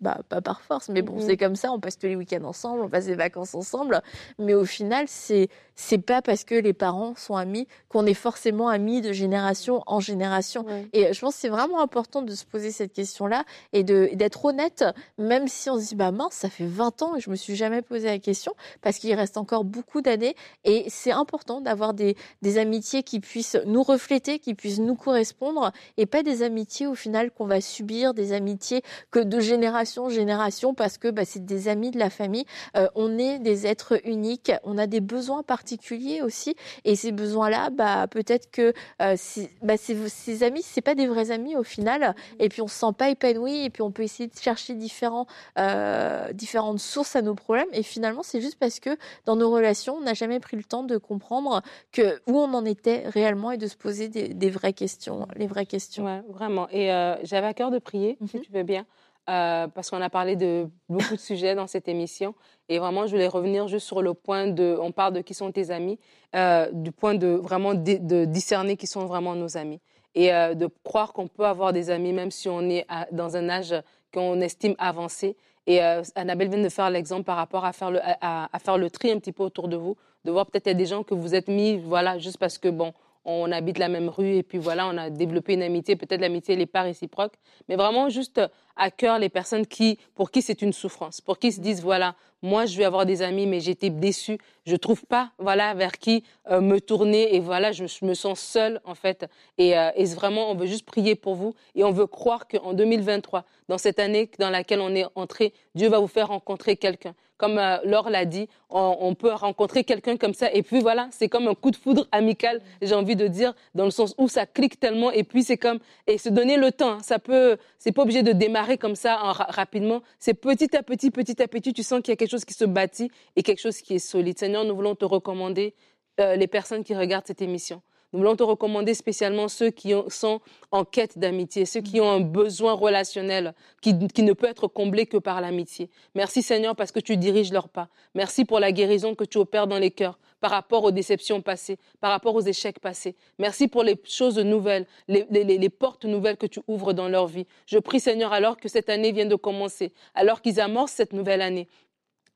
bah, 0.00 0.18
pas 0.28 0.42
par 0.42 0.60
force, 0.60 0.90
mais 0.90 1.02
bon, 1.02 1.16
mm-hmm. 1.16 1.26
c'est 1.26 1.36
comme 1.36 1.56
ça, 1.56 1.72
on 1.72 1.80
passe 1.80 1.98
tous 1.98 2.06
les 2.06 2.16
week-ends 2.16 2.44
ensemble, 2.44 2.82
on 2.82 2.88
passe 2.88 3.06
les 3.06 3.14
vacances 3.14 3.54
ensemble, 3.54 4.02
mais 4.38 4.54
au 4.54 4.64
final, 4.66 5.06
c'est 5.08 5.48
c'est 5.76 5.98
pas 5.98 6.22
parce 6.22 6.44
que 6.44 6.54
les 6.54 6.72
parents 6.72 7.14
sont 7.16 7.36
amis 7.36 7.66
qu'on 7.88 8.06
est 8.06 8.14
forcément 8.14 8.68
amis 8.68 9.00
de 9.00 9.12
génération 9.12 9.82
en 9.86 10.00
génération. 10.00 10.64
Et 10.92 11.12
je 11.12 11.20
pense 11.20 11.34
que 11.34 11.40
c'est 11.40 11.48
vraiment 11.48 11.80
important 11.80 12.22
de 12.22 12.32
se 12.34 12.44
poser 12.44 12.70
cette 12.70 12.92
question-là 12.92 13.44
et 13.72 13.82
d'être 13.82 14.44
honnête, 14.44 14.84
même 15.18 15.48
si 15.48 15.70
on 15.70 15.78
se 15.78 15.88
dit, 15.88 15.94
bah 15.94 16.12
mince, 16.12 16.34
ça 16.34 16.48
fait 16.48 16.66
20 16.66 17.02
ans 17.02 17.16
et 17.16 17.20
je 17.20 17.30
me 17.30 17.36
suis 17.36 17.56
jamais 17.56 17.82
posé 17.82 18.06
la 18.06 18.18
question, 18.18 18.54
parce 18.82 18.98
qu'il 18.98 19.14
reste 19.14 19.36
encore 19.36 19.64
beaucoup 19.64 20.00
d'années. 20.00 20.36
Et 20.64 20.84
c'est 20.88 21.12
important 21.12 21.60
d'avoir 21.60 21.94
des, 21.94 22.16
des 22.42 22.58
amitiés 22.58 23.02
qui 23.02 23.20
puissent 23.20 23.58
nous 23.66 23.82
refléter, 23.82 24.38
qui 24.38 24.54
puissent 24.54 24.78
nous 24.78 24.96
correspondre, 24.96 25.72
et 25.96 26.06
pas 26.06 26.22
des 26.22 26.42
amitiés 26.42 26.86
au 26.86 26.94
final 26.94 27.30
qu'on 27.30 27.46
va 27.46 27.60
subir, 27.60 28.14
des 28.14 28.32
amitiés 28.32 28.82
que 29.10 29.18
de 29.20 29.40
génération 29.40 30.04
en 30.04 30.10
génération, 30.10 30.74
parce 30.74 30.98
que 30.98 31.10
bah, 31.10 31.24
c'est 31.24 31.44
des 31.44 31.68
amis 31.68 31.90
de 31.90 31.98
la 31.98 32.10
famille. 32.10 32.44
Euh, 32.76 32.88
on 32.94 33.18
est 33.18 33.38
des 33.38 33.66
êtres 33.66 34.00
uniques, 34.04 34.52
on 34.62 34.78
a 34.78 34.86
des 34.86 35.00
besoins 35.00 35.42
particuliers 35.42 35.63
particulier 35.64 36.20
aussi. 36.20 36.54
Et 36.84 36.94
ces 36.94 37.10
besoins-là, 37.10 37.70
bah, 37.70 38.06
peut-être 38.06 38.50
que 38.50 38.74
euh, 39.00 39.16
bah, 39.62 39.76
ces, 39.78 40.42
amis, 40.42 40.62
c'est 40.62 40.82
pas 40.82 40.94
des 40.94 41.06
vrais 41.06 41.30
amis 41.30 41.56
au 41.56 41.62
final. 41.62 42.14
Et 42.38 42.50
puis 42.50 42.60
on 42.60 42.68
se 42.68 42.74
sent 42.74 42.92
pas 42.96 43.08
épanoui. 43.08 43.64
Et 43.64 43.70
puis 43.70 43.82
on 43.82 43.90
peut 43.90 44.02
essayer 44.02 44.28
de 44.28 44.38
chercher 44.38 44.74
différents, 44.74 45.26
euh, 45.58 46.32
différentes 46.32 46.80
sources 46.80 47.16
à 47.16 47.22
nos 47.22 47.34
problèmes. 47.34 47.68
Et 47.72 47.82
finalement, 47.82 48.22
c'est 48.22 48.42
juste 48.42 48.58
parce 48.58 48.78
que 48.78 48.90
dans 49.24 49.36
nos 49.36 49.50
relations, 49.50 49.94
on 49.94 50.02
n'a 50.02 50.14
jamais 50.14 50.38
pris 50.38 50.56
le 50.58 50.64
temps 50.64 50.82
de 50.82 50.98
comprendre 50.98 51.62
que 51.92 52.20
où 52.26 52.38
on 52.38 52.52
en 52.52 52.66
était 52.66 53.04
réellement 53.06 53.50
et 53.50 53.56
de 53.56 53.66
se 53.66 53.76
poser 53.76 54.08
des, 54.08 54.50
vraies 54.50 54.74
questions, 54.74 55.26
les 55.36 55.46
vraies 55.46 55.66
questions. 55.66 56.04
Ouais, 56.04 56.22
vraiment. 56.28 56.68
Et 56.70 56.92
euh, 56.92 57.16
j'avais 57.22 57.46
à 57.46 57.54
cœur 57.54 57.70
de 57.70 57.78
prier, 57.78 58.18
si 58.26 58.36
mhm. 58.36 58.42
tu 58.42 58.52
veux 58.52 58.62
bien. 58.64 58.84
Euh, 59.30 59.68
parce 59.68 59.88
qu'on 59.88 60.02
a 60.02 60.10
parlé 60.10 60.36
de 60.36 60.68
beaucoup 60.90 61.14
de 61.14 61.20
sujets 61.20 61.54
dans 61.54 61.66
cette 61.66 61.88
émission. 61.88 62.34
Et 62.68 62.78
vraiment, 62.78 63.06
je 63.06 63.12
voulais 63.12 63.26
revenir 63.26 63.68
juste 63.68 63.86
sur 63.86 64.02
le 64.02 64.12
point 64.12 64.48
de, 64.48 64.76
on 64.78 64.92
parle 64.92 65.14
de 65.14 65.20
qui 65.22 65.32
sont 65.32 65.50
tes 65.50 65.70
amis, 65.70 65.98
euh, 66.34 66.68
du 66.72 66.92
point 66.92 67.14
de 67.14 67.28
vraiment 67.28 67.72
de, 67.74 68.24
discerner 68.26 68.76
qui 68.76 68.86
sont 68.86 69.06
vraiment 69.06 69.34
nos 69.34 69.56
amis. 69.56 69.80
Et 70.14 70.32
euh, 70.32 70.54
de 70.54 70.68
croire 70.84 71.12
qu'on 71.14 71.26
peut 71.26 71.46
avoir 71.46 71.72
des 71.72 71.90
amis 71.90 72.12
même 72.12 72.30
si 72.30 72.48
on 72.48 72.60
est 72.68 72.86
dans 73.12 73.36
un 73.36 73.48
âge 73.48 73.74
qu'on 74.12 74.40
estime 74.40 74.74
avancé. 74.78 75.36
Et 75.66 75.80
Annabelle 75.80 76.50
vient 76.50 76.62
de 76.62 76.68
faire 76.68 76.90
l'exemple 76.90 77.24
par 77.24 77.36
rapport 77.36 77.64
à 77.64 77.72
faire, 77.72 77.90
le, 77.90 77.98
à, 78.02 78.48
faire 78.58 78.76
le 78.76 78.90
tri 78.90 79.10
un 79.10 79.18
petit 79.18 79.32
peu 79.32 79.42
autour 79.42 79.68
de 79.68 79.76
vous, 79.76 79.96
de 80.26 80.30
voir 80.30 80.44
peut-être 80.44 80.76
des 80.76 80.84
gens 80.84 81.02
que 81.02 81.14
vous 81.14 81.34
êtes 81.34 81.48
mis, 81.48 81.78
voilà, 81.78 82.18
juste 82.18 82.36
parce 82.36 82.58
que, 82.58 82.68
bon, 82.68 82.92
on 83.24 83.50
habite 83.50 83.78
la 83.78 83.88
même 83.88 84.08
rue 84.08 84.36
et 84.36 84.42
puis 84.42 84.58
voilà, 84.58 84.86
on 84.86 84.96
a 84.98 85.10
développé 85.10 85.54
une 85.54 85.62
amitié. 85.62 85.96
Peut-être 85.96 86.20
l'amitié 86.20 86.56
n'est 86.56 86.66
pas 86.66 86.82
réciproque, 86.82 87.32
mais 87.68 87.76
vraiment 87.76 88.08
juste 88.08 88.40
à 88.76 88.90
cœur 88.90 89.18
les 89.18 89.28
personnes 89.28 89.66
qui, 89.66 89.98
pour 90.14 90.30
qui 90.30 90.42
c'est 90.42 90.62
une 90.62 90.72
souffrance, 90.72 91.20
pour 91.20 91.38
qui 91.38 91.52
se 91.52 91.60
disent 91.60 91.82
voilà, 91.82 92.14
moi 92.42 92.66
je 92.66 92.76
vais 92.76 92.84
avoir 92.84 93.06
des 93.06 93.22
amis, 93.22 93.46
mais 93.46 93.60
j'étais 93.60 93.90
déçue, 93.90 94.38
je 94.66 94.76
trouve 94.76 95.04
pas 95.04 95.30
voilà 95.38 95.74
vers 95.74 95.92
qui 95.92 96.24
euh, 96.50 96.60
me 96.60 96.80
tourner 96.80 97.34
et 97.34 97.40
voilà, 97.40 97.72
je, 97.72 97.84
me 98.02 98.14
sens 98.14 98.40
seule 98.40 98.80
en 98.84 98.94
fait. 98.94 99.26
Et, 99.58 99.76
euh, 99.78 99.90
et, 99.96 100.04
vraiment, 100.06 100.50
on 100.50 100.54
veut 100.54 100.66
juste 100.66 100.86
prier 100.86 101.14
pour 101.14 101.34
vous 101.34 101.54
et 101.74 101.84
on 101.84 101.92
veut 101.92 102.06
croire 102.06 102.46
qu'en 102.48 102.72
2023, 102.72 103.44
dans 103.68 103.78
cette 103.78 103.98
année 103.98 104.30
dans 104.38 104.50
laquelle 104.50 104.80
on 104.80 104.94
est 104.94 105.06
entré, 105.14 105.52
Dieu 105.74 105.88
va 105.88 105.98
vous 105.98 106.06
faire 106.06 106.28
rencontrer 106.28 106.76
quelqu'un 106.76 107.14
comme 107.36 107.58
euh, 107.58 107.76
Laure 107.84 108.08
l'a 108.08 108.24
dit, 108.24 108.48
on, 108.70 109.14
peut 109.14 109.32
rencontrer 109.32 109.84
quelqu'un 109.84 110.16
comme 110.16 110.32
ça. 110.32 110.50
Et 110.52 110.62
puis 110.62 110.80
voilà, 110.80 111.08
c'est 111.12 111.28
comme 111.28 111.46
un 111.46 111.54
coup 111.54 111.70
de 111.70 111.76
foudre 111.76 112.08
amical, 112.10 112.62
j'ai 112.80 112.94
envie 112.94 113.16
de 113.16 113.26
dire, 113.26 113.54
dans 113.74 113.84
le 113.84 113.90
sens 113.90 114.14
où 114.16 114.28
ça 114.28 114.46
clique 114.46 114.80
tellement. 114.80 115.10
Et 115.10 115.24
puis 115.24 115.42
c'est 115.42 115.58
comme, 115.58 115.78
et 116.06 116.16
se 116.16 116.30
donner 116.30 116.56
le 116.56 116.72
temps. 116.72 117.00
Ça 117.00 117.18
peut, 117.18 117.58
c'est 117.78 117.92
pas 117.92 118.02
obligé 118.02 118.22
de 118.22 118.32
démarrer 118.32 118.63
comme 118.78 118.94
ça 118.94 119.16
rapidement. 119.16 120.02
C'est 120.18 120.34
petit 120.34 120.76
à 120.76 120.82
petit, 120.82 121.10
petit 121.10 121.40
à 121.42 121.48
petit, 121.48 121.72
tu 121.72 121.82
sens 121.82 122.00
qu'il 122.00 122.12
y 122.12 122.14
a 122.14 122.16
quelque 122.16 122.30
chose 122.30 122.44
qui 122.44 122.54
se 122.54 122.64
bâtit 122.64 123.10
et 123.36 123.42
quelque 123.42 123.60
chose 123.60 123.78
qui 123.78 123.94
est 123.94 123.98
solide. 123.98 124.38
Seigneur, 124.38 124.64
nous 124.64 124.74
voulons 124.74 124.94
te 124.94 125.04
recommander 125.04 125.74
euh, 126.20 126.36
les 126.36 126.46
personnes 126.46 126.84
qui 126.84 126.94
regardent 126.94 127.26
cette 127.26 127.42
émission. 127.42 127.82
Nous 128.14 128.20
voulons 128.20 128.36
te 128.36 128.44
recommander 128.44 128.94
spécialement 128.94 129.48
ceux 129.48 129.70
qui 129.70 129.92
sont 130.08 130.40
en 130.70 130.84
quête 130.84 131.18
d'amitié, 131.18 131.66
ceux 131.66 131.80
qui 131.80 132.00
ont 132.00 132.08
un 132.08 132.20
besoin 132.20 132.72
relationnel 132.72 133.54
qui, 133.82 133.92
ne 133.92 134.32
peut 134.32 134.46
être 134.46 134.68
comblé 134.68 135.06
que 135.06 135.16
par 135.16 135.40
l'amitié. 135.40 135.90
Merci 136.14 136.40
Seigneur 136.40 136.76
parce 136.76 136.92
que 136.92 137.00
tu 137.00 137.16
diriges 137.16 137.52
leurs 137.52 137.68
pas. 137.68 137.88
Merci 138.14 138.44
pour 138.44 138.60
la 138.60 138.70
guérison 138.70 139.16
que 139.16 139.24
tu 139.24 139.38
opères 139.38 139.66
dans 139.66 139.80
les 139.80 139.90
cœurs 139.90 140.20
par 140.40 140.52
rapport 140.52 140.84
aux 140.84 140.92
déceptions 140.92 141.42
passées, 141.42 141.76
par 142.00 142.12
rapport 142.12 142.36
aux 142.36 142.40
échecs 142.40 142.78
passés. 142.78 143.16
Merci 143.40 143.66
pour 143.66 143.82
les 143.82 144.00
choses 144.04 144.38
nouvelles, 144.38 144.86
les, 145.08 145.24
les 145.30 145.68
portes 145.68 146.04
nouvelles 146.04 146.36
que 146.36 146.46
tu 146.46 146.60
ouvres 146.68 146.92
dans 146.92 147.08
leur 147.08 147.26
vie. 147.26 147.46
Je 147.66 147.78
prie 147.78 147.98
Seigneur 147.98 148.32
alors 148.32 148.58
que 148.58 148.68
cette 148.68 148.90
année 148.90 149.10
vient 149.10 149.26
de 149.26 149.34
commencer, 149.34 149.92
alors 150.14 150.40
qu'ils 150.40 150.60
amorcent 150.60 150.92
cette 150.92 151.14
nouvelle 151.14 151.42
année, 151.42 151.66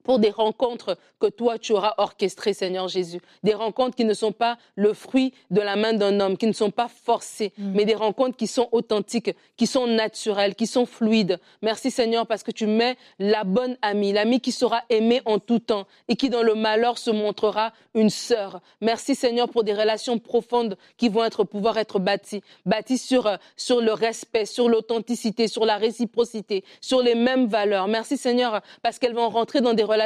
pour 0.09 0.19
des 0.19 0.31
rencontres 0.31 0.97
que 1.21 1.27
toi 1.27 1.59
tu 1.59 1.73
auras 1.73 1.93
orchestrées, 1.99 2.55
Seigneur 2.55 2.89
Jésus. 2.89 3.21
Des 3.43 3.53
rencontres 3.53 3.95
qui 3.95 4.07
ne 4.07 4.15
sont 4.15 4.33
pas 4.33 4.57
le 4.75 4.95
fruit 4.95 5.35
de 5.51 5.61
la 5.61 5.77
main 5.77 5.93
d'un 5.93 6.19
homme, 6.19 6.39
qui 6.39 6.47
ne 6.47 6.55
sont 6.55 6.71
pas 6.71 6.89
forcées, 6.89 7.53
mm. 7.59 7.73
mais 7.75 7.85
des 7.85 7.95
rencontres 7.95 8.35
qui 8.35 8.47
sont 8.47 8.71
authentiques, 8.73 9.37
qui 9.59 9.67
sont 9.67 9.87
naturelles, 9.87 10.55
qui 10.55 10.67
sont 10.67 10.87
fluides. 10.87 11.39
Merci 11.61 11.91
Seigneur 11.91 12.27
parce 12.27 12.43
que 12.43 12.51
tu 12.51 12.67
mets 12.67 12.97
la 13.19 13.45
bonne 13.45 13.77
amie, 13.83 14.15
l'amie 14.15 14.41
qui 14.41 14.51
sera 14.51 14.81
aimée 14.89 15.21
en 15.27 15.39
tout 15.39 15.59
temps 15.59 15.87
et 16.09 16.17
qui 16.17 16.31
dans 16.31 16.43
le 16.43 16.55
malheur 16.55 16.97
se 16.97 17.11
montrera 17.11 17.75
une 17.93 18.09
sœur. 18.09 18.63
Merci 18.81 19.15
Seigneur 19.15 19.51
pour 19.51 19.63
des 19.63 19.75
relations 19.75 20.19
profondes 20.19 20.79
qui 20.97 21.11
vont 21.11 21.23
être 21.23 21.45
pouvoir 21.45 21.77
être 21.77 21.99
bâties, 21.99 22.41
bâties 22.65 22.97
sur 22.97 23.27
euh, 23.27 23.37
sur 23.59 23.83
le 23.83 23.93
respect, 23.93 24.47
sur 24.47 24.71
l'authenticité, 24.71 25.49
sur 25.49 25.67
la 25.67 25.77
réciprocité, 25.77 26.65
sur 26.81 27.03
les 27.03 27.15
mêmes 27.15 27.47
valeurs. 27.47 27.89
Merci 27.89 28.17
Seigneur 28.17 28.63
parce 28.83 28.99
qu'elles 28.99 29.15
vont 29.15 29.29
rentrer 29.29 29.61
dans 29.61 29.75
des 29.75 29.83
relations 29.83 29.98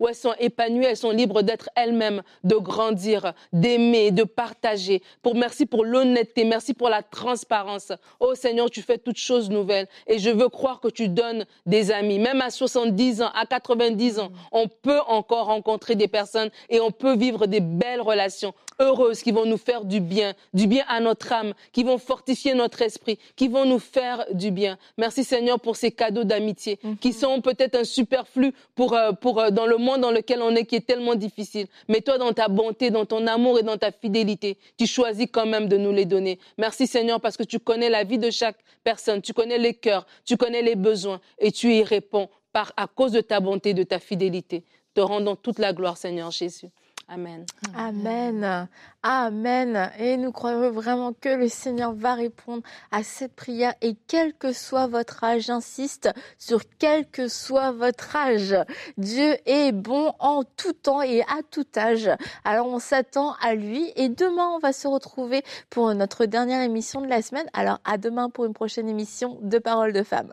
où 0.00 0.08
elles 0.08 0.14
sont 0.14 0.34
épanouies, 0.38 0.84
elles 0.84 0.96
sont 0.96 1.10
libres 1.10 1.42
d'être 1.42 1.70
elles-mêmes, 1.74 2.22
de 2.44 2.56
grandir, 2.56 3.32
d'aimer, 3.52 4.10
de 4.10 4.24
partager. 4.24 5.02
Pour 5.22 5.34
merci 5.34 5.66
pour 5.66 5.84
l'honnêteté, 5.84 6.44
merci 6.44 6.74
pour 6.74 6.88
la 6.88 7.02
transparence. 7.02 7.92
Oh 8.20 8.34
Seigneur, 8.34 8.70
tu 8.70 8.82
fais 8.82 8.98
toutes 8.98 9.18
choses 9.18 9.50
nouvelles 9.50 9.88
et 10.06 10.18
je 10.18 10.30
veux 10.30 10.48
croire 10.48 10.80
que 10.80 10.88
tu 10.88 11.08
donnes 11.08 11.46
des 11.66 11.90
amis. 11.90 12.18
Même 12.18 12.40
à 12.40 12.50
70 12.50 13.22
ans, 13.22 13.30
à 13.34 13.46
90 13.46 14.18
ans, 14.20 14.30
on 14.52 14.68
peut 14.68 15.00
encore 15.06 15.46
rencontrer 15.46 15.94
des 15.94 16.08
personnes 16.08 16.50
et 16.68 16.80
on 16.80 16.90
peut 16.90 17.16
vivre 17.16 17.46
des 17.46 17.60
belles 17.60 18.00
relations 18.00 18.54
heureuses 18.78 19.22
qui 19.22 19.32
vont 19.32 19.46
nous 19.46 19.56
faire 19.56 19.84
du 19.84 20.00
bien, 20.00 20.34
du 20.52 20.66
bien 20.66 20.84
à 20.88 21.00
notre 21.00 21.32
âme, 21.32 21.54
qui 21.72 21.82
vont 21.82 21.98
fortifier 21.98 22.54
notre 22.54 22.82
esprit, 22.82 23.18
qui 23.34 23.48
vont 23.48 23.64
nous 23.64 23.78
faire 23.78 24.26
du 24.32 24.50
bien. 24.50 24.78
Merci 24.98 25.24
Seigneur 25.24 25.58
pour 25.60 25.76
ces 25.76 25.90
cadeaux 25.90 26.24
d'amitié 26.24 26.78
qui 27.00 27.08
mhm. 27.08 27.14
sont 27.14 27.40
peut-être 27.40 27.76
un 27.76 27.84
superflu 27.84 28.52
pour, 28.74 28.94
euh, 28.94 29.12
euh, 29.34 29.50
dans 29.50 29.66
le 29.66 29.76
monde 29.76 30.00
dans 30.00 30.10
lequel 30.10 30.42
on 30.42 30.54
est 30.54 30.64
qui 30.64 30.76
est 30.76 30.86
tellement 30.86 31.14
difficile. 31.14 31.66
Mais 31.88 32.00
toi, 32.00 32.18
dans 32.18 32.32
ta 32.32 32.48
bonté, 32.48 32.90
dans 32.90 33.04
ton 33.04 33.26
amour 33.26 33.58
et 33.58 33.62
dans 33.62 33.76
ta 33.76 33.90
fidélité, 33.90 34.58
tu 34.78 34.86
choisis 34.86 35.26
quand 35.30 35.46
même 35.46 35.68
de 35.68 35.76
nous 35.76 35.92
les 35.92 36.04
donner. 36.04 36.38
Merci 36.58 36.86
Seigneur 36.86 37.20
parce 37.20 37.36
que 37.36 37.42
tu 37.42 37.58
connais 37.58 37.90
la 37.90 38.04
vie 38.04 38.18
de 38.18 38.30
chaque 38.30 38.58
personne, 38.84 39.20
tu 39.20 39.32
connais 39.32 39.58
les 39.58 39.74
cœurs, 39.74 40.06
tu 40.24 40.36
connais 40.36 40.62
les 40.62 40.76
besoins 40.76 41.20
et 41.38 41.52
tu 41.52 41.72
y 41.72 41.82
réponds 41.82 42.28
par, 42.52 42.72
à 42.76 42.86
cause 42.86 43.12
de 43.12 43.20
ta 43.20 43.40
bonté, 43.40 43.74
de 43.74 43.82
ta 43.82 43.98
fidélité. 43.98 44.64
Te 44.94 45.00
rendons 45.00 45.36
toute 45.36 45.58
la 45.58 45.72
gloire, 45.72 45.96
Seigneur 45.96 46.30
Jésus. 46.30 46.68
Amen. 47.08 47.46
Amen. 47.76 48.68
Amen. 49.04 49.92
Et 49.98 50.16
nous 50.16 50.32
croyons 50.32 50.72
vraiment 50.72 51.12
que 51.12 51.28
le 51.28 51.48
Seigneur 51.48 51.94
va 51.94 52.14
répondre 52.14 52.64
à 52.90 53.04
cette 53.04 53.36
prière 53.36 53.74
et 53.80 53.94
quel 54.08 54.34
que 54.34 54.52
soit 54.52 54.88
votre 54.88 55.22
âge, 55.22 55.42
j'insiste 55.42 56.10
sur 56.36 56.62
quel 56.80 57.08
que 57.08 57.28
soit 57.28 57.70
votre 57.70 58.16
âge, 58.16 58.56
Dieu 58.98 59.36
est 59.46 59.70
bon 59.70 60.14
en 60.18 60.42
tout 60.42 60.72
temps 60.72 61.00
et 61.00 61.20
à 61.22 61.42
tout 61.48 61.66
âge. 61.76 62.10
Alors 62.44 62.66
on 62.66 62.80
s'attend 62.80 63.34
à 63.40 63.54
lui 63.54 63.92
et 63.94 64.08
demain 64.08 64.48
on 64.56 64.58
va 64.58 64.72
se 64.72 64.88
retrouver 64.88 65.44
pour 65.70 65.94
notre 65.94 66.24
dernière 66.26 66.62
émission 66.62 67.00
de 67.00 67.06
la 67.06 67.22
semaine. 67.22 67.46
Alors 67.52 67.78
à 67.84 67.98
demain 67.98 68.30
pour 68.30 68.46
une 68.46 68.54
prochaine 68.54 68.88
émission 68.88 69.38
de 69.42 69.58
Paroles 69.58 69.92
de 69.92 70.02
femmes. 70.02 70.32